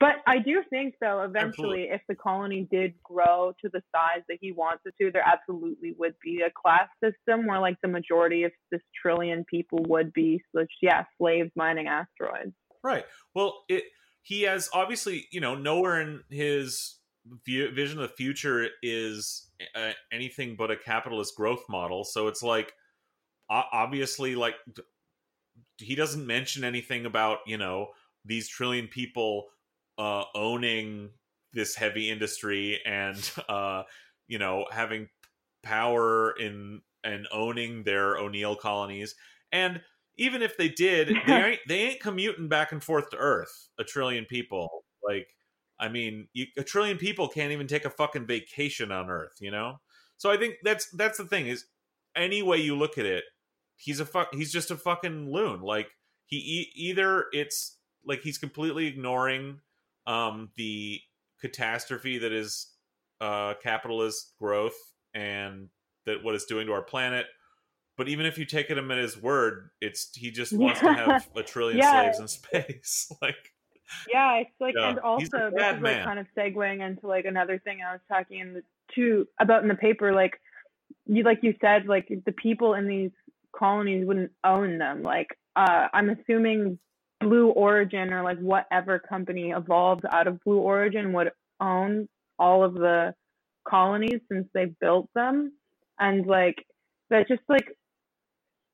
but 0.00 0.16
I 0.26 0.38
do 0.38 0.62
think 0.70 0.94
though, 1.00 1.22
eventually, 1.22 1.88
if 1.90 2.00
the 2.08 2.14
colony 2.14 2.66
did 2.70 2.94
grow 3.02 3.52
to 3.62 3.70
the 3.70 3.82
size 3.94 4.22
that 4.28 4.38
he 4.40 4.50
wants 4.50 4.82
it 4.86 4.94
to, 5.00 5.10
there 5.12 5.26
absolutely 5.26 5.94
would 5.98 6.14
be 6.24 6.40
a 6.40 6.50
class 6.50 6.88
system 7.04 7.46
where 7.46 7.60
like 7.60 7.76
the 7.82 7.88
majority 7.88 8.44
of 8.44 8.52
this 8.72 8.80
trillion 9.00 9.44
people 9.44 9.80
would 9.88 10.12
be, 10.14 10.42
yeah, 10.80 11.04
slaves 11.18 11.50
mining 11.54 11.86
asteroids. 11.86 12.54
Right. 12.82 13.04
Well, 13.34 13.64
it 13.68 13.84
he 14.22 14.42
has 14.42 14.68
obviously, 14.72 15.26
you 15.32 15.40
know, 15.40 15.54
nowhere 15.54 16.00
in 16.00 16.22
his 16.30 16.98
view, 17.44 17.70
vision 17.72 18.00
of 18.00 18.08
the 18.08 18.14
future 18.16 18.68
is 18.82 19.50
uh, 19.74 19.92
anything 20.12 20.56
but 20.56 20.70
a 20.70 20.76
capitalist 20.76 21.36
growth 21.36 21.64
model. 21.68 22.04
So 22.04 22.28
it's 22.28 22.42
like 22.42 22.72
obviously 23.50 24.36
like 24.36 24.54
he 25.78 25.94
doesn't 25.94 26.26
mention 26.26 26.64
anything 26.64 27.06
about, 27.06 27.38
you 27.46 27.56
know, 27.58 27.88
these 28.24 28.48
trillion 28.48 28.86
people 28.88 29.46
uh 29.98 30.24
owning 30.34 31.10
this 31.52 31.74
heavy 31.74 32.10
industry 32.10 32.80
and 32.86 33.30
uh 33.48 33.82
you 34.28 34.38
know, 34.38 34.66
having 34.70 35.08
power 35.62 36.32
in 36.38 36.80
and 37.02 37.26
owning 37.32 37.82
their 37.82 38.16
O'Neill 38.18 38.56
colonies. 38.56 39.14
And 39.52 39.80
even 40.16 40.42
if 40.42 40.56
they 40.56 40.68
did, 40.68 41.16
they 41.26 41.42
ain't 41.42 41.60
they 41.68 41.80
ain't 41.80 42.00
commuting 42.00 42.48
back 42.48 42.72
and 42.72 42.82
forth 42.82 43.10
to 43.10 43.16
Earth. 43.16 43.68
A 43.78 43.84
trillion 43.84 44.24
people, 44.24 44.84
like 45.06 45.28
I 45.78 45.88
mean, 45.88 46.28
you, 46.32 46.46
a 46.58 46.62
trillion 46.62 46.98
people 46.98 47.28
can't 47.28 47.52
even 47.52 47.66
take 47.66 47.84
a 47.84 47.90
fucking 47.90 48.26
vacation 48.26 48.92
on 48.92 49.10
Earth, 49.10 49.36
you 49.40 49.50
know. 49.50 49.80
So 50.16 50.30
I 50.30 50.36
think 50.36 50.56
that's 50.62 50.90
that's 50.90 51.18
the 51.18 51.24
thing 51.24 51.46
is, 51.46 51.64
any 52.14 52.42
way 52.42 52.58
you 52.58 52.76
look 52.76 52.98
at 52.98 53.06
it, 53.06 53.24
he's 53.76 54.00
a 54.00 54.06
fuck. 54.06 54.34
He's 54.34 54.52
just 54.52 54.70
a 54.70 54.76
fucking 54.76 55.30
loon. 55.30 55.62
Like 55.62 55.88
he 56.26 56.36
e- 56.36 56.72
either 56.74 57.26
it's 57.32 57.78
like 58.04 58.20
he's 58.20 58.38
completely 58.38 58.86
ignoring 58.86 59.60
um 60.06 60.50
the 60.56 61.00
catastrophe 61.40 62.18
that 62.18 62.32
is 62.32 62.68
uh 63.20 63.54
capitalist 63.62 64.32
growth 64.38 64.76
and 65.14 65.68
that 66.06 66.22
what 66.22 66.34
it's 66.34 66.46
doing 66.46 66.66
to 66.66 66.72
our 66.72 66.82
planet 66.82 67.26
but 68.00 68.08
even 68.08 68.24
if 68.24 68.38
you 68.38 68.46
take 68.46 68.68
him 68.68 68.90
at 68.90 68.96
his 68.98 69.20
word 69.20 69.68
it's 69.82 70.10
he 70.16 70.30
just 70.30 70.52
wants 70.54 70.80
to 70.80 70.86
have 70.92 71.28
a 71.36 71.42
trillion 71.42 71.78
Yeah. 71.78 72.00
slaves 72.02 72.18
in 72.20 72.28
space 72.28 73.12
like 73.22 73.52
Yeah, 74.08 74.36
it's 74.38 74.50
like, 74.60 74.74
Yeah, 74.76 74.90
and 74.90 74.98
also 75.00 75.50
this 75.50 75.60
bad 75.60 75.76
is 75.76 75.82
man. 75.82 75.96
like 75.98 76.04
kind 76.06 76.18
of 76.18 76.26
segueing 76.36 76.80
into 76.86 77.06
like 77.06 77.24
another 77.26 77.58
thing 77.58 77.80
I 77.86 77.92
was 77.92 78.00
talking 78.08 78.38
in 78.40 78.54
the 78.54 78.62
to 78.94 79.26
about 79.38 79.62
in 79.62 79.68
the 79.68 79.74
paper. 79.74 80.12
Like 80.12 80.40
you, 81.06 81.22
like 81.24 81.40
you 81.42 81.54
said, 81.60 81.86
like 81.86 82.08
the 82.24 82.32
people 82.32 82.74
in 82.74 82.86
these 82.88 83.10
colonies 83.54 84.06
wouldn't 84.06 84.32
own 84.44 84.78
them. 84.78 85.02
Like 85.02 85.28
uh, 85.56 85.88
I'm 85.92 86.10
assuming 86.10 86.78
Blue 87.20 87.48
Origin 87.48 88.12
or 88.12 88.22
like 88.22 88.38
whatever 88.38 88.98
company 88.98 89.50
evolved 89.50 90.04
out 90.10 90.26
of 90.26 90.42
Blue 90.44 90.58
Origin 90.58 91.12
would 91.12 91.32
own 91.60 92.08
all 92.38 92.64
of 92.64 92.74
the 92.74 93.14
colonies 93.68 94.20
since 94.30 94.48
they 94.54 94.66
built 94.80 95.10
them, 95.14 95.52
and 95.98 96.26
like 96.26 96.64
that 97.10 97.28
just 97.28 97.42
like 97.48 97.76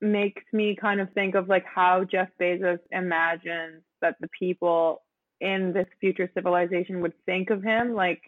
makes 0.01 0.43
me 0.53 0.75
kind 0.79 0.99
of 0.99 1.11
think 1.13 1.35
of 1.35 1.47
like 1.49 1.65
how 1.65 2.03
Jeff 2.03 2.29
Bezos 2.39 2.79
imagines 2.91 3.83
that 4.01 4.15
the 4.19 4.29
people 4.37 5.01
in 5.41 5.73
this 5.73 5.87
future 5.99 6.29
civilization 6.33 7.01
would 7.01 7.13
think 7.25 7.49
of 7.49 7.63
him 7.63 7.93
like 7.93 8.21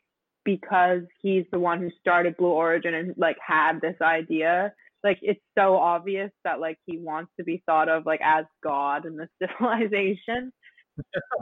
because 0.46 1.02
he's 1.22 1.46
the 1.52 1.60
one 1.60 1.80
who 1.80 1.90
started 2.00 2.38
Blue 2.38 2.50
Origin 2.50 2.94
and 2.94 3.14
like 3.18 3.38
had 3.46 3.82
this 3.82 3.96
idea. 4.02 4.74
Like 5.04 5.20
it's 5.22 5.42
so 5.58 5.76
obvious 5.76 6.32
that 6.44 6.60
like 6.60 6.78
he 6.86 6.98
wants 6.98 7.32
to 7.38 7.44
be 7.44 7.62
thought 7.66 7.90
of 7.90 8.06
like 8.06 8.22
as 8.24 8.46
god 8.64 9.06
in 9.06 9.16
this 9.18 9.30
civilization. 9.42 10.52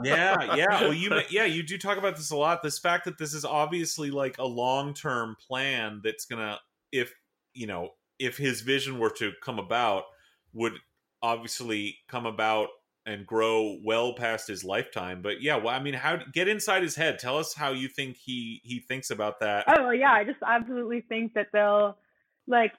Yeah 0.04 0.54
yeah. 0.56 0.80
Well 0.82 0.94
you 0.94 1.10
yeah 1.30 1.44
you 1.44 1.62
do 1.62 1.78
talk 1.78 1.98
about 1.98 2.16
this 2.16 2.30
a 2.30 2.36
lot. 2.36 2.62
This 2.62 2.78
fact 2.78 3.04
that 3.06 3.18
this 3.18 3.34
is 3.34 3.44
obviously 3.44 4.10
like 4.10 4.36
a 4.38 4.46
long-term 4.46 5.36
plan 5.46 6.00
that's 6.04 6.26
gonna 6.26 6.58
if 6.92 7.14
you 7.54 7.66
know 7.66 7.90
if 8.18 8.36
his 8.36 8.60
vision 8.60 8.98
were 8.98 9.10
to 9.10 9.32
come 9.42 9.58
about 9.58 10.04
would 10.58 10.74
obviously 11.22 11.98
come 12.08 12.26
about 12.26 12.68
and 13.06 13.26
grow 13.26 13.78
well 13.82 14.12
past 14.12 14.48
his 14.48 14.64
lifetime. 14.64 15.22
But 15.22 15.40
yeah 15.40 15.56
well 15.56 15.74
i 15.74 15.80
mean 15.80 15.94
how 15.94 16.18
get 16.32 16.48
inside 16.48 16.82
his 16.82 16.94
head. 16.94 17.18
Tell 17.18 17.38
us 17.38 17.54
how 17.54 17.72
you 17.72 17.88
think 17.88 18.16
he 18.16 18.60
he 18.64 18.80
thinks 18.80 19.10
about 19.10 19.40
that. 19.40 19.64
Oh 19.68 19.90
yeah, 19.90 20.12
I 20.12 20.24
just 20.24 20.40
absolutely 20.46 21.00
think 21.08 21.34
that 21.34 21.48
they'll 21.52 21.96
like 22.46 22.72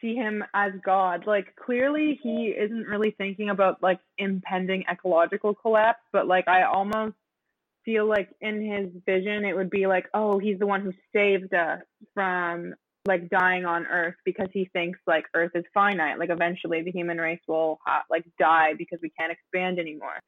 see 0.00 0.14
him 0.14 0.44
as 0.54 0.72
God. 0.84 1.26
Like 1.26 1.54
clearly 1.56 2.18
he 2.22 2.54
isn't 2.58 2.86
really 2.86 3.14
thinking 3.16 3.50
about 3.50 3.82
like 3.82 4.00
impending 4.16 4.84
ecological 4.90 5.54
collapse, 5.54 6.02
but 6.12 6.26
like 6.26 6.48
I 6.48 6.62
almost 6.64 7.14
feel 7.84 8.08
like 8.08 8.28
in 8.40 8.60
his 8.64 8.90
vision 9.06 9.44
it 9.44 9.54
would 9.54 9.70
be 9.70 9.86
like, 9.86 10.06
oh, 10.14 10.38
he's 10.38 10.58
the 10.58 10.66
one 10.66 10.82
who 10.82 10.92
saved 11.12 11.54
us 11.54 11.80
from 12.14 12.74
like 13.08 13.30
dying 13.30 13.64
on 13.64 13.86
Earth 13.86 14.14
because 14.24 14.48
he 14.52 14.68
thinks 14.72 15.00
like 15.06 15.24
Earth 15.34 15.52
is 15.54 15.64
finite. 15.74 16.18
Like 16.18 16.30
eventually 16.30 16.82
the 16.82 16.92
human 16.92 17.18
race 17.18 17.40
will 17.48 17.80
ha- 17.84 18.04
like 18.10 18.24
die 18.38 18.74
because 18.76 19.00
we 19.02 19.10
can't 19.18 19.32
expand 19.32 19.78
anymore. 19.78 20.20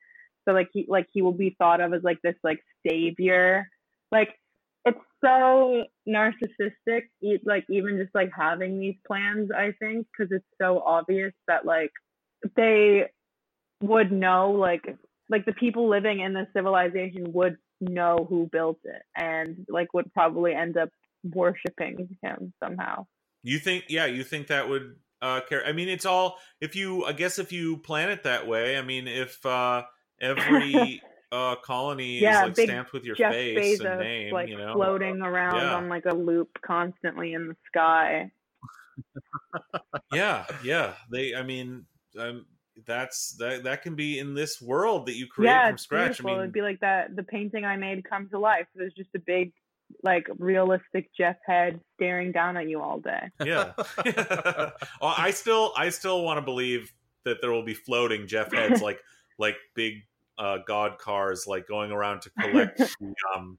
So 0.49 0.53
like 0.55 0.69
he 0.73 0.87
like 0.89 1.07
he 1.13 1.23
will 1.23 1.33
be 1.33 1.55
thought 1.59 1.81
of 1.81 1.93
as 1.93 2.03
like 2.03 2.19
this 2.23 2.35
like 2.43 2.59
savior. 2.89 3.69
Like 4.11 4.31
it's 4.85 4.99
so 5.23 5.85
narcissistic. 6.09 7.03
Like 7.45 7.67
even 7.71 7.99
just 7.99 8.15
like 8.15 8.31
having 8.37 8.81
these 8.81 8.97
plans, 9.07 9.51
I 9.55 9.73
think, 9.79 10.07
because 10.11 10.33
it's 10.33 10.45
so 10.61 10.83
obvious 10.85 11.35
that 11.47 11.67
like 11.67 11.93
they 12.57 13.05
would 13.83 14.11
know 14.11 14.53
like 14.53 14.97
like 15.29 15.45
the 15.45 15.53
people 15.53 15.89
living 15.89 16.21
in 16.21 16.33
the 16.33 16.47
civilization 16.55 17.33
would 17.33 17.57
know 17.81 18.27
who 18.29 18.49
built 18.51 18.79
it 18.85 19.03
and 19.17 19.65
like 19.69 19.95
would 19.95 20.13
probably 20.13 20.53
end 20.53 20.77
up 20.77 20.91
worshiping 21.23 22.17
him 22.23 22.53
somehow. 22.63 23.07
You 23.43 23.59
think, 23.59 23.85
yeah, 23.89 24.07
you 24.07 24.23
think 24.25 24.49
that 24.49 24.69
would 24.69 24.97
uh 25.23 25.41
care? 25.49 25.65
I 25.67 25.73
mean, 25.73 25.89
it's 25.89 26.07
all 26.07 26.37
if 26.61 26.77
you, 26.77 27.05
I 27.05 27.13
guess, 27.13 27.39
if 27.39 27.53
you 27.53 27.79
plan 27.79 28.11
it 28.11 28.25
that 28.25 28.47
way. 28.47 28.77
I 28.77 28.83
mean, 28.83 29.09
if 29.09 29.45
uh 29.45 29.83
every 30.21 31.03
uh 31.33 31.57
colony 31.57 32.19
Yeah, 32.21 32.47
is 32.47 32.59
like 32.59 32.69
stamped 32.69 32.93
with 32.93 33.05
your 33.05 33.17
Jeff 33.17 33.33
face 33.33 33.81
and 33.81 34.01
name, 34.01 34.33
like 34.33 34.49
you 34.49 34.59
know, 34.59 34.75
floating 34.75 35.21
around 35.23 35.57
yeah. 35.57 35.75
on 35.75 35.89
like 35.89 36.05
a 36.07 36.15
loop 36.15 36.59
constantly 36.65 37.33
in 37.33 37.49
the 37.49 37.57
sky. 37.67 38.31
yeah, 40.13 40.45
yeah. 40.63 40.95
They, 41.11 41.35
I 41.35 41.43
mean, 41.43 41.87
um, 42.19 42.47
that's 42.87 43.37
that 43.39 43.65
that 43.65 43.83
can 43.83 43.95
be 43.95 44.19
in 44.19 44.35
this 44.35 44.61
world 44.61 45.07
that 45.07 45.15
you 45.15 45.27
create 45.27 45.51
yeah, 45.51 45.69
from 45.69 45.79
scratch. 45.79 46.09
beautiful. 46.09 46.31
I 46.31 46.35
mean, 46.35 46.41
It'd 46.43 46.53
be 46.53 46.63
like 46.63 46.81
that 46.81 47.17
the 47.17 47.23
painting 47.23 47.65
I 47.65 47.77
made 47.77 48.09
come 48.09 48.29
to 48.31 48.39
life. 48.39 48.67
There's 48.75 48.95
just 48.95 49.11
a 49.15 49.19
big 49.19 49.53
like 50.03 50.27
realistic 50.39 51.11
Jeff 51.17 51.37
head 51.47 51.81
staring 51.95 52.33
down 52.33 52.57
at 52.57 52.69
you 52.69 52.81
all 52.81 53.01
day. 53.01 53.31
yeah. 53.45 53.73
well, 54.07 55.15
I 55.17 55.31
still, 55.33 55.73
I 55.77 55.91
still 55.91 56.23
want 56.23 56.39
to 56.39 56.43
believe 56.43 56.93
that 57.25 57.41
there 57.41 57.51
will 57.51 57.65
be 57.65 57.75
floating 57.75 58.27
Jeff 58.27 58.53
heads, 58.53 58.83
like 58.83 59.01
like 59.39 59.57
big 59.75 59.95
uh, 60.39 60.59
god 60.67 60.99
cars, 60.99 61.45
like 61.47 61.67
going 61.67 61.91
around 61.91 62.23
to 62.23 62.31
collect 62.31 62.81
um 63.35 63.59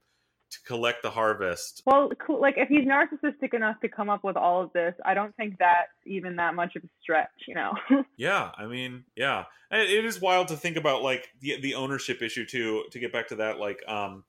to 0.50 0.62
collect 0.66 1.02
the 1.02 1.10
harvest. 1.10 1.82
Well, 1.86 2.10
cool. 2.24 2.40
like 2.40 2.54
if 2.58 2.68
he's 2.68 2.86
narcissistic 2.86 3.54
enough 3.54 3.80
to 3.80 3.88
come 3.88 4.10
up 4.10 4.22
with 4.22 4.36
all 4.36 4.62
of 4.62 4.72
this, 4.74 4.94
I 5.04 5.14
don't 5.14 5.34
think 5.36 5.56
that's 5.58 5.88
even 6.06 6.36
that 6.36 6.54
much 6.54 6.76
of 6.76 6.84
a 6.84 6.88
stretch, 7.00 7.30
you 7.48 7.54
know. 7.54 7.72
Yeah, 8.18 8.50
I 8.56 8.66
mean, 8.66 9.04
yeah, 9.16 9.44
And 9.70 9.80
it 9.80 10.04
is 10.04 10.20
wild 10.20 10.48
to 10.48 10.56
think 10.56 10.76
about 10.76 11.02
like 11.02 11.28
the 11.40 11.60
the 11.60 11.74
ownership 11.74 12.20
issue 12.22 12.44
too. 12.44 12.84
To 12.90 12.98
get 12.98 13.12
back 13.12 13.28
to 13.28 13.36
that, 13.36 13.58
like, 13.58 13.82
um, 13.88 14.24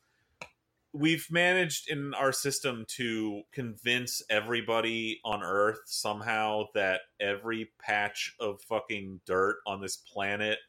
we've 0.94 1.28
managed 1.32 1.90
in 1.90 2.14
our 2.14 2.32
system 2.32 2.86
to 2.88 3.42
convince 3.52 4.22
everybody 4.30 5.20
on 5.26 5.42
Earth 5.44 5.80
somehow 5.86 6.66
that 6.76 7.02
every 7.20 7.72
patch 7.82 8.36
of 8.40 8.62
fucking 8.62 9.20
dirt 9.26 9.58
on 9.66 9.82
this 9.82 9.98
planet 9.98 10.60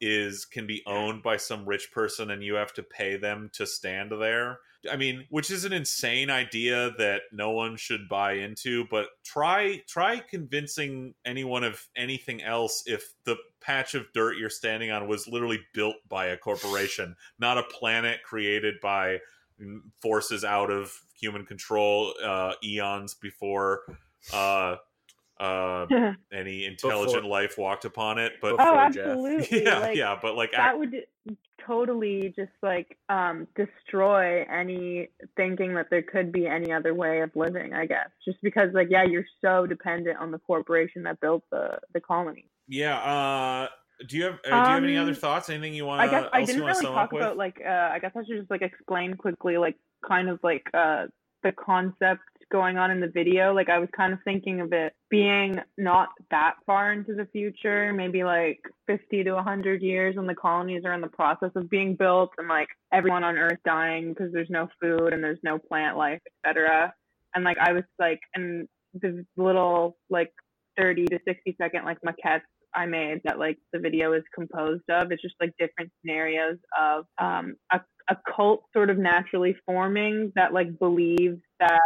is 0.00 0.44
can 0.44 0.66
be 0.66 0.82
owned 0.86 1.22
by 1.22 1.36
some 1.36 1.66
rich 1.66 1.90
person 1.92 2.30
and 2.30 2.42
you 2.42 2.54
have 2.54 2.72
to 2.72 2.82
pay 2.82 3.16
them 3.16 3.50
to 3.52 3.66
stand 3.66 4.12
there. 4.20 4.58
I 4.90 4.96
mean, 4.96 5.26
which 5.28 5.50
is 5.50 5.64
an 5.64 5.72
insane 5.72 6.30
idea 6.30 6.92
that 6.98 7.22
no 7.32 7.50
one 7.50 7.76
should 7.76 8.08
buy 8.08 8.34
into, 8.34 8.86
but 8.90 9.06
try 9.24 9.82
try 9.88 10.20
convincing 10.20 11.14
anyone 11.24 11.64
of 11.64 11.84
anything 11.96 12.42
else 12.42 12.84
if 12.86 13.12
the 13.24 13.36
patch 13.60 13.94
of 13.94 14.06
dirt 14.14 14.36
you're 14.36 14.50
standing 14.50 14.92
on 14.92 15.08
was 15.08 15.26
literally 15.26 15.60
built 15.74 15.96
by 16.08 16.26
a 16.26 16.36
corporation, 16.36 17.16
not 17.40 17.58
a 17.58 17.64
planet 17.64 18.22
created 18.22 18.76
by 18.80 19.18
forces 20.00 20.44
out 20.44 20.70
of 20.70 20.92
human 21.20 21.44
control 21.44 22.14
uh, 22.24 22.52
eons 22.62 23.14
before 23.14 23.80
uh, 24.32 24.76
uh, 25.40 25.86
oh, 25.90 26.14
any 26.32 26.64
intelligent 26.66 27.22
Before- 27.22 27.30
life 27.30 27.58
walked 27.58 27.84
upon 27.84 28.18
it. 28.18 28.32
But 28.40 28.58
Jeff. 28.58 28.68
absolutely. 28.96 29.62
yeah, 29.64 29.78
like, 29.78 29.96
yeah, 29.96 30.18
but 30.20 30.36
like 30.36 30.52
that 30.52 30.78
would 30.78 30.94
totally 31.66 32.32
just 32.34 32.52
like 32.62 32.96
um 33.10 33.46
destroy 33.54 34.42
any 34.44 35.08
thinking 35.36 35.74
that 35.74 35.90
there 35.90 36.02
could 36.02 36.32
be 36.32 36.46
any 36.46 36.72
other 36.72 36.94
way 36.94 37.20
of 37.20 37.30
living 37.34 37.74
i 37.74 37.84
guess 37.84 38.08
just 38.24 38.38
because 38.42 38.70
like 38.72 38.86
yeah 38.88 39.02
you're 39.04 39.26
so 39.44 39.66
dependent 39.66 40.16
on 40.18 40.30
the 40.30 40.38
corporation 40.38 41.02
that 41.02 41.20
built 41.20 41.42
the 41.50 41.78
the 41.92 42.00
colony 42.00 42.48
Yeah. 42.68 42.96
Uh, 42.98 43.68
do 44.06 44.16
you 44.16 44.24
have 44.24 44.34
uh, 44.34 44.64
Do 44.64 44.68
you 44.70 44.74
have 44.74 44.84
any 44.84 44.96
Um, 44.96 45.02
other 45.02 45.14
thoughts? 45.14 45.48
Anything 45.50 45.74
you 45.74 45.86
want? 45.86 46.00
i 46.00 46.08
guess 46.08 46.28
i 46.32 46.44
didn't 46.44 46.62
really 46.62 46.84
talk 46.84 47.12
about 47.12 47.36
like 47.36 47.60
uh 47.64 47.90
i 47.92 47.98
guess 47.98 48.12
i 48.16 48.24
should 48.24 48.38
just 48.38 48.50
like 48.50 48.62
explain 48.62 49.14
quickly 49.14 49.58
like 49.58 49.76
kind 50.06 50.28
of 50.28 50.38
like 50.42 50.66
uh 50.74 51.06
the 51.42 51.52
concept 51.52 52.22
going 52.50 52.78
on 52.78 52.90
in 52.90 52.98
the 53.00 53.08
video 53.08 53.52
like 53.52 53.68
i 53.68 53.78
was 53.78 53.88
kind 53.94 54.12
of 54.12 54.18
thinking 54.24 54.60
of 54.60 54.72
it 54.72 54.94
being 55.10 55.60
not 55.76 56.08
that 56.30 56.54
far 56.64 56.92
into 56.92 57.14
the 57.14 57.26
future 57.26 57.92
maybe 57.92 58.24
like 58.24 58.60
50 58.86 59.24
to 59.24 59.32
100 59.32 59.82
years 59.82 60.16
when 60.16 60.26
the 60.26 60.34
colonies 60.34 60.82
are 60.84 60.94
in 60.94 61.00
the 61.00 61.08
process 61.08 61.50
of 61.56 61.68
being 61.68 61.94
built 61.94 62.30
and 62.38 62.48
like 62.48 62.68
everyone 62.92 63.22
on 63.22 63.36
earth 63.36 63.58
dying 63.66 64.10
because 64.14 64.32
there's 64.32 64.48
no 64.50 64.68
food 64.80 65.12
and 65.12 65.22
there's 65.22 65.38
no 65.42 65.58
plant 65.58 65.96
life 65.96 66.20
etc 66.44 66.92
and 67.34 67.44
like 67.44 67.58
i 67.58 67.72
was 67.72 67.84
like 67.98 68.20
and 68.34 68.66
the 68.94 69.24
little 69.36 69.98
like 70.08 70.32
30 70.78 71.04
to 71.06 71.18
60 71.26 71.54
second 71.60 71.84
like 71.84 71.98
maquettes 72.00 72.40
I 72.74 72.86
made 72.86 73.20
that 73.24 73.38
like 73.38 73.58
the 73.72 73.78
video 73.78 74.12
is 74.12 74.22
composed 74.34 74.88
of. 74.90 75.10
It's 75.10 75.22
just 75.22 75.34
like 75.40 75.52
different 75.58 75.90
scenarios 76.00 76.58
of 76.78 77.04
um, 77.18 77.56
a, 77.72 77.80
a 78.08 78.16
cult 78.36 78.64
sort 78.72 78.90
of 78.90 78.98
naturally 78.98 79.56
forming 79.66 80.32
that 80.36 80.52
like 80.52 80.78
believes 80.78 81.40
that 81.60 81.80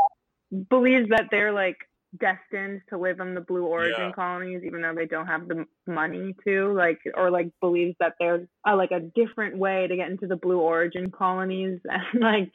believes 0.68 1.08
that 1.10 1.28
they're 1.30 1.52
like 1.52 1.76
destined 2.20 2.82
to 2.90 2.98
live 2.98 3.20
in 3.20 3.34
the 3.34 3.40
blue 3.40 3.64
origin 3.64 4.08
Yeah. 4.08 4.12
colonies 4.12 4.62
even 4.66 4.82
though 4.82 4.94
they 4.94 5.06
don't 5.06 5.26
have 5.26 5.48
the 5.48 5.64
money 5.86 6.34
to 6.46 6.72
like 6.74 6.98
or 7.14 7.30
like 7.30 7.48
believes 7.60 7.96
that 8.00 8.14
there's 8.20 8.46
uh, 8.68 8.76
like 8.76 8.90
a 8.90 9.00
different 9.00 9.56
way 9.56 9.86
to 9.86 9.96
get 9.96 10.10
into 10.10 10.26
the 10.26 10.36
blue 10.36 10.60
origin 10.60 11.10
colonies 11.10 11.80
and 11.88 12.20
like 12.20 12.52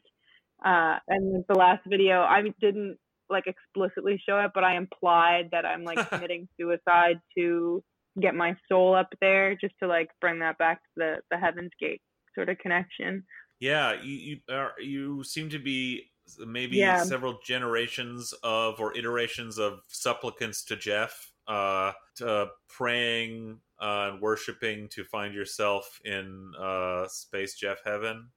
uh 0.64 1.00
and 1.08 1.44
the 1.48 1.56
last 1.56 1.82
video 1.88 2.22
I 2.22 2.44
didn't 2.62 2.98
like 3.32 3.46
explicitly 3.48 4.22
show 4.28 4.40
it 4.40 4.52
but 4.54 4.64
I 4.64 4.78
implied 4.78 5.50
that 5.52 5.66
I'm 5.66 5.84
like 5.84 5.98
committing 6.10 6.48
suicide 6.60 7.20
to 7.36 7.84
get 8.20 8.36
my 8.36 8.56
soul 8.68 8.96
up 8.96 9.10
there 9.22 9.56
just 9.56 9.74
to 9.80 9.88
like 9.88 10.10
bring 10.22 10.40
that 10.40 10.58
back 10.58 10.82
to 10.84 10.90
the 10.98 11.16
the 11.32 11.38
heaven's 11.38 11.72
gate 11.80 12.02
sort 12.36 12.50
of 12.50 12.58
connection 12.58 13.26
Yeah, 13.60 14.02
you 14.02 14.14
you, 14.14 14.56
are, 14.56 14.74
you 14.80 15.24
seem 15.24 15.50
to 15.50 15.60
be 15.60 16.12
maybe 16.40 16.78
Yeah. 16.78 17.04
several 17.04 17.40
generations 17.44 18.34
of 18.44 18.80
or 18.80 18.96
iterations 18.98 19.58
of 19.58 19.82
supplicants 19.88 20.64
to 20.66 20.76
Jeff, 20.76 21.32
uh, 21.48 21.94
to 22.16 22.50
praying 22.68 23.62
uh, 23.80 24.12
and 24.14 24.22
worshiping 24.22 24.90
to 24.90 25.04
find 25.06 25.34
yourself 25.34 26.00
in 26.06 26.54
uh, 26.60 27.08
space 27.08 27.56
Jeff 27.56 27.80
heaven. 27.86 28.32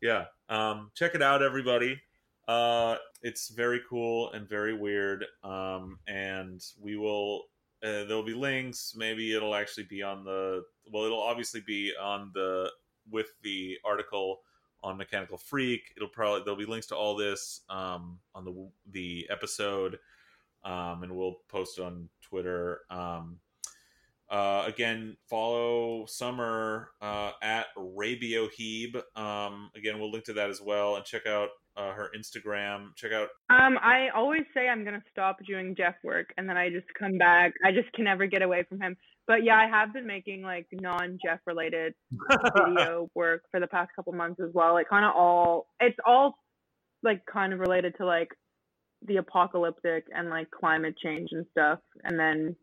Yeah, 0.00 0.26
um, 0.48 0.90
check 0.94 1.14
it 1.14 1.22
out, 1.22 1.42
everybody. 1.42 2.00
Uh, 2.48 2.96
it's 3.22 3.48
very 3.50 3.80
cool 3.88 4.32
and 4.32 4.48
very 4.48 4.74
weird. 4.74 5.24
Um, 5.42 5.98
and 6.06 6.62
we 6.80 6.96
will. 6.96 7.44
Uh, 7.86 8.04
there'll 8.04 8.24
be 8.24 8.34
links. 8.34 8.94
Maybe 8.96 9.32
it'll 9.32 9.54
actually 9.54 9.84
be 9.84 10.02
on 10.02 10.24
the. 10.24 10.64
Well, 10.90 11.04
it'll 11.04 11.22
obviously 11.22 11.60
be 11.60 11.92
on 12.00 12.32
the 12.34 12.70
with 13.10 13.28
the 13.42 13.78
article 13.84 14.40
on 14.82 14.96
Mechanical 14.96 15.38
Freak. 15.38 15.92
It'll 15.96 16.08
probably 16.08 16.42
there'll 16.44 16.58
be 16.58 16.66
links 16.66 16.88
to 16.88 16.96
all 16.96 17.14
this 17.14 17.60
um, 17.70 18.18
on 18.34 18.44
the 18.44 18.68
the 18.90 19.26
episode, 19.30 20.00
um, 20.64 21.04
and 21.04 21.14
we'll 21.14 21.36
post 21.48 21.78
it 21.78 21.82
on 21.82 22.08
Twitter. 22.22 22.80
Um, 22.90 23.38
uh, 24.28 24.64
again, 24.66 25.16
follow 25.28 26.06
Summer 26.06 26.90
uh, 27.00 27.32
at 27.40 27.66
Rabiohebe. 27.76 29.00
Um, 29.14 29.70
again, 29.76 30.00
we'll 30.00 30.10
link 30.10 30.24
to 30.24 30.32
that 30.32 30.50
as 30.50 30.60
well, 30.60 30.96
and 30.96 31.04
check 31.04 31.26
out 31.26 31.50
uh, 31.76 31.92
her 31.92 32.10
Instagram. 32.16 32.94
Check 32.96 33.12
out 33.12 33.28
um 33.50 33.78
i 33.82 34.08
always 34.14 34.42
say 34.54 34.68
i'm 34.68 34.84
going 34.84 34.94
to 34.94 35.02
stop 35.10 35.36
doing 35.46 35.74
jeff 35.76 35.94
work 36.02 36.32
and 36.36 36.48
then 36.48 36.56
i 36.56 36.68
just 36.68 36.86
come 36.98 37.18
back. 37.18 37.52
I 37.64 37.72
just 37.72 37.92
can 37.92 38.04
never 38.04 38.26
get 38.26 38.42
away 38.42 38.64
from 38.68 38.80
him. 38.80 38.96
But 39.26 39.44
yeah 39.44 39.56
i 39.56 39.66
have 39.68 39.92
been 39.92 40.06
making 40.06 40.42
like 40.42 40.66
non 40.72 41.18
jeff 41.24 41.40
related 41.46 41.94
video 42.66 43.08
work 43.14 43.42
for 43.50 43.60
the 43.60 43.66
past 43.66 43.90
couple 43.94 44.12
months 44.12 44.40
as 44.40 44.50
well. 44.54 44.72
Like 44.74 44.88
kind 44.88 45.04
of 45.04 45.12
all 45.14 45.66
it's 45.80 45.98
all 46.06 46.38
like 47.02 47.22
kind 47.30 47.52
of 47.52 47.60
related 47.60 47.94
to 47.98 48.06
like 48.06 48.28
the 49.06 49.16
apocalyptic 49.16 50.04
and 50.14 50.30
like 50.30 50.50
climate 50.50 50.94
change 51.02 51.28
and 51.32 51.46
stuff. 51.50 51.78
And 52.04 52.18
then 52.18 52.56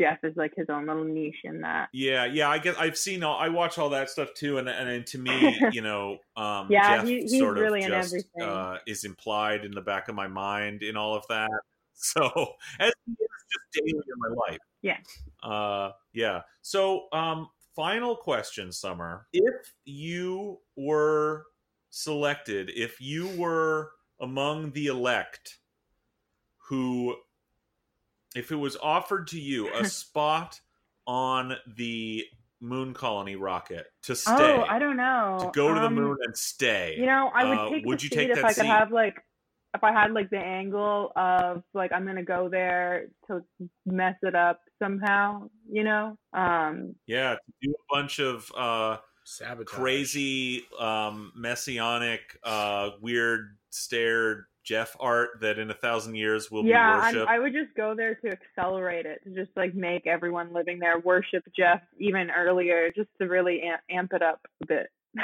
jeff 0.00 0.18
is 0.24 0.34
like 0.36 0.52
his 0.56 0.66
own 0.68 0.86
little 0.86 1.04
niche 1.04 1.42
in 1.44 1.60
that 1.60 1.88
Yeah, 1.92 2.24
yeah, 2.24 2.48
I 2.48 2.58
get. 2.58 2.80
I've 2.80 2.96
seen 2.98 3.22
all. 3.22 3.38
I 3.38 3.48
watch 3.50 3.78
all 3.78 3.90
that 3.90 4.10
stuff 4.10 4.30
too, 4.34 4.58
and 4.58 4.68
and, 4.68 4.88
and 4.88 5.06
to 5.08 5.18
me, 5.18 5.60
you 5.72 5.82
know, 5.82 6.18
um, 6.36 6.66
Yeah, 6.70 6.96
Jeff 6.96 7.06
he- 7.06 7.20
he's 7.20 7.38
sort 7.38 7.56
of 7.58 7.62
really 7.62 7.82
in 7.82 7.88
just 7.90 8.14
everything. 8.14 8.42
uh, 8.42 8.78
is 8.86 9.04
implied 9.04 9.64
in 9.64 9.70
the 9.72 9.80
back 9.82 10.08
of 10.08 10.14
my 10.16 10.26
mind 10.26 10.82
in 10.82 10.96
all 10.96 11.14
of 11.14 11.24
that. 11.28 11.50
So 12.02 12.22
as 12.80 12.92
just 13.08 13.66
daily 13.74 13.90
in 13.92 14.16
my 14.16 14.28
life. 14.48 14.58
Yeah. 14.80 14.96
Uh, 15.42 15.92
yeah. 16.14 16.40
So, 16.62 17.08
um, 17.12 17.50
final 17.76 18.16
question, 18.16 18.72
Summer: 18.72 19.26
If 19.34 19.74
you 19.84 20.60
were 20.76 21.44
selected, 21.90 22.70
if 22.74 23.02
you 23.02 23.28
were 23.36 23.90
among 24.20 24.70
the 24.72 24.86
elect 24.86 25.58
who, 26.56 27.16
if 28.34 28.52
it 28.52 28.56
was 28.56 28.76
offered 28.76 29.26
to 29.28 29.40
you 29.40 29.72
a 29.74 29.84
spot 29.84 30.60
on 31.06 31.56
the 31.76 32.24
moon 32.60 32.92
colony 32.94 33.36
rocket 33.36 33.86
to 34.02 34.14
stay, 34.14 34.34
Oh, 34.36 34.62
I 34.68 34.78
don't 34.78 34.96
know. 34.96 35.38
to 35.40 35.46
go 35.52 35.68
to 35.72 35.80
the 35.80 35.86
Um, 35.86 35.94
moon 35.96 36.16
and 36.22 36.36
stay, 36.36 36.96
You 36.98 37.06
know, 37.06 37.30
I 37.34 37.44
would 37.44 37.58
Uh, 37.58 37.70
take 37.72 37.86
would 37.86 38.02
the 38.02 38.04
you 38.04 38.08
seat 38.10 38.16
take 38.16 38.30
if 38.30 38.36
that 38.36 38.44
I 38.44 38.52
could 38.54 38.66
have 38.66 38.92
like 38.92 39.16
if 39.74 39.84
I 39.84 39.92
had 39.92 40.12
like 40.12 40.30
the 40.30 40.38
angle 40.38 41.12
of 41.16 41.62
like 41.74 41.92
I'm 41.92 42.04
gonna 42.04 42.24
go 42.24 42.48
there 42.48 43.06
to 43.28 43.44
mess 43.86 44.16
it 44.22 44.34
up 44.34 44.60
somehow, 44.82 45.48
you 45.70 45.84
know? 45.84 46.18
Um 46.32 46.96
yeah, 47.06 47.36
do 47.62 47.70
a 47.72 47.94
bunch 47.94 48.18
of 48.18 48.50
uh, 48.56 48.98
Sabotage. 49.24 49.76
crazy, 49.76 50.64
um, 50.78 51.32
messianic, 51.36 52.38
uh, 52.44 52.90
weird 53.00 53.56
stare 53.70 54.48
Jeff 54.64 54.96
art 55.00 55.30
that 55.40 55.58
in 55.58 55.70
a 55.70 55.74
thousand 55.74 56.14
years 56.14 56.50
will 56.50 56.64
yeah, 56.64 56.94
be 56.94 57.00
I'm, 57.00 57.14
worshipped. 57.14 57.30
I 57.30 57.38
would 57.38 57.52
just 57.52 57.74
go 57.76 57.94
there 57.94 58.14
to 58.16 58.28
accelerate 58.30 59.06
it, 59.06 59.22
to 59.24 59.30
just 59.30 59.56
like 59.56 59.74
make 59.74 60.06
everyone 60.06 60.52
living 60.52 60.78
there 60.78 60.98
worship 60.98 61.44
Jeff 61.56 61.80
even 61.98 62.30
earlier, 62.30 62.90
just 62.94 63.08
to 63.20 63.26
really 63.26 63.62
amp, 63.62 63.80
amp 63.90 64.12
it 64.12 64.22
up 64.22 64.40
a 64.62 64.66
bit. 64.66 64.86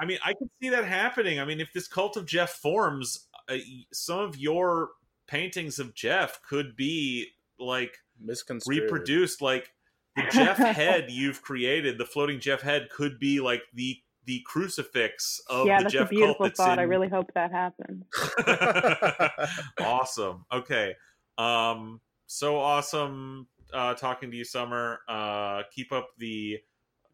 I 0.00 0.04
mean, 0.04 0.18
I 0.24 0.34
could 0.34 0.50
see 0.62 0.68
that 0.68 0.84
happening. 0.84 1.40
I 1.40 1.44
mean, 1.44 1.60
if 1.60 1.72
this 1.72 1.88
cult 1.88 2.16
of 2.16 2.26
Jeff 2.26 2.50
forms, 2.50 3.26
uh, 3.48 3.56
some 3.92 4.20
of 4.20 4.36
your 4.36 4.90
paintings 5.26 5.78
of 5.78 5.94
Jeff 5.94 6.40
could 6.42 6.76
be 6.76 7.28
like 7.58 7.96
Misconstrued. 8.20 8.82
reproduced. 8.82 9.42
Like 9.42 9.72
the 10.16 10.24
Jeff 10.30 10.56
head 10.58 11.10
you've 11.10 11.42
created, 11.42 11.98
the 11.98 12.04
floating 12.04 12.40
Jeff 12.40 12.62
head 12.62 12.88
could 12.90 13.18
be 13.18 13.40
like 13.40 13.62
the 13.72 13.98
the 14.26 14.42
crucifix 14.46 15.40
of 15.48 15.66
yeah, 15.66 15.78
the 15.78 15.84
that's 15.84 15.92
Jeff 15.92 16.06
a 16.06 16.10
beautiful 16.10 16.48
thought. 16.48 16.78
I 16.78 16.82
really 16.82 17.08
hope 17.08 17.30
that 17.34 17.50
happens. 17.52 18.04
awesome. 19.80 20.44
Okay. 20.52 20.94
Um. 21.38 22.00
So 22.26 22.56
awesome. 22.56 23.46
Uh, 23.72 23.94
talking 23.94 24.30
to 24.30 24.36
you, 24.36 24.44
Summer. 24.44 25.00
Uh, 25.08 25.62
keep 25.72 25.92
up 25.92 26.10
the 26.18 26.58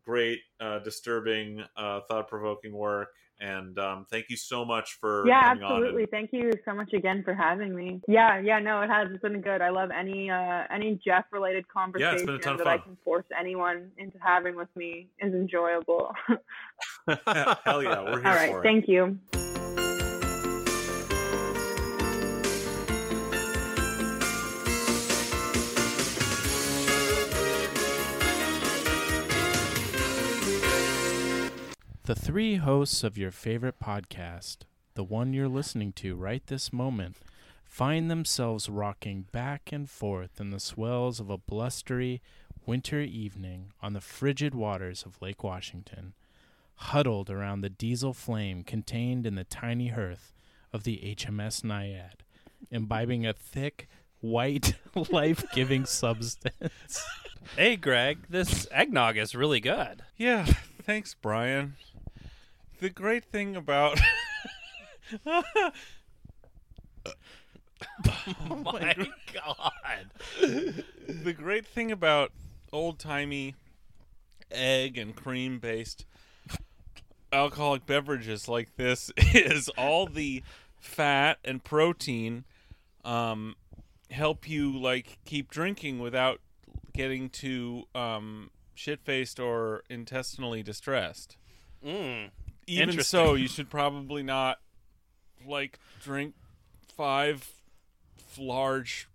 great, 0.04 0.40
uh, 0.61 0.80
disturbing, 0.80 1.62
uh, 1.76 2.00
thought-provoking 2.08 2.72
work, 2.72 3.08
and 3.41 3.78
um, 3.78 4.07
thank 4.11 4.26
you 4.28 4.36
so 4.36 4.64
much 4.64 4.99
for 5.01 5.26
yeah 5.26 5.55
absolutely 5.57 6.03
on. 6.03 6.09
thank 6.09 6.30
you 6.32 6.51
so 6.64 6.74
much 6.74 6.93
again 6.93 7.22
for 7.24 7.34
having 7.34 7.74
me. 7.74 8.01
Yeah 8.07 8.38
yeah 8.41 8.59
no 8.59 8.82
it 8.82 8.91
has. 8.91 9.09
It's 9.11 9.22
been 9.22 9.41
good. 9.41 9.61
I 9.61 9.70
love 9.70 9.91
any 9.91 10.30
uh 10.30 10.64
any 10.72 11.01
jeff 11.05 11.24
related 11.32 11.64
Yeah, 11.66 11.72
conversation 11.72 12.26
been 12.26 12.34
a 12.36 12.38
ton 12.38 12.53
of 12.55 12.59
that 12.59 12.66
i 12.66 12.78
can 12.78 12.97
force 13.05 13.24
anyone 13.38 13.91
into 13.97 14.18
having 14.20 14.57
with 14.57 14.68
me 14.76 15.09
is 15.18 15.32
enjoyable. 15.34 16.14
Hell 17.64 17.82
yeah, 17.82 18.03
we're 18.03 18.20
here 18.20 18.28
all 18.28 18.34
right 18.34 18.62
thank 18.62 18.88
you 18.88 19.18
The 32.11 32.16
three 32.16 32.56
hosts 32.56 33.04
of 33.04 33.16
your 33.16 33.30
favorite 33.30 33.78
podcast, 33.78 34.62
the 34.94 35.04
one 35.04 35.32
you're 35.32 35.46
listening 35.46 35.92
to 35.92 36.16
right 36.16 36.44
this 36.44 36.72
moment, 36.72 37.18
find 37.64 38.11
themselves 38.11 38.68
rocking 38.68 39.26
back 39.30 39.70
and 39.70 39.88
forth 39.88 40.40
in 40.40 40.50
the 40.50 40.58
swells 40.58 41.20
of 41.20 41.30
a 41.30 41.38
blustery 41.38 42.20
winter 42.66 43.00
evening 43.00 43.72
on 43.80 43.92
the 43.92 44.00
frigid 44.00 44.56
waters 44.56 45.04
of 45.06 45.22
Lake 45.22 45.44
Washington, 45.44 46.14
huddled 46.74 47.30
around 47.30 47.61
the 47.61 47.70
diesel 47.70 48.12
flame 48.12 48.64
contained 48.64 49.24
in 49.24 49.36
the 49.36 49.44
tiny 49.44 49.90
hearth 49.90 50.32
of 50.72 50.82
the 50.82 51.14
HMS 51.16 51.62
Naiad, 51.62 52.24
imbibing 52.72 53.24
a 53.24 53.32
thick, 53.32 53.88
white, 54.20 54.74
life 55.12 55.44
giving 55.54 55.86
substance. 55.86 57.04
Hey, 57.54 57.76
Greg, 57.76 58.18
this 58.28 58.66
eggnog 58.72 59.16
is 59.16 59.36
really 59.36 59.61
good. 59.61 60.02
Yeah, 60.16 60.46
thanks, 60.82 61.14
Brian. 61.14 61.76
The 62.81 62.91
great 62.91 63.24
thing 63.24 63.57
about 63.57 64.01
Oh 68.51 68.57
my 68.64 68.95
god. 69.33 70.11
the 70.41 71.33
great 71.33 71.66
thing 71.66 71.93
about 71.93 72.33
old 72.72 72.99
timey 72.99 73.55
egg 74.51 74.97
and 74.99 75.14
cream 75.14 75.59
based 75.59 76.05
alcoholic 77.33 77.87
beverages 77.87 78.49
like 78.49 78.76
this 78.76 79.11
is 79.16 79.68
all 79.70 80.07
the 80.07 80.43
fat 80.81 81.39
and 81.45 81.62
protein 81.62 82.45
um, 83.05 83.55
help 84.11 84.49
you 84.49 84.76
like 84.76 85.18
keep 85.24 85.51
drinking 85.51 85.99
without 85.99 86.41
getting 86.93 87.28
too 87.28 87.85
um, 87.95 88.51
shit 88.74 89.01
faced 89.01 89.39
or 89.39 89.83
intestinally 89.89 90.62
distressed. 90.62 91.37
Mm. 91.85 92.31
Even 92.70 93.02
so, 93.02 93.34
you 93.34 93.48
should 93.48 93.70
probably 93.70 94.22
not 94.22 94.58
like 95.46 95.78
drink 96.02 96.34
five 96.96 97.48
large 98.38 99.08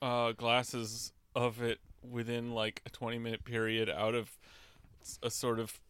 uh, 0.00 0.32
glasses 0.32 1.12
of 1.34 1.62
it 1.62 1.78
within 2.08 2.52
like 2.52 2.82
a 2.84 2.90
20 2.90 3.18
minute 3.18 3.44
period 3.44 3.88
out 3.88 4.14
of 4.14 4.30
a 5.22 5.30
sort 5.30 5.58
of 5.58 5.80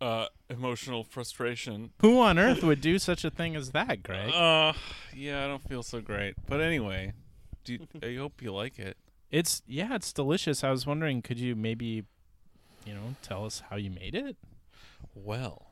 uh, 0.00 0.26
emotional 0.50 1.04
frustration. 1.04 1.90
Who 2.00 2.20
on 2.20 2.38
earth 2.38 2.62
would 2.62 2.80
do 2.80 2.98
such 2.98 3.24
a 3.24 3.30
thing 3.30 3.54
as 3.56 3.70
that, 3.70 4.02
Greg? 4.02 4.32
Uh, 4.34 4.72
yeah, 5.14 5.44
I 5.44 5.48
don't 5.48 5.66
feel 5.68 5.82
so 5.82 6.00
great. 6.00 6.34
But 6.48 6.60
anyway, 6.60 7.12
do 7.64 7.74
you, 7.74 7.86
I 8.02 8.16
hope 8.16 8.42
you 8.42 8.52
like 8.52 8.78
it. 8.78 8.96
It's 9.30 9.62
yeah, 9.66 9.94
it's 9.94 10.12
delicious. 10.12 10.62
I 10.62 10.70
was 10.70 10.86
wondering, 10.86 11.22
could 11.22 11.38
you 11.38 11.54
maybe, 11.54 12.04
you 12.84 12.94
know, 12.94 13.14
tell 13.22 13.44
us 13.46 13.62
how 13.70 13.76
you 13.76 13.90
made 13.90 14.14
it? 14.14 14.36
Well, 15.14 15.68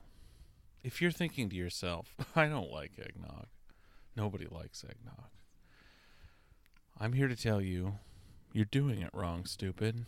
if 0.82 1.00
you're 1.00 1.10
thinking 1.10 1.48
to 1.50 1.56
yourself, 1.56 2.14
I 2.36 2.46
don't 2.46 2.70
like 2.70 2.92
eggnog. 2.98 3.46
Nobody 4.16 4.46
likes 4.50 4.84
eggnog. 4.84 5.28
I'm 6.98 7.12
here 7.12 7.28
to 7.28 7.36
tell 7.36 7.60
you, 7.60 7.94
you're 8.52 8.66
doing 8.66 9.00
it 9.00 9.10
wrong, 9.14 9.46
stupid. 9.46 10.04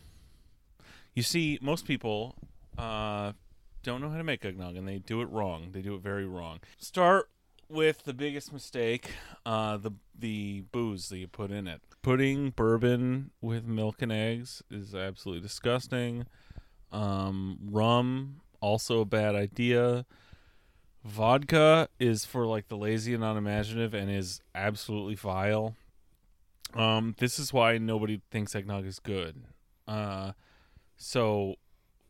You 1.15 1.23
see, 1.23 1.57
most 1.61 1.85
people 1.85 2.35
uh, 2.77 3.33
don't 3.83 4.01
know 4.01 4.09
how 4.09 4.17
to 4.17 4.23
make 4.23 4.45
eggnog, 4.45 4.75
and 4.75 4.87
they 4.87 4.99
do 4.99 5.21
it 5.21 5.29
wrong. 5.29 5.69
They 5.71 5.81
do 5.81 5.95
it 5.95 6.01
very 6.01 6.25
wrong. 6.25 6.59
Start 6.77 7.29
with 7.69 8.03
the 8.03 8.13
biggest 8.13 8.51
mistake: 8.51 9.11
uh, 9.45 9.77
the 9.77 9.91
the 10.17 10.63
booze 10.71 11.09
that 11.09 11.17
you 11.17 11.27
put 11.27 11.51
in 11.51 11.67
it. 11.67 11.81
Putting 12.01 12.49
bourbon 12.49 13.31
with 13.41 13.65
milk 13.65 14.01
and 14.01 14.11
eggs 14.11 14.61
is 14.69 14.93
absolutely 14.93 15.41
disgusting. 15.41 16.25
Um, 16.91 17.57
rum 17.71 18.41
also 18.61 19.01
a 19.01 19.05
bad 19.05 19.35
idea. 19.35 20.05
Vodka 21.03 21.89
is 21.99 22.25
for 22.25 22.45
like 22.45 22.69
the 22.69 22.77
lazy 22.77 23.13
and 23.13 23.23
unimaginative 23.23 23.93
and 23.93 24.09
is 24.09 24.41
absolutely 24.55 25.15
vile. 25.15 25.75
Um, 26.73 27.15
this 27.19 27.37
is 27.37 27.53
why 27.53 27.77
nobody 27.77 28.21
thinks 28.31 28.55
eggnog 28.55 28.85
is 28.85 28.99
good. 28.99 29.43
Uh, 29.87 30.31
so 30.95 31.55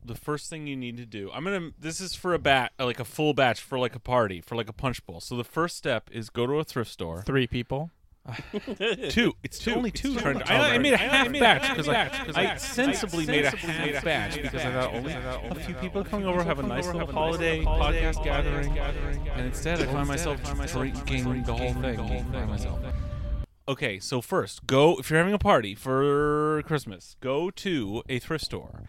the 0.06 0.16
first 0.16 0.50
thing 0.50 0.68
you 0.68 0.76
need 0.76 0.98
to 0.98 1.06
do, 1.06 1.32
I'm 1.34 1.44
gonna. 1.44 1.72
This 1.78 2.00
is 2.00 2.16
for 2.16 2.34
a 2.34 2.39
bat, 2.39 2.74
like 2.80 3.00
a 3.00 3.06
full 3.06 3.34
batch 3.34 3.62
for 3.62 3.80
like 3.80 3.96
a 3.96 4.00
party, 4.00 4.41
for 4.41 4.56
like 4.56 4.70
a 4.70 4.74
punch 4.74 5.06
bowl. 5.06 5.20
So 5.20 5.36
the 5.36 5.44
first 5.44 5.76
step 5.78 6.10
is 6.12 6.30
go 6.30 6.46
to 6.46 6.54
a 6.54 6.64
thrift 6.64 6.91
store. 6.91 7.24
Three 7.24 7.48
people. 7.48 7.91
Two. 9.09 9.34
It's 9.43 9.59
two. 9.59 9.76
Only 9.76 9.91
two. 9.91 10.15
two. 10.15 10.41
I, 10.45 10.76
I 10.76 10.78
made 10.78 10.93
a 10.93 10.97
half 10.97 11.32
batch 11.34 11.69
because 11.69 11.89
I, 11.89 12.09
I 12.34 12.53
I 12.53 12.55
sensibly 12.55 13.26
made 13.26 13.43
a 13.43 13.49
half 13.49 14.03
batch 14.03 14.41
because 14.41 14.61
I 14.61 14.71
thought 14.71 14.93
only 14.93 15.13
a 15.13 15.55
few 15.55 15.76
people 15.76 16.05
coming 16.05 16.26
over 16.26 16.41
have 16.41 16.59
a 16.59 16.63
nice 16.63 16.86
little 16.88 17.11
holiday 17.11 17.63
podcast 17.63 18.24
gathering, 18.24 18.78
and 18.78 19.45
instead 19.45 19.82
I 19.82 19.88
find 19.88 20.07
myself 20.07 20.41
drinking 20.71 21.43
the 21.43 21.53
whole 21.53 21.74
thing 21.74 22.26
by 22.32 22.45
myself. 22.45 22.80
Okay, 23.67 23.99
so 23.99 24.21
first, 24.21 24.67
go 24.67 24.97
if 24.97 25.09
you're 25.09 25.19
having 25.19 25.34
a 25.34 25.39
party 25.39 25.76
for 25.76 26.63
Christmas, 26.65 27.17
go 27.19 27.49
to 27.51 28.03
a 28.07 28.19
thrift 28.19 28.45
store 28.45 28.84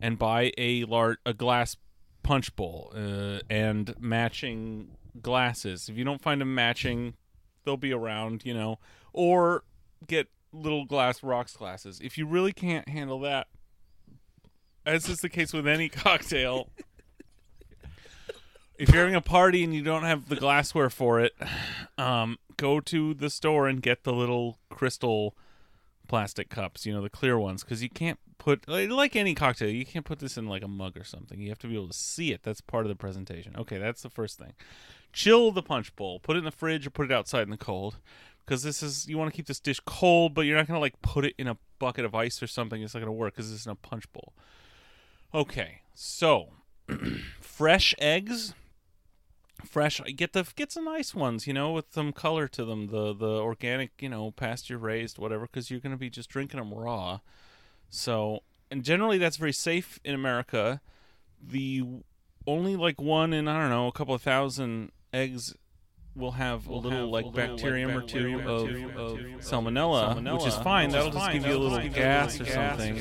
and 0.00 0.18
buy 0.18 0.52
a 0.56 0.84
large 0.84 1.18
a 1.26 1.34
glass 1.34 1.76
punch 2.22 2.54
bowl 2.56 2.92
uh, 2.94 3.40
and 3.50 3.94
matching 3.98 4.96
glasses. 5.20 5.88
If 5.88 5.96
you 5.96 6.04
don't 6.04 6.20
find 6.20 6.40
a 6.40 6.44
matching, 6.46 7.14
they'll 7.68 7.76
be 7.76 7.92
around, 7.92 8.46
you 8.46 8.54
know, 8.54 8.78
or 9.12 9.62
get 10.06 10.28
little 10.54 10.86
glass 10.86 11.22
rocks 11.22 11.54
glasses. 11.54 12.00
If 12.02 12.16
you 12.16 12.26
really 12.26 12.54
can't 12.54 12.88
handle 12.88 13.20
that, 13.20 13.48
as 14.86 15.06
is 15.06 15.18
the 15.18 15.28
case 15.28 15.52
with 15.52 15.68
any 15.68 15.88
cocktail, 15.90 16.70
if 18.78 18.88
you're 18.88 19.00
having 19.00 19.14
a 19.14 19.20
party 19.20 19.62
and 19.62 19.74
you 19.74 19.82
don't 19.82 20.04
have 20.04 20.30
the 20.30 20.36
glassware 20.36 20.88
for 20.88 21.20
it, 21.20 21.34
um, 21.98 22.38
go 22.56 22.80
to 22.80 23.12
the 23.12 23.28
store 23.28 23.68
and 23.68 23.82
get 23.82 24.04
the 24.04 24.14
little 24.14 24.58
crystal 24.70 25.36
plastic 26.08 26.48
cups, 26.48 26.86
you 26.86 26.94
know, 26.94 27.02
the 27.02 27.10
clear 27.10 27.38
ones, 27.38 27.62
because 27.62 27.82
you 27.82 27.90
can't 27.90 28.18
put 28.38 28.66
like, 28.66 29.14
any 29.14 29.34
cocktail. 29.34 29.68
You 29.68 29.84
can't 29.84 30.06
put 30.06 30.20
this 30.20 30.38
in 30.38 30.46
like 30.46 30.62
a 30.62 30.68
mug 30.68 30.96
or 30.96 31.04
something. 31.04 31.38
You 31.38 31.50
have 31.50 31.58
to 31.58 31.66
be 31.66 31.74
able 31.74 31.88
to 31.88 31.94
see 31.94 32.32
it. 32.32 32.42
That's 32.44 32.62
part 32.62 32.86
of 32.86 32.88
the 32.88 32.96
presentation. 32.96 33.54
Okay, 33.58 33.76
that's 33.76 34.00
the 34.00 34.08
first 34.08 34.38
thing. 34.38 34.54
Chill 35.12 35.50
the 35.52 35.62
punch 35.62 35.94
bowl. 35.96 36.20
Put 36.20 36.36
it 36.36 36.40
in 36.40 36.44
the 36.44 36.50
fridge 36.50 36.86
or 36.86 36.90
put 36.90 37.06
it 37.06 37.12
outside 37.12 37.42
in 37.42 37.50
the 37.50 37.56
cold. 37.56 37.98
Because 38.44 38.62
this 38.62 38.82
is 38.82 39.08
you 39.08 39.18
want 39.18 39.30
to 39.30 39.36
keep 39.36 39.46
this 39.46 39.60
dish 39.60 39.80
cold, 39.84 40.34
but 40.34 40.42
you're 40.42 40.56
not 40.56 40.66
gonna 40.66 40.80
like 40.80 41.00
put 41.02 41.24
it 41.24 41.34
in 41.38 41.46
a 41.46 41.58
bucket 41.78 42.04
of 42.04 42.14
ice 42.14 42.42
or 42.42 42.46
something. 42.46 42.82
It's 42.82 42.94
not 42.94 43.00
gonna 43.00 43.12
work 43.12 43.34
because 43.34 43.52
it's 43.52 43.66
in 43.66 43.72
a 43.72 43.76
punch 43.76 44.10
bowl. 44.12 44.32
Okay, 45.34 45.82
so 45.94 46.52
fresh 47.40 47.94
eggs 47.98 48.54
fresh 49.64 50.00
get 50.16 50.32
the 50.32 50.46
get 50.54 50.70
some 50.70 50.84
nice 50.84 51.14
ones 51.14 51.46
you 51.46 51.52
know 51.52 51.72
with 51.72 51.92
some 51.92 52.12
color 52.12 52.46
to 52.46 52.64
them 52.64 52.86
the 52.88 53.12
the 53.12 53.26
organic 53.26 53.90
you 53.98 54.08
know 54.08 54.30
pasture 54.30 54.78
raised 54.78 55.18
whatever 55.18 55.46
because 55.46 55.70
you're 55.70 55.80
to 55.80 55.96
be 55.96 56.10
just 56.10 56.28
drinking 56.28 56.58
them 56.58 56.72
raw 56.72 57.18
so 57.90 58.42
and 58.70 58.84
generally 58.84 59.18
that's 59.18 59.36
very 59.36 59.52
safe 59.52 59.98
in 60.04 60.14
america 60.14 60.80
the 61.42 61.84
only 62.46 62.76
like 62.76 63.00
one 63.00 63.32
in 63.32 63.48
i 63.48 63.58
don't 63.58 63.70
know 63.70 63.88
a 63.88 63.92
couple 63.92 64.14
of 64.14 64.22
thousand 64.22 64.92
eggs 65.12 65.54
will 66.14 66.32
have 66.32 66.66
a 66.66 66.74
little 66.74 67.08
like 67.10 67.32
bacterium 67.32 67.96
or 67.96 68.02
two 68.02 68.40
of, 68.40 68.68
of 68.96 69.18
salmonella, 69.38 70.32
which 70.34 70.46
is 70.46 70.56
fine. 70.56 70.90
That'll 70.90 71.10
just 71.10 71.30
give 71.32 71.46
you 71.46 71.54
a 71.54 71.58
little 71.58 71.88
gas 71.88 72.40
or 72.40 72.46
something. 72.46 73.00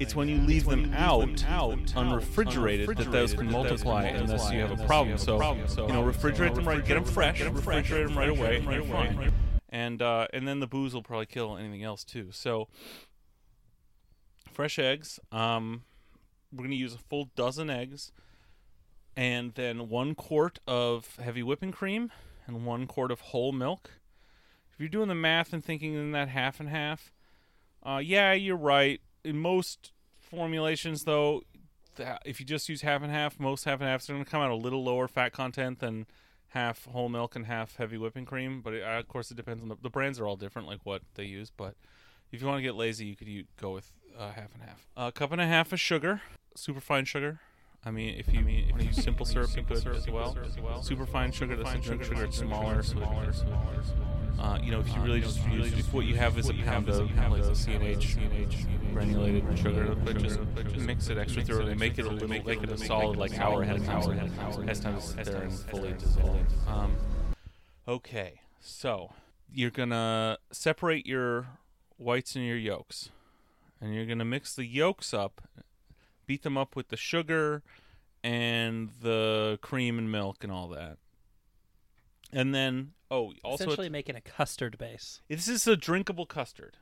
It's 0.00 0.16
when 0.16 0.28
you 0.28 0.38
leave 0.38 0.64
them 0.64 0.92
out, 0.94 1.44
out 1.46 1.78
unrefrigerated, 1.94 2.96
that 2.96 3.12
those 3.12 3.34
can 3.34 3.50
multiply 3.50 4.06
unless 4.06 4.50
you 4.50 4.60
have 4.60 4.78
a 4.78 4.86
problem. 4.86 5.18
So 5.18 5.36
you 5.36 5.92
know, 5.92 6.02
refrigerate 6.02 6.54
them 6.54 6.66
right, 6.66 6.84
get 6.84 6.94
them 6.94 7.04
fresh, 7.04 7.40
refrigerate 7.40 8.08
them 8.08 8.18
right 8.18 8.28
away, 8.28 8.56
and 8.56 8.72
you're 8.72 8.84
fine. 8.84 9.32
And 9.68 10.02
uh, 10.02 10.26
and 10.32 10.46
then 10.46 10.60
the 10.60 10.66
booze 10.66 10.94
will 10.94 11.02
probably 11.02 11.26
kill 11.26 11.56
anything 11.56 11.82
else 11.82 12.04
too. 12.04 12.28
So 12.32 12.68
fresh 14.52 14.78
eggs. 14.78 15.18
Um, 15.30 15.84
we're 16.52 16.64
gonna 16.64 16.74
use 16.74 16.94
a 16.94 16.98
full 16.98 17.30
dozen 17.36 17.70
eggs, 17.70 18.12
and 19.16 19.54
then 19.54 19.88
one 19.88 20.14
quart 20.14 20.58
of 20.66 21.16
heavy 21.16 21.42
whipping 21.42 21.72
cream 21.72 22.10
and 22.46 22.64
one 22.64 22.86
quart 22.86 23.10
of 23.10 23.20
whole 23.20 23.52
milk. 23.52 23.90
If 24.72 24.80
you're 24.80 24.88
doing 24.88 25.08
the 25.08 25.14
math 25.14 25.52
and 25.52 25.64
thinking 25.64 25.94
in 25.94 26.12
that 26.12 26.28
half 26.28 26.60
and 26.60 26.68
half, 26.68 27.12
uh, 27.82 28.00
yeah, 28.02 28.32
you're 28.32 28.56
right. 28.56 29.00
In 29.24 29.38
most 29.38 29.92
formulations, 30.20 31.04
though, 31.04 31.42
th- 31.96 32.08
if 32.24 32.40
you 32.40 32.46
just 32.46 32.68
use 32.68 32.82
half 32.82 33.02
and 33.02 33.12
half, 33.12 33.38
most 33.38 33.64
half 33.64 33.80
and 33.80 33.88
halves 33.88 34.08
are 34.08 34.14
going 34.14 34.24
to 34.24 34.30
come 34.30 34.40
out 34.40 34.50
a 34.50 34.56
little 34.56 34.82
lower 34.82 35.08
fat 35.08 35.32
content 35.32 35.80
than 35.80 36.06
half 36.48 36.86
whole 36.86 37.08
milk 37.08 37.36
and 37.36 37.46
half 37.46 37.76
heavy 37.76 37.98
whipping 37.98 38.24
cream. 38.24 38.62
But 38.62 38.74
it, 38.74 38.82
uh, 38.82 38.98
of 38.98 39.08
course, 39.08 39.30
it 39.30 39.36
depends 39.36 39.62
on 39.62 39.68
the, 39.68 39.76
the 39.80 39.90
brands 39.90 40.18
are 40.18 40.26
all 40.26 40.36
different, 40.36 40.68
like 40.68 40.80
what 40.84 41.02
they 41.14 41.24
use. 41.24 41.50
But 41.54 41.74
if 42.30 42.40
you 42.40 42.46
want 42.46 42.58
to 42.58 42.62
get 42.62 42.74
lazy, 42.74 43.06
you 43.06 43.16
could 43.16 43.28
u- 43.28 43.44
go 43.60 43.72
with 43.72 43.92
uh, 44.18 44.32
half 44.32 44.54
and 44.54 44.62
half. 44.62 44.86
A 44.96 45.12
cup 45.12 45.32
and 45.32 45.40
a 45.40 45.46
half 45.46 45.72
of 45.72 45.80
sugar, 45.80 46.22
super 46.56 46.80
fine 46.80 47.04
sugar. 47.04 47.40
I 47.84 47.90
mean, 47.90 48.14
if 48.16 48.32
you 48.32 48.40
I 48.40 48.42
mean, 48.42 48.68
if 48.68 48.80
you 48.80 48.86
use 48.88 49.02
simple 49.02 49.26
syrup, 49.26 49.50
you 49.56 49.64
could 49.64 49.86
as 49.88 50.08
well. 50.08 50.36
Super 50.82 51.04
fine 51.04 51.32
sugar, 51.32 51.56
that's 51.56 51.74
a 51.74 51.78
drink 51.78 52.04
sugar, 52.04 52.24
it's 52.24 52.38
smaller. 52.38 52.82
So 52.82 52.96
uh, 54.38 54.58
you 54.62 54.70
know, 54.70 54.80
if 54.80 54.88
you 54.94 55.00
really 55.02 55.20
just 55.20 55.44
use, 55.48 55.72
if 55.72 55.92
what 55.92 56.06
you 56.06 56.14
have 56.16 56.38
is 56.38 56.48
a 56.48 56.54
pound 56.54 56.88
of 56.88 57.10
like 57.30 57.56
C&H, 57.56 58.16
granulated 58.92 59.58
sugar, 59.58 59.96
but 60.04 60.18
just 60.22 60.40
mix 60.78 61.08
it 61.08 61.18
extra 61.18 61.42
thoroughly, 61.42 61.74
make 61.74 61.98
it 61.98 62.06
a 62.06 62.10
little, 62.10 62.28
make 62.28 62.62
it 62.62 62.70
a 62.70 62.78
solid 62.78 63.16
like 63.16 63.38
hour 63.38 63.62
ahead 63.62 63.76
of 63.76 63.88
hour 63.88 64.14
has 64.66 64.80
time 64.80 65.00
sit 65.00 65.24
there 65.24 65.42
and 65.42 65.52
fully 65.52 65.92
dissolve. 65.94 66.38
Um, 66.68 66.96
okay, 67.88 68.42
so 68.60 69.12
you're 69.52 69.70
gonna 69.70 70.38
separate 70.52 71.06
your 71.06 71.46
whites 71.96 72.36
and 72.36 72.46
your 72.46 72.56
yolks, 72.56 73.10
and 73.80 73.92
you're 73.92 74.06
gonna 74.06 74.24
mix 74.24 74.54
the 74.54 74.66
yolks 74.66 75.12
up 75.12 75.42
beat 76.32 76.44
them 76.44 76.56
up 76.56 76.74
with 76.74 76.88
the 76.88 76.96
sugar 76.96 77.62
and 78.24 78.88
the 79.02 79.58
cream 79.60 79.98
and 79.98 80.10
milk 80.10 80.42
and 80.42 80.50
all 80.50 80.66
that. 80.66 80.96
And 82.32 82.54
then, 82.54 82.92
oh, 83.10 83.34
also 83.44 83.64
Essentially 83.64 83.90
making 83.90 84.16
a 84.16 84.22
custard 84.22 84.78
base. 84.78 85.20
this 85.28 85.46
is 85.46 85.66
a 85.66 85.76
drinkable 85.76 86.24
custard, 86.24 86.78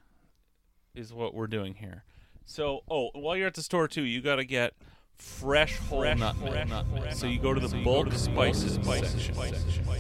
is 0.94 1.12
what 1.12 1.34
we're 1.34 1.48
doing 1.48 1.74
here. 1.74 2.04
So, 2.44 2.82
oh, 2.88 3.10
while 3.12 3.36
you're 3.36 3.48
at 3.48 3.54
the 3.54 3.62
store 3.64 3.88
too, 3.88 4.02
you 4.02 4.20
got 4.20 4.36
to 4.36 4.44
get 4.44 4.74
fresh 5.20 5.76
whole 5.78 6.02
nutmeg. 6.02 7.12
So 7.14 7.26
you 7.26 7.38
go 7.38 7.52
to 7.52 7.60
the 7.60 7.82
bulk 7.82 8.12
spices 8.12 8.78
section, 8.82 9.34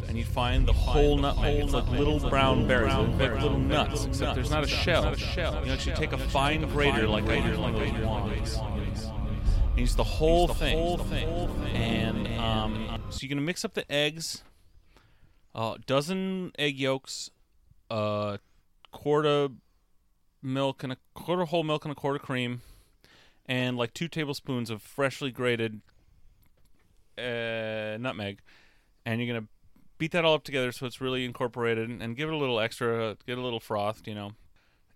and 0.08 0.16
you 0.16 0.24
find 0.24 0.66
the 0.66 0.72
whole 0.72 1.16
nutmeg. 1.16 1.64
It's 1.64 1.72
like 1.72 1.88
little 1.88 2.18
brown 2.30 2.66
berries, 2.66 2.92
they're 3.18 3.34
like 3.34 3.42
little 3.42 3.58
nuts, 3.58 4.04
except 4.04 4.34
there's 4.34 4.50
not 4.50 4.64
a 4.64 4.68
shell. 4.68 5.04
Not 5.04 5.14
a 5.14 5.18
shell. 5.18 5.66
You 5.66 5.72
actually 5.72 5.96
take 5.96 6.12
a 6.12 6.18
fine 6.18 6.62
grater, 6.68 7.06
like 7.06 7.28
I 7.28 7.36
use 7.46 7.58
one 7.58 7.74
of 7.74 7.80
those 7.80 8.02
wands. 8.02 9.09
And 9.80 9.88
use 9.88 9.96
the 9.96 10.04
whole 10.04 10.46
thing. 10.46 10.76
Whole 10.76 10.98
thing. 10.98 11.26
And 11.74 12.28
um, 12.38 13.02
so 13.08 13.20
you're 13.22 13.30
gonna 13.30 13.40
mix 13.40 13.64
up 13.64 13.72
the 13.72 13.90
eggs, 13.90 14.44
a 15.54 15.78
dozen 15.86 16.52
egg 16.58 16.78
yolks, 16.78 17.30
a 17.88 18.40
quart 18.92 19.24
of 19.24 19.52
milk 20.42 20.82
and 20.82 20.92
a 20.92 20.98
quarter 21.14 21.46
whole 21.46 21.62
milk 21.62 21.86
and 21.86 21.92
a 21.92 21.94
quart 21.94 22.16
of 22.16 22.20
cream, 22.20 22.60
and 23.46 23.78
like 23.78 23.94
two 23.94 24.06
tablespoons 24.06 24.68
of 24.68 24.82
freshly 24.82 25.30
grated 25.30 25.80
uh, 27.16 27.96
nutmeg, 27.98 28.40
and 29.06 29.18
you're 29.18 29.34
gonna 29.34 29.48
beat 29.96 30.12
that 30.12 30.26
all 30.26 30.34
up 30.34 30.44
together 30.44 30.72
so 30.72 30.84
it's 30.84 31.00
really 31.00 31.24
incorporated, 31.24 31.88
and 31.88 32.16
give 32.18 32.28
it 32.28 32.34
a 32.34 32.36
little 32.36 32.60
extra, 32.60 33.16
get 33.26 33.38
a 33.38 33.42
little 33.42 33.60
frothed, 33.60 34.06
you 34.06 34.14
know. 34.14 34.32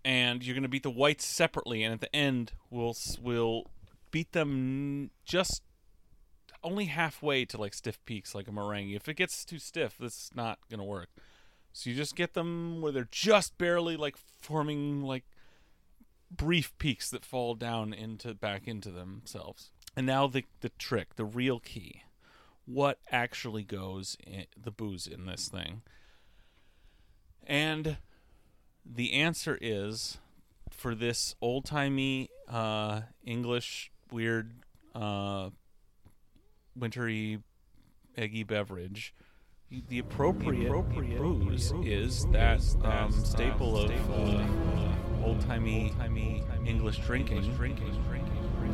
And 0.03 0.45
you're 0.45 0.53
gonna 0.53 0.67
beat 0.67 0.83
the 0.83 0.91
whites 0.91 1.25
separately, 1.25 1.81
and 1.81 1.91
at 1.91 2.01
the 2.01 2.15
end 2.15 2.51
we'll 2.69 2.95
we'll 3.19 3.65
beat 4.15 4.31
them 4.31 5.11
just 5.25 5.61
only 6.63 6.85
halfway 6.85 7.43
to 7.43 7.57
like 7.57 7.73
stiff 7.73 7.99
peaks, 8.05 8.33
like 8.33 8.47
a 8.47 8.51
meringue. 8.53 8.91
If 8.91 9.09
it 9.09 9.15
gets 9.15 9.43
too 9.43 9.59
stiff, 9.59 9.97
that's 9.99 10.31
not 10.33 10.57
gonna 10.71 10.85
work. 10.85 11.09
So 11.73 11.89
you 11.89 11.97
just 11.97 12.15
get 12.15 12.33
them 12.33 12.79
where 12.79 12.93
they're 12.93 13.09
just 13.11 13.57
barely 13.57 13.97
like 13.97 14.15
forming 14.15 15.03
like 15.03 15.25
brief 16.31 16.71
peaks 16.77 17.09
that 17.09 17.25
fall 17.25 17.55
down 17.55 17.91
into 17.91 18.33
back 18.33 18.69
into 18.69 18.89
themselves. 18.89 19.71
And 19.97 20.05
now 20.05 20.27
the 20.27 20.45
the 20.61 20.69
trick, 20.79 21.17
the 21.17 21.25
real 21.25 21.59
key. 21.59 22.03
What 22.63 22.99
actually 23.11 23.63
goes 23.63 24.15
in 24.25 24.45
the 24.55 24.71
booze 24.71 25.07
in 25.07 25.25
this 25.25 25.49
thing? 25.49 25.81
And 27.45 27.97
the 28.85 29.11
answer 29.11 29.57
is 29.59 30.19
for 30.71 30.95
this 30.95 31.35
old 31.41 31.65
timey 31.65 32.29
uh, 32.47 33.01
English 33.25 33.91
weird 34.11 34.51
uh, 34.93 35.49
wintry 36.75 37.39
eggy 38.17 38.43
beverage. 38.43 39.13
The 39.89 39.99
appropriate, 39.99 40.71
booze 41.17 41.73
is 41.83 42.25
that 42.27 42.61
um, 42.83 43.11
staple 43.11 43.77
of 43.77 43.91
uh, 43.91 45.25
old 45.25 45.41
timey 45.41 45.91
English 46.65 46.99
drinking. 46.99 47.41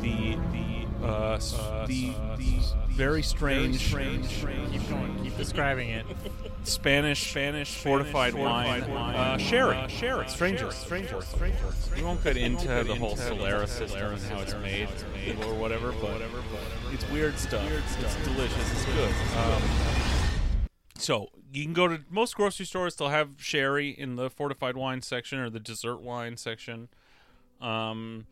The 0.00 0.36
the 0.52 0.81
uh, 1.02 1.34
s- 1.34 1.52
the 1.86 2.12
the 2.36 2.60
very 2.88 3.22
strange 3.22 3.88
Keep 3.90 4.88
going. 4.88 5.20
Keep 5.22 5.36
describing 5.36 5.88
it. 5.90 6.06
Spanish 6.64 7.30
Spanish 7.30 7.74
fortified 7.76 8.34
wine, 8.34 8.82
uh, 8.82 9.36
sherry, 9.38 9.76
sherry, 9.88 10.28
strangers, 10.28 10.74
strangers, 10.76 11.26
strangers. 11.26 11.90
We 11.96 12.02
won't 12.02 12.22
get 12.22 12.36
into 12.36 12.66
the 12.84 12.94
whole 12.94 13.16
Solera 13.16 13.66
system 13.66 14.12
and 14.12 14.22
how 14.22 14.40
it's 14.40 14.54
made 14.54 14.88
or 15.46 15.54
whatever, 15.54 15.92
but 15.92 16.20
it's 16.92 17.08
weird 17.10 17.38
stuff. 17.38 17.68
It's 18.00 18.16
delicious. 18.24 18.72
It's 18.72 18.84
good. 18.84 19.12
Um, 19.38 19.62
so 20.96 21.28
you 21.52 21.64
can 21.64 21.72
go 21.72 21.88
to 21.88 22.00
most 22.10 22.36
grocery 22.36 22.66
stores. 22.66 22.94
They'll 22.94 23.08
have 23.08 23.30
sherry 23.38 23.90
in 23.90 24.16
the 24.16 24.30
fortified 24.30 24.76
wine 24.76 25.02
section 25.02 25.38
or 25.40 25.50
the 25.50 25.58
dessert 25.60 26.00
wine 26.00 26.36
section. 26.36 26.88
Um, 27.60 28.26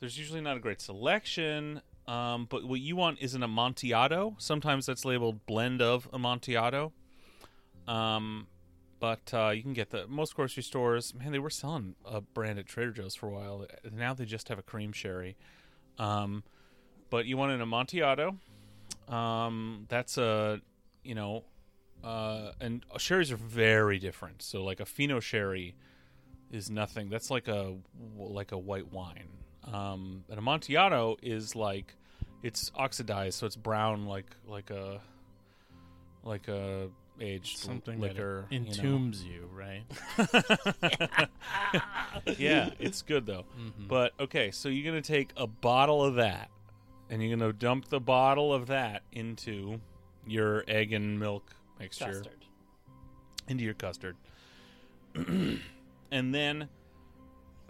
there's 0.00 0.18
usually 0.18 0.40
not 0.40 0.56
a 0.56 0.60
great 0.60 0.80
selection. 0.80 1.82
Um, 2.10 2.46
but 2.50 2.64
what 2.64 2.80
you 2.80 2.96
want 2.96 3.18
is 3.20 3.34
an 3.34 3.44
amontillado. 3.44 4.34
Sometimes 4.38 4.84
that's 4.84 5.04
labeled 5.04 5.46
blend 5.46 5.80
of 5.80 6.08
amontillado. 6.12 6.92
Um, 7.86 8.48
but 8.98 9.32
uh, 9.32 9.50
you 9.50 9.62
can 9.62 9.74
get 9.74 9.90
the 9.90 10.08
most 10.08 10.34
grocery 10.34 10.64
stores. 10.64 11.14
Man, 11.14 11.30
they 11.30 11.38
were 11.38 11.50
selling 11.50 11.94
a 12.04 12.20
brand 12.20 12.58
at 12.58 12.66
Trader 12.66 12.90
Joe's 12.90 13.14
for 13.14 13.28
a 13.28 13.30
while. 13.30 13.64
Now 13.92 14.12
they 14.12 14.24
just 14.24 14.48
have 14.48 14.58
a 14.58 14.62
cream 14.62 14.90
sherry. 14.90 15.36
Um, 15.98 16.42
but 17.10 17.26
you 17.26 17.36
want 17.36 17.52
an 17.52 17.60
amontillado. 17.60 18.36
Um, 19.08 19.86
that's 19.88 20.18
a 20.18 20.60
you 21.04 21.14
know, 21.14 21.44
uh, 22.02 22.52
and 22.60 22.84
sherries 22.98 23.30
are 23.30 23.36
very 23.36 24.00
different. 24.00 24.42
So 24.42 24.64
like 24.64 24.80
a 24.80 24.84
Fino 24.84 25.20
sherry 25.20 25.76
is 26.50 26.70
nothing. 26.70 27.08
That's 27.08 27.30
like 27.30 27.46
a 27.46 27.76
like 28.18 28.50
a 28.50 28.58
white 28.58 28.92
wine. 28.92 29.28
Um, 29.64 30.24
an 30.28 30.38
amontillado 30.38 31.16
is 31.22 31.54
like 31.54 31.94
it's 32.42 32.70
oxidized, 32.74 33.38
so 33.38 33.46
it's 33.46 33.56
brown 33.56 34.06
like 34.06 34.26
like 34.46 34.70
a 34.70 35.00
like 36.24 36.48
a 36.48 36.88
aged 37.20 37.58
Something 37.58 38.00
liquor. 38.00 38.46
that 38.48 38.54
you 38.54 38.60
know. 38.60 38.70
entombs 38.70 39.22
you, 39.24 39.48
right? 39.54 39.82
yeah, 42.38 42.70
it's 42.78 43.02
good 43.02 43.26
though. 43.26 43.44
Mhm. 43.58 43.88
But 43.88 44.12
okay, 44.20 44.50
so 44.50 44.68
you're 44.68 44.84
gonna 44.90 45.02
take 45.02 45.32
a 45.36 45.46
bottle 45.46 46.02
of 46.04 46.14
that, 46.16 46.50
and 47.08 47.22
you're 47.22 47.36
gonna 47.36 47.52
dump 47.52 47.88
the 47.88 48.00
bottle 48.00 48.52
of 48.54 48.66
that 48.68 49.02
into 49.12 49.80
your 50.26 50.64
egg 50.68 50.92
and 50.92 51.18
milk 51.18 51.44
mixture, 51.78 52.06
Custard. 52.06 52.44
into 53.48 53.64
your 53.64 53.74
custard, 53.74 54.16
and 55.14 56.34
then 56.34 56.68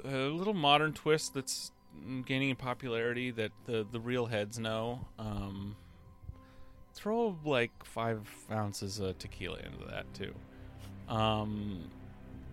a 0.04 0.08
little 0.28 0.54
modern 0.54 0.92
twist 0.92 1.34
that's 1.34 1.72
gaining 2.26 2.50
in 2.50 2.56
popularity 2.56 3.30
that 3.32 3.52
the 3.66 3.86
the 3.90 4.00
real 4.00 4.26
heads 4.26 4.58
know. 4.58 5.06
Um, 5.18 5.76
throw 6.94 7.36
like 7.44 7.72
five 7.84 8.28
ounces 8.50 8.98
of 8.98 9.18
tequila 9.18 9.58
into 9.58 9.86
that 9.90 10.12
too. 10.14 10.34
Um, 11.08 11.90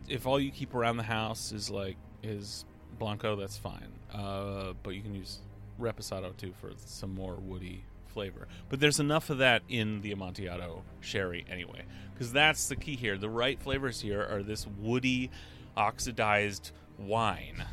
if 0.07 0.25
all 0.25 0.39
you 0.39 0.51
keep 0.51 0.73
around 0.73 0.97
the 0.97 1.03
house 1.03 1.51
is 1.51 1.69
like 1.69 1.97
is 2.23 2.65
blanco, 2.97 3.35
that's 3.35 3.57
fine. 3.57 3.91
Uh, 4.13 4.73
but 4.83 4.91
you 4.91 5.01
can 5.01 5.13
use 5.13 5.39
reposado 5.79 6.35
too 6.37 6.53
for 6.59 6.71
some 6.85 7.13
more 7.13 7.35
woody 7.35 7.83
flavor. 8.07 8.47
But 8.69 8.79
there's 8.79 8.99
enough 8.99 9.29
of 9.29 9.39
that 9.39 9.61
in 9.69 10.01
the 10.01 10.11
Amontillado 10.11 10.83
sherry 11.01 11.45
anyway, 11.49 11.83
because 12.13 12.31
that's 12.31 12.67
the 12.67 12.75
key 12.75 12.95
here. 12.95 13.17
The 13.17 13.29
right 13.29 13.61
flavors 13.61 14.01
here 14.01 14.25
are 14.27 14.41
this 14.41 14.65
woody, 14.79 15.29
oxidized 15.75 16.71
wine, 16.97 17.63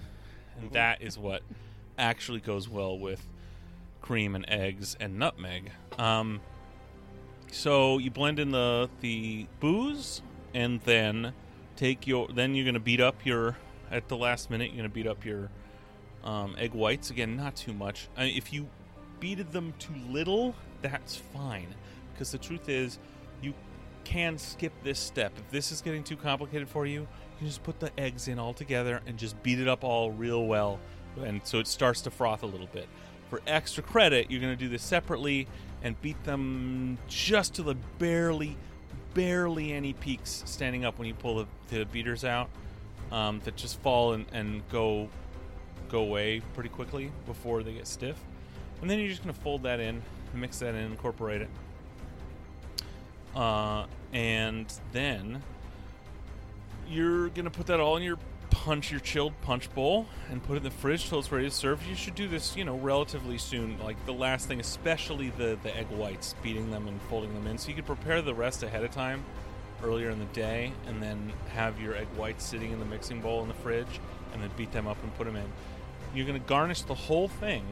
and 0.61 0.73
that 0.73 1.03
is 1.03 1.19
what 1.19 1.43
actually 1.99 2.41
goes 2.41 2.69
well 2.69 2.99
with 2.99 3.27
cream 4.01 4.35
and 4.35 4.45
eggs 4.49 4.97
and 5.01 5.19
nutmeg. 5.19 5.71
Um, 5.99 6.41
so 7.51 7.99
you 7.99 8.11
blend 8.11 8.39
in 8.39 8.51
the 8.51 8.91
the 9.01 9.47
booze, 9.61 10.23
and 10.55 10.81
then 10.83 11.33
take 11.77 12.07
your. 12.07 12.29
Then 12.29 12.55
you're 12.55 12.67
gonna 12.67 12.81
beat 12.81 13.01
up 13.01 13.25
your. 13.25 13.57
At 13.91 14.09
the 14.09 14.17
last 14.17 14.51
minute, 14.51 14.71
you're 14.71 14.79
gonna 14.79 14.89
beat 14.89 15.07
up 15.07 15.25
your 15.25 15.51
um, 16.25 16.57
egg 16.59 16.73
whites 16.73 17.11
again. 17.11 17.37
Not 17.37 17.57
too 17.57 17.73
much. 17.73 18.09
I 18.17 18.25
if 18.25 18.53
you 18.53 18.67
beated 19.21 19.53
them 19.53 19.73
too 19.79 19.95
little, 20.11 20.55
that's 20.83 21.17
fine. 21.17 21.75
Because 22.13 22.33
the 22.33 22.39
truth 22.39 22.69
is, 22.69 22.99
you 23.41 23.55
can 24.05 24.37
skip 24.39 24.73
this 24.83 24.99
step. 24.99 25.33
If 25.37 25.51
this 25.51 25.73
is 25.73 25.81
getting 25.81 26.05
too 26.05 26.17
complicated 26.17 26.69
for 26.69 26.87
you, 26.87 27.07
you 27.41 27.47
just 27.47 27.62
put 27.62 27.80
the 27.80 27.91
eggs 27.99 28.28
in 28.28 28.39
all 28.39 28.55
together 28.55 29.01
and 29.07 29.18
just 29.18 29.41
beat 29.43 29.59
it 29.59 29.68
up 29.68 29.85
all 29.85 30.11
real 30.11 30.47
well, 30.47 30.78
and 31.22 31.41
so 31.45 31.59
it 31.59 31.66
starts 31.66 32.01
to 32.03 32.11
froth 32.11 32.43
a 32.43 32.47
little 32.47 32.68
bit. 32.72 32.89
For 33.30 33.41
extra 33.47 33.82
credit, 33.82 34.30
you're 34.30 34.41
going 34.41 34.53
to 34.53 34.59
do 34.59 34.68
this 34.68 34.82
separately 34.82 35.47
and 35.82 36.01
beat 36.01 36.22
them 36.24 36.99
just 37.09 37.55
to 37.55 37.62
the 37.62 37.74
barely, 37.99 38.57
barely 39.14 39.72
any 39.72 39.93
peaks 39.93 40.43
standing 40.47 40.85
up 40.85 40.99
when 40.99 41.09
you 41.09 41.14
pull 41.14 41.37
the, 41.37 41.47
the 41.68 41.85
beaters 41.87 42.24
out 42.24 42.49
um, 43.12 43.41
that 43.45 43.57
just 43.57 43.80
fall 43.80 44.12
and, 44.12 44.26
and 44.32 44.66
go 44.70 45.09
go 45.89 46.01
away 46.01 46.41
pretty 46.55 46.70
quickly 46.70 47.12
before 47.26 47.62
they 47.62 47.72
get 47.72 47.87
stiff. 47.87 48.16
And 48.80 48.91
then 48.91 48.99
you're 48.99 49.09
just 49.09 49.22
going 49.22 49.35
to 49.35 49.41
fold 49.41 49.62
that 49.62 49.80
in, 49.80 50.03
mix 50.32 50.59
that 50.59 50.74
in, 50.74 50.87
incorporate 50.87 51.43
it. 51.43 51.51
Uh, 53.37 53.87
and 54.12 54.66
then 54.93 55.43
you're 56.89 57.28
to 57.45 57.51
put 57.51 57.66
that 57.66 57.80
all 57.80 57.97
in 57.97 58.03
your 58.03 58.18
punch, 58.51 58.91
your 58.91 59.01
chilled 59.01 59.32
punch 59.43 59.72
bowl, 59.74 60.07
and 60.30 60.43
put 60.43 60.55
it 60.55 60.57
in 60.59 60.62
the 60.62 60.70
fridge 60.70 61.09
till 61.09 61.18
it's 61.18 61.30
ready 61.30 61.49
to 61.49 61.55
serve. 61.55 61.85
You 61.87 61.95
should 61.95 62.14
do 62.14 62.28
this, 62.28 62.57
you 62.57 62.64
know, 62.64 62.76
relatively 62.76 63.37
soon. 63.39 63.78
Like 63.82 64.05
the 64.07 64.12
last 64.12 64.47
thing, 64.49 64.61
especially 64.61 65.30
the, 65.30 65.59
the 65.62 65.76
egg 65.76 65.89
whites, 65.89 66.35
beating 66.43 66.70
them 66.70 66.87
and 66.87 67.01
folding 67.03 67.35
them 67.35 67.47
in. 67.47 67.59
So 67.59 67.68
you 67.68 67.74
could 67.74 67.87
prepare 67.87 68.22
the 68.22 68.35
rest 68.35 68.62
ahead 68.62 68.85
of 68.85 68.91
time 68.91 69.24
earlier 69.82 70.11
in 70.11 70.18
the 70.18 70.24
day 70.26 70.72
and 70.87 71.03
then 71.03 71.32
have 71.53 71.80
your 71.80 71.95
egg 71.95 72.07
whites 72.16 72.45
sitting 72.45 72.72
in 72.72 72.78
the 72.78 72.85
mixing 72.85 73.20
bowl 73.20 73.43
in 73.43 73.49
the 73.49 73.55
fridge 73.55 74.01
and 74.32 74.43
then 74.43 74.51
beat 74.57 74.72
them 74.72 74.87
up 74.87 75.03
and 75.03 75.14
put 75.16 75.24
them 75.24 75.37
in. 75.37 75.51
You're 76.14 76.26
to 76.26 76.39
garnish 76.39 76.82
the 76.82 76.95
whole 76.95 77.28
thing 77.28 77.64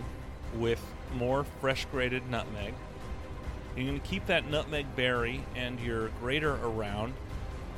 with 0.57 0.85
more 1.15 1.45
fresh 1.61 1.87
grated 1.87 2.29
nutmeg. 2.29 2.75
You're 3.77 3.95
to 3.95 4.01
keep 4.01 4.27
that 4.27 4.51
nutmeg 4.51 4.95
berry 4.97 5.43
and 5.55 5.81
your 5.81 6.09
grater 6.21 6.57
around 6.57 7.15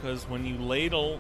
because 0.04 0.28
when 0.28 0.44
you 0.44 0.58
ladle 0.58 1.18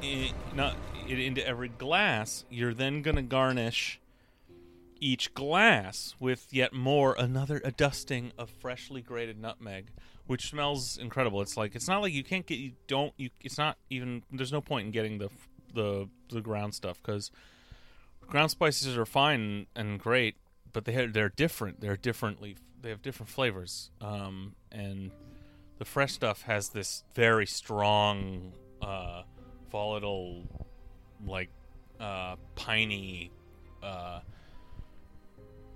it, 0.00 0.32
not, 0.54 0.76
it 1.08 1.18
into 1.18 1.44
every 1.44 1.68
glass, 1.68 2.44
you're 2.48 2.72
then 2.72 3.02
going 3.02 3.16
to 3.16 3.22
garnish 3.22 3.98
each 5.00 5.34
glass 5.34 6.14
with 6.20 6.46
yet 6.52 6.72
more 6.72 7.16
another 7.18 7.60
a 7.64 7.72
dusting 7.72 8.30
of 8.38 8.48
freshly 8.48 9.02
grated 9.02 9.36
nutmeg 9.36 9.90
which 10.26 10.48
smells 10.48 10.96
incredible. 10.96 11.42
It's 11.42 11.56
like 11.56 11.74
it's 11.74 11.88
not 11.88 12.00
like 12.00 12.12
you 12.12 12.22
can't 12.22 12.46
get 12.46 12.58
you 12.58 12.72
don't 12.86 13.12
you 13.16 13.30
it's 13.40 13.58
not 13.58 13.76
even 13.90 14.22
there's 14.32 14.52
no 14.52 14.60
point 14.60 14.86
in 14.86 14.92
getting 14.92 15.18
the 15.18 15.28
the 15.74 16.08
the 16.30 16.40
ground 16.40 16.72
stuff 16.72 17.02
because 17.02 17.32
ground 18.22 18.52
spices 18.52 18.96
are 18.96 19.04
fine 19.04 19.66
and 19.74 19.98
great 19.98 20.36
but 20.72 20.84
they 20.86 20.92
have, 20.92 21.12
they're 21.12 21.28
different. 21.28 21.80
They're 21.80 21.96
differently 21.96 22.56
they 22.80 22.90
have 22.90 23.02
different 23.02 23.28
flavors. 23.28 23.90
Um 24.00 24.54
and 24.70 25.10
the 25.78 25.84
fresh 25.84 26.12
stuff 26.12 26.42
has 26.42 26.68
this 26.70 27.04
very 27.14 27.46
strong 27.46 28.52
uh 28.82 29.22
volatile 29.70 30.42
like 31.26 31.50
uh 32.00 32.36
piney 32.54 33.30
uh 33.82 34.20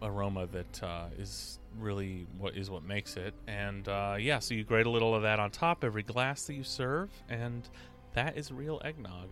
aroma 0.03 0.47
that 0.47 0.83
uh, 0.83 1.07
is 1.19 1.59
really 1.79 2.27
what 2.39 2.57
is 2.57 2.71
what 2.71 2.83
makes 2.85 3.17
it. 3.17 3.35
And 3.47 3.89
uh, 3.89 4.17
yeah, 4.19 4.39
so 4.39 4.55
you 4.55 4.65
grate 4.65 4.87
a 4.87 4.91
little 4.91 5.15
of 5.15 5.23
that 5.23 5.41
on 5.41 5.51
top 5.51 5.85
every 5.85 6.03
glass 6.03 6.45
that 6.45 6.55
you 6.55 6.65
serve, 6.65 7.11
and 7.29 7.69
that 8.15 8.37
is 8.37 8.53
real 8.53 8.81
eggnog. 8.85 9.29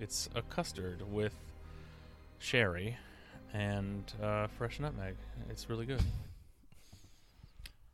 It's 0.00 0.28
a 0.34 0.42
custard 0.42 1.02
with 1.10 1.34
sherry 2.38 2.96
and 3.52 4.12
uh, 4.22 4.46
fresh 4.58 4.78
nutmeg. 4.80 5.16
It's 5.50 5.70
really 5.70 5.86
good. 5.86 6.02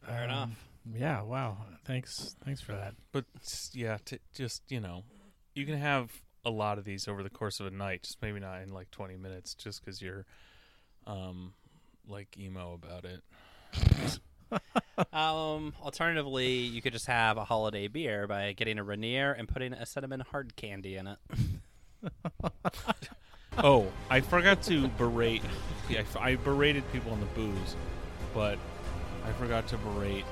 Fair 0.05 0.24
enough. 0.24 0.50
Yeah. 0.91 1.22
Wow. 1.22 1.59
Thanks. 1.85 2.37
Thanks 2.45 2.61
for 2.61 2.72
that. 2.72 2.95
But 3.12 3.24
yeah, 3.72 3.99
t- 4.05 4.18
just 4.35 4.62
you 4.70 4.80
know, 4.80 5.05
you 5.55 5.64
can 5.66 5.76
have 5.78 6.11
a 6.45 6.51
lot 6.51 6.78
of 6.78 6.85
these 6.85 7.07
over 7.09 7.22
the 7.22 7.30
course 7.30 7.61
of 7.61 7.66
a 7.66 7.70
night. 7.70 8.03
Just 8.03 8.20
maybe 8.22 8.41
not 8.41 8.62
in 8.62 8.72
like 8.72 8.91
twenty 8.91 9.16
minutes, 9.16 9.55
just 9.55 9.85
because 9.85 10.03
you're 10.03 10.26
um 11.07 11.55
like 12.07 12.37
emo 12.39 12.74
about 12.74 13.05
it. 13.05 13.22
Um, 15.14 15.72
alternatively, 15.83 16.51
you 16.51 16.83
could 16.83 16.93
just 16.93 17.07
have 17.07 17.39
a 17.39 17.45
holiday 17.45 17.89
beer 17.89 18.26
by 18.26 18.53
getting 18.53 18.78
a 18.78 18.85
Rainier 18.85 19.33
and 19.33 19.49
putting 19.49 19.72
a 19.72 19.87
cinnamon 19.87 20.20
hard 20.20 20.55
candy 20.57 20.97
in 20.97 21.07
it. 21.07 21.18
Oh, 23.59 23.87
I 24.11 24.20
forgot 24.20 24.62
to 24.64 24.89
berate. 24.89 25.43
Yeah, 25.89 25.99
I 25.99 26.01
f- 26.03 26.16
I 26.16 26.37
berated 26.37 26.91
people 26.91 27.12
on 27.12 27.20
the 27.20 27.26
booze, 27.26 27.76
but 28.33 28.59
I 29.26 29.33
forgot 29.33 29.66
to 29.68 29.76
berate 29.76 30.24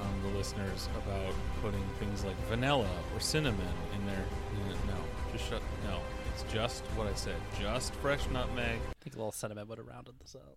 um, 0.00 0.22
the 0.32 0.38
listeners 0.38 0.88
about 0.96 1.34
putting 1.62 1.82
things 1.98 2.24
like 2.24 2.36
vanilla 2.48 2.88
or 3.14 3.20
cinnamon 3.20 3.60
in 3.94 4.06
there. 4.06 4.24
in 4.64 4.70
it. 4.70 4.76
No, 4.86 4.94
just 5.32 5.48
shut. 5.48 5.62
No, 5.84 6.00
it's 6.34 6.44
just 6.52 6.82
what 6.96 7.06
I 7.06 7.14
said. 7.14 7.36
Just 7.60 7.94
fresh 7.96 8.28
nutmeg. 8.30 8.78
I 8.78 9.02
think 9.02 9.14
a 9.14 9.18
little 9.18 9.32
cinnamon 9.32 9.66
would 9.68 9.78
have 9.78 9.86
rounded 9.86 10.14
this 10.20 10.36
out. 10.36 10.56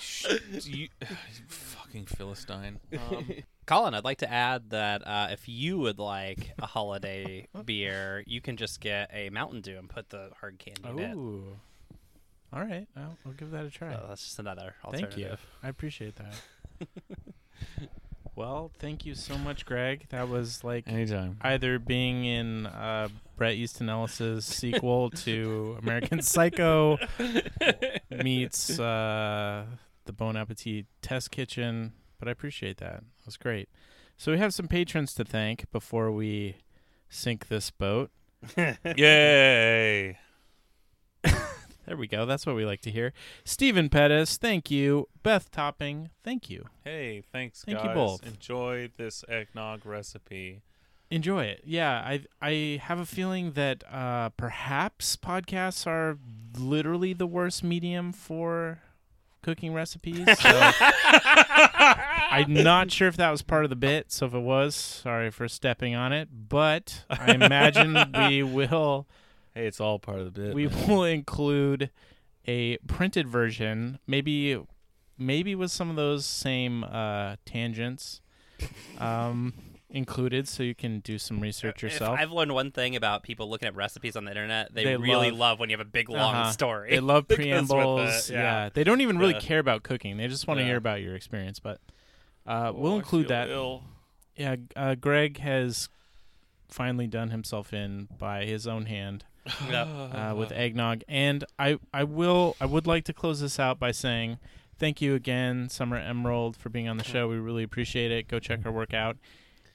Sh- 0.00 0.26
you, 0.50 0.64
you 0.64 0.88
fucking 1.48 2.06
philistine. 2.06 2.80
Um, 2.92 3.26
Colin, 3.66 3.94
I'd 3.94 4.04
like 4.04 4.18
to 4.18 4.30
add 4.30 4.70
that 4.70 5.06
uh, 5.06 5.28
if 5.30 5.48
you 5.48 5.78
would 5.78 6.00
like 6.00 6.52
a 6.58 6.66
holiday 6.66 7.46
beer, 7.64 8.24
you 8.26 8.40
can 8.40 8.56
just 8.56 8.80
get 8.80 9.10
a 9.12 9.30
Mountain 9.30 9.60
Dew 9.60 9.78
and 9.78 9.88
put 9.88 10.08
the 10.10 10.30
hard 10.40 10.58
candy 10.58 10.82
in 10.88 10.98
it. 10.98 11.16
Ooh. 12.52 12.56
All 12.56 12.64
right. 12.64 12.86
I'll, 12.96 13.16
I'll 13.26 13.32
give 13.32 13.50
that 13.52 13.64
a 13.64 13.70
try. 13.70 13.92
So 13.92 14.04
that's 14.08 14.24
just 14.24 14.38
another 14.38 14.74
Thank 14.90 15.16
you. 15.16 15.36
I 15.62 15.68
appreciate 15.68 16.16
that. 16.16 16.88
well, 18.36 18.72
thank 18.78 19.04
you 19.06 19.14
so 19.14 19.38
much, 19.38 19.66
Greg. 19.66 20.06
That 20.10 20.28
was 20.28 20.64
like 20.64 20.88
anytime. 20.88 21.36
either 21.42 21.78
being 21.78 22.24
in 22.24 22.66
uh, 22.66 23.08
Bret 23.36 23.54
Easton 23.54 23.88
Ellis's 23.88 24.44
sequel 24.44 25.10
to 25.24 25.76
American 25.82 26.22
Psycho 26.22 26.98
meets 28.10 28.78
uh, 28.78 29.66
the 30.06 30.12
Bon 30.12 30.36
Appetit 30.36 30.86
Test 31.02 31.30
Kitchen, 31.30 31.92
but 32.18 32.28
I 32.28 32.32
appreciate 32.32 32.78
that. 32.78 32.96
It 32.96 33.26
was 33.26 33.36
great. 33.36 33.68
So 34.16 34.32
we 34.32 34.38
have 34.38 34.52
some 34.52 34.68
patrons 34.68 35.14
to 35.14 35.24
thank 35.24 35.70
before 35.70 36.10
we 36.10 36.56
sink 37.08 37.48
this 37.48 37.70
boat. 37.70 38.10
Yay! 38.56 40.18
There 41.86 41.96
we 41.96 42.06
go. 42.06 42.26
That's 42.26 42.46
what 42.46 42.56
we 42.56 42.64
like 42.64 42.80
to 42.82 42.90
hear. 42.90 43.12
Stephen 43.44 43.88
Pettis, 43.88 44.36
thank 44.36 44.70
you. 44.70 45.08
Beth 45.22 45.50
Topping, 45.50 46.10
thank 46.22 46.48
you. 46.48 46.66
Hey, 46.84 47.22
thanks, 47.32 47.64
Thank 47.64 47.82
you 47.82 47.90
both. 47.90 48.24
Enjoy 48.26 48.90
this 48.96 49.24
eggnog 49.28 49.84
recipe. 49.84 50.62
Enjoy 51.10 51.44
it. 51.44 51.62
Yeah, 51.64 51.92
I 51.92 52.24
I 52.40 52.80
have 52.84 53.00
a 53.00 53.06
feeling 53.06 53.52
that 53.52 53.82
uh, 53.92 54.28
perhaps 54.30 55.16
podcasts 55.16 55.84
are 55.84 56.18
literally 56.56 57.12
the 57.12 57.26
worst 57.26 57.64
medium 57.64 58.12
for 58.12 58.80
cooking 59.42 59.74
recipes. 59.74 60.24
So 60.38 60.70
I'm 62.30 62.52
not 62.52 62.92
sure 62.92 63.08
if 63.08 63.16
that 63.16 63.30
was 63.30 63.42
part 63.42 63.64
of 63.64 63.70
the 63.70 63.76
bit. 63.76 64.12
So 64.12 64.26
if 64.26 64.34
it 64.34 64.38
was, 64.38 64.76
sorry 64.76 65.30
for 65.30 65.48
stepping 65.48 65.96
on 65.96 66.12
it. 66.12 66.28
But 66.48 67.04
I 67.10 67.32
imagine 67.32 67.96
we 68.28 68.42
will 68.44 69.08
Hey, 69.60 69.66
it's 69.66 69.80
all 69.80 69.98
part 69.98 70.18
of 70.20 70.24
the 70.32 70.40
bit. 70.40 70.54
we 70.54 70.66
man. 70.68 70.88
will 70.88 71.04
include 71.04 71.90
a 72.46 72.78
printed 72.86 73.28
version, 73.28 73.98
maybe 74.06 74.58
maybe 75.18 75.54
with 75.54 75.70
some 75.70 75.90
of 75.90 75.96
those 75.96 76.24
same 76.24 76.82
uh, 76.84 77.36
tangents 77.44 78.22
um, 78.98 79.52
included, 79.90 80.48
so 80.48 80.62
you 80.62 80.74
can 80.74 81.00
do 81.00 81.18
some 81.18 81.40
research 81.40 81.76
If 81.76 81.82
yourself. 81.92 82.18
I've 82.18 82.32
learned 82.32 82.52
one 82.54 82.70
thing 82.72 82.96
about 82.96 83.22
people 83.22 83.50
looking 83.50 83.68
at 83.68 83.74
recipes 83.74 84.16
on 84.16 84.24
the 84.24 84.30
internet. 84.30 84.74
They, 84.74 84.84
They 84.84 84.96
really 84.96 85.30
love- 85.30 85.38
love, 85.38 85.60
when 85.60 85.68
you 85.68 85.76
have 85.76 85.86
a 85.86 85.90
big 85.90 86.08
long 86.08 86.34
Uh-huh. 86.34 86.52
story. 86.52 86.90
They 86.90 87.00
love 87.00 87.26
that 87.28 87.38
with 87.38 87.46
preambles. 87.46 88.30
it, 88.30 88.34
yeah. 88.34 88.70
they 88.72 88.82
don't 88.84 89.02
even 89.02 89.18
really 89.18 89.34
Yeah. 89.34 89.40
care 89.40 89.58
about 89.58 89.82
cooking. 89.82 90.16
They 90.16 90.26
just 90.28 90.46
want 90.46 90.56
to 90.58 90.62
Yeah. 90.62 90.68
hear 90.68 90.76
about 90.78 91.02
your 91.02 91.14
experience. 91.14 91.58
But 91.60 91.80
uh, 92.46 92.68
Oh, 92.74 92.78
we'll 92.80 92.92
I 92.94 92.96
include 92.96 93.28
that. 93.28 93.50
ill. 93.50 93.82
Yeah, 94.36 94.56
uh, 94.74 94.94
Greg 94.94 95.38
has 95.40 95.90
finally 96.68 97.06
done 97.08 97.28
himself 97.30 97.74
in 97.74 98.08
by 98.16 98.44
his 98.46 98.66
own 98.66 98.86
hand 98.86 99.24
Yeah. 99.24 99.29
uh, 99.72 100.34
with 100.36 100.52
eggnog, 100.52 101.02
and 101.08 101.44
I 101.58 101.78
I 101.92 102.04
will 102.04 102.56
I 102.60 102.66
would 102.66 102.86
like 102.86 103.04
to 103.04 103.12
close 103.12 103.40
this 103.40 103.58
out 103.58 103.78
by 103.78 103.90
saying 103.90 104.38
thank 104.78 105.00
you 105.00 105.14
again, 105.14 105.68
Summer 105.68 105.96
Emerald, 105.96 106.56
for 106.56 106.70
being 106.70 106.88
on 106.88 106.96
the 106.96 107.04
show. 107.04 107.28
We 107.28 107.36
really 107.36 107.62
appreciate 107.62 108.10
it. 108.10 108.28
Go 108.28 108.38
check 108.38 108.64
her 108.64 108.72
work 108.72 108.94
out. 108.94 109.16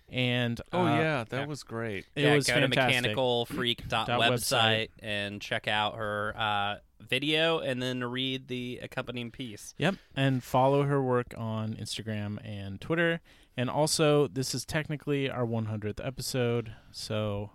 And 0.10 0.62
Oh 0.72 0.82
uh, 0.82 0.98
yeah, 0.98 1.24
that 1.30 1.48
was 1.48 1.64
great. 1.64 2.06
it 2.16 2.24
yeah, 2.24 2.36
was 2.36 2.46
go 2.46 2.54
fantastic. 2.54 3.04
to 3.04 3.10
mechanicalfreak.website 3.10 4.08
website. 4.08 4.90
and 5.00 5.42
check 5.42 5.68
out 5.68 5.96
her 5.96 6.36
uh, 6.38 6.76
video 7.02 7.60
and 7.60 7.82
then 7.82 8.04
read 8.04 8.48
the 8.48 8.80
accompanying 8.84 9.32
piece. 9.32 9.74
Yep, 9.78 9.96
and 10.16 10.44
follow 10.44 10.84
her 10.84 11.02
work 11.02 11.34
on 11.38 11.74
Instagram 11.74 12.38
and 12.44 12.80
Twitter. 12.80 13.22
And 13.58 13.70
also, 13.70 14.28
this 14.28 14.54
is 14.54 14.66
technically 14.66 15.30
our 15.30 15.46
100th 15.46 16.06
episode, 16.06 16.74
so 16.92 17.52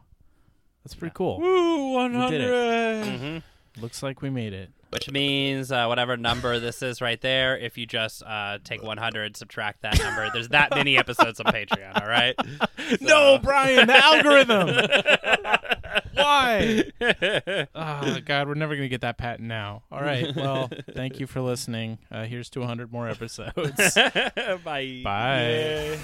that's 0.85 0.95
pretty 0.95 1.13
cool. 1.15 1.41
Woo, 1.41 1.93
one 1.95 2.13
We 2.19 2.31
did 2.31 2.41
hundred. 2.41 3.19
hmm 3.19 3.81
Looks 3.81 4.03
like 4.03 4.21
we 4.21 4.31
made 4.31 4.53
it. 4.53 4.71
Which 4.91 5.09
means 5.09 5.71
uh, 5.71 5.87
whatever 5.87 6.17
number 6.17 6.59
this 6.59 6.83
is 6.83 7.01
right 7.01 7.21
there, 7.21 7.57
if 7.57 7.79
you 7.79 7.87
just 7.87 8.25
uh, 8.25 8.59
take 8.65 8.83
100, 8.83 9.37
subtract 9.37 9.83
that 9.83 9.97
number, 10.01 10.29
there's 10.33 10.49
that 10.49 10.75
many 10.75 10.99
episodes 10.99 11.39
on 11.39 11.47
Patreon, 11.53 12.03
all 12.03 12.09
right? 12.09 12.35
No, 13.01 13.39
Brian, 13.41 13.87
the 13.87 13.95
algorithm. 13.97 14.69
Why? 16.15 16.83
Oh 17.73 18.19
God, 18.25 18.49
we're 18.49 18.55
never 18.55 18.75
gonna 18.75 18.89
get 18.89 19.03
that 19.03 19.17
patent 19.17 19.47
now. 19.47 19.85
All 19.93 20.01
right. 20.03 20.35
Well, 20.35 20.69
thank 20.93 21.21
you 21.21 21.29
for 21.29 21.41
listening. 21.41 21.99
Uh, 22.11 22.25
here's 22.25 22.51
to 22.51 22.59
100 22.61 22.91
more 22.93 23.09
episodes. 23.09 23.95
Bye. 23.95 25.03
Bye. 25.05 25.43
Yay. 25.45 25.99